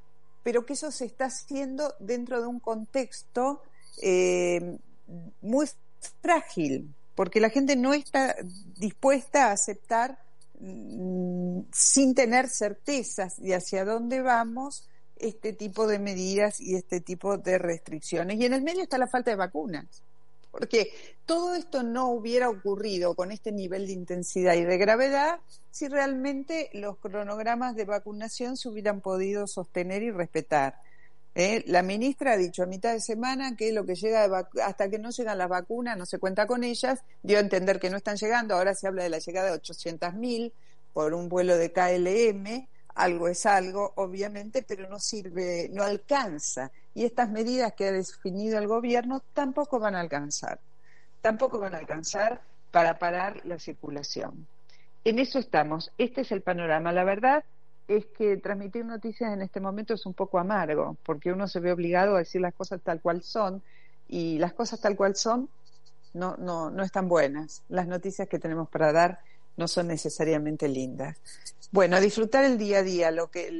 pero 0.42 0.64
que 0.64 0.72
eso 0.72 0.90
se 0.90 1.04
está 1.04 1.26
haciendo 1.26 1.94
dentro 1.98 2.40
de 2.40 2.46
un 2.46 2.58
contexto 2.58 3.62
eh, 4.00 4.78
muy 5.42 5.68
frágil, 6.22 6.94
porque 7.14 7.40
la 7.40 7.50
gente 7.50 7.76
no 7.76 7.92
está 7.92 8.34
dispuesta 8.78 9.48
a 9.48 9.52
aceptar 9.52 10.18
sin 10.60 12.14
tener 12.14 12.48
certezas 12.48 13.40
de 13.40 13.54
hacia 13.54 13.84
dónde 13.84 14.20
vamos 14.20 14.88
este 15.16 15.52
tipo 15.52 15.86
de 15.86 15.98
medidas 15.98 16.60
y 16.60 16.74
este 16.74 17.00
tipo 17.00 17.38
de 17.38 17.58
restricciones. 17.58 18.38
Y 18.38 18.46
en 18.46 18.54
el 18.54 18.62
medio 18.62 18.82
está 18.82 18.98
la 18.98 19.06
falta 19.06 19.30
de 19.30 19.36
vacunas, 19.36 20.02
porque 20.50 20.92
todo 21.24 21.54
esto 21.54 21.82
no 21.82 22.10
hubiera 22.10 22.48
ocurrido 22.48 23.14
con 23.14 23.30
este 23.30 23.52
nivel 23.52 23.86
de 23.86 23.92
intensidad 23.92 24.54
y 24.54 24.64
de 24.64 24.78
gravedad 24.78 25.40
si 25.70 25.88
realmente 25.88 26.70
los 26.72 26.98
cronogramas 26.98 27.76
de 27.76 27.84
vacunación 27.84 28.56
se 28.56 28.68
hubieran 28.68 29.00
podido 29.00 29.46
sostener 29.46 30.02
y 30.02 30.10
respetar. 30.10 30.74
¿Eh? 31.34 31.64
La 31.66 31.82
ministra 31.82 32.32
ha 32.32 32.36
dicho 32.36 32.62
a 32.62 32.66
mitad 32.66 32.92
de 32.92 33.00
semana 33.00 33.56
que 33.56 33.72
lo 33.72 33.84
que 33.84 33.94
llega 33.94 34.48
hasta 34.64 34.88
que 34.88 34.98
no 34.98 35.10
llegan 35.10 35.38
las 35.38 35.48
vacunas 35.48 35.96
no 35.96 36.06
se 36.06 36.18
cuenta 36.18 36.46
con 36.46 36.64
ellas, 36.64 37.02
dio 37.22 37.38
a 37.38 37.40
entender 37.40 37.78
que 37.78 37.90
no 37.90 37.96
están 37.96 38.16
llegando, 38.16 38.54
ahora 38.54 38.74
se 38.74 38.86
habla 38.86 39.02
de 39.02 39.10
la 39.10 39.18
llegada 39.18 39.50
de 39.50 39.60
800.000 39.60 40.52
por 40.92 41.14
un 41.14 41.28
vuelo 41.28 41.56
de 41.56 41.72
KLM, 41.72 42.66
algo 42.94 43.28
es 43.28 43.46
algo, 43.46 43.92
obviamente, 43.96 44.64
pero 44.66 44.88
no 44.88 44.98
sirve, 44.98 45.68
no 45.72 45.82
alcanza. 45.82 46.70
Y 46.94 47.04
estas 47.04 47.30
medidas 47.30 47.72
que 47.74 47.86
ha 47.86 47.92
definido 47.92 48.58
el 48.58 48.66
gobierno 48.66 49.22
tampoco 49.32 49.78
van 49.78 49.94
a 49.94 50.00
alcanzar, 50.00 50.58
tampoco 51.20 51.58
van 51.58 51.74
a 51.74 51.78
alcanzar 51.78 52.40
para 52.70 52.98
parar 52.98 53.40
la 53.44 53.58
circulación. 53.58 54.46
En 55.04 55.18
eso 55.18 55.38
estamos, 55.38 55.90
este 55.98 56.22
es 56.22 56.32
el 56.32 56.42
panorama. 56.42 56.92
La 56.92 57.04
verdad 57.04 57.44
es 57.90 58.06
que 58.06 58.36
transmitir 58.36 58.84
noticias 58.84 59.32
en 59.32 59.42
este 59.42 59.58
momento 59.58 59.94
es 59.94 60.06
un 60.06 60.14
poco 60.14 60.38
amargo, 60.38 60.96
porque 61.04 61.32
uno 61.32 61.48
se 61.48 61.58
ve 61.58 61.72
obligado 61.72 62.14
a 62.14 62.20
decir 62.20 62.40
las 62.40 62.54
cosas 62.54 62.80
tal 62.82 63.00
cual 63.00 63.22
son 63.22 63.62
y 64.08 64.38
las 64.38 64.52
cosas 64.52 64.80
tal 64.80 64.96
cual 64.96 65.16
son 65.16 65.48
no, 66.14 66.36
no, 66.36 66.70
no 66.70 66.84
están 66.84 67.08
buenas. 67.08 67.62
Las 67.68 67.88
noticias 67.88 68.28
que 68.28 68.38
tenemos 68.38 68.68
para 68.68 68.92
dar 68.92 69.18
no 69.56 69.66
son 69.66 69.88
necesariamente 69.88 70.68
lindas. 70.68 71.16
Bueno, 71.72 72.00
disfrutar 72.00 72.44
el 72.44 72.58
día 72.58 72.78
a 72.78 72.82
día, 72.84 73.10
lo 73.10 73.28
que 73.28 73.50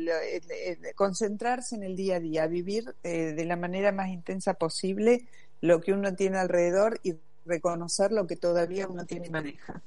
concentrarse 0.95 1.75
en 1.75 1.83
el 1.83 1.97
día 1.97 2.17
a 2.17 2.21
día, 2.21 2.47
vivir 2.47 2.95
eh, 3.03 3.33
de 3.33 3.45
la 3.45 3.57
manera 3.57 3.91
más 3.91 4.11
intensa 4.11 4.55
posible 4.55 5.27
lo 5.61 5.81
que 5.81 5.93
uno 5.93 6.15
tiene 6.15 6.39
alrededor 6.39 7.01
y 7.03 7.17
reconocer 7.47 8.13
lo 8.13 8.29
que 8.29 8.37
todavía 8.37 8.87
uno 8.87 9.07
tiene 9.07 9.27
y 9.27 9.31
maneja. 9.31 9.83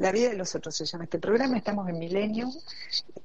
La 0.00 0.12
vida 0.12 0.30
de 0.30 0.36
los 0.38 0.54
otros 0.54 0.74
se 0.74 0.86
llama 0.86 1.04
este 1.04 1.18
programa. 1.18 1.58
Estamos 1.58 1.86
en 1.86 1.98
Milenio. 1.98 2.48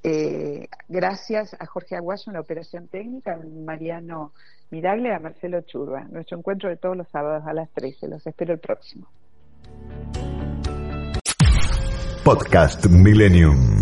Eh, 0.03 0.67
gracias 0.89 1.55
a 1.57 1.65
Jorge 1.65 1.95
Aguayo 1.95 2.23
en 2.27 2.33
la 2.33 2.41
operación 2.41 2.89
técnica, 2.89 3.35
a 3.35 3.37
Mariano 3.37 4.33
Miragle, 4.71 5.13
a 5.13 5.19
Marcelo 5.19 5.61
Churba. 5.61 6.03
Nuestro 6.11 6.37
encuentro 6.37 6.67
de 6.67 6.75
todos 6.75 6.97
los 6.97 7.07
sábados 7.07 7.47
a 7.47 7.53
las 7.53 7.69
13. 7.69 8.09
Los 8.09 8.27
espero 8.27 8.51
el 8.51 8.59
próximo. 8.59 9.07
Podcast 12.25 12.85
Millennium. 12.87 13.81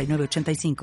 85 0.07 0.75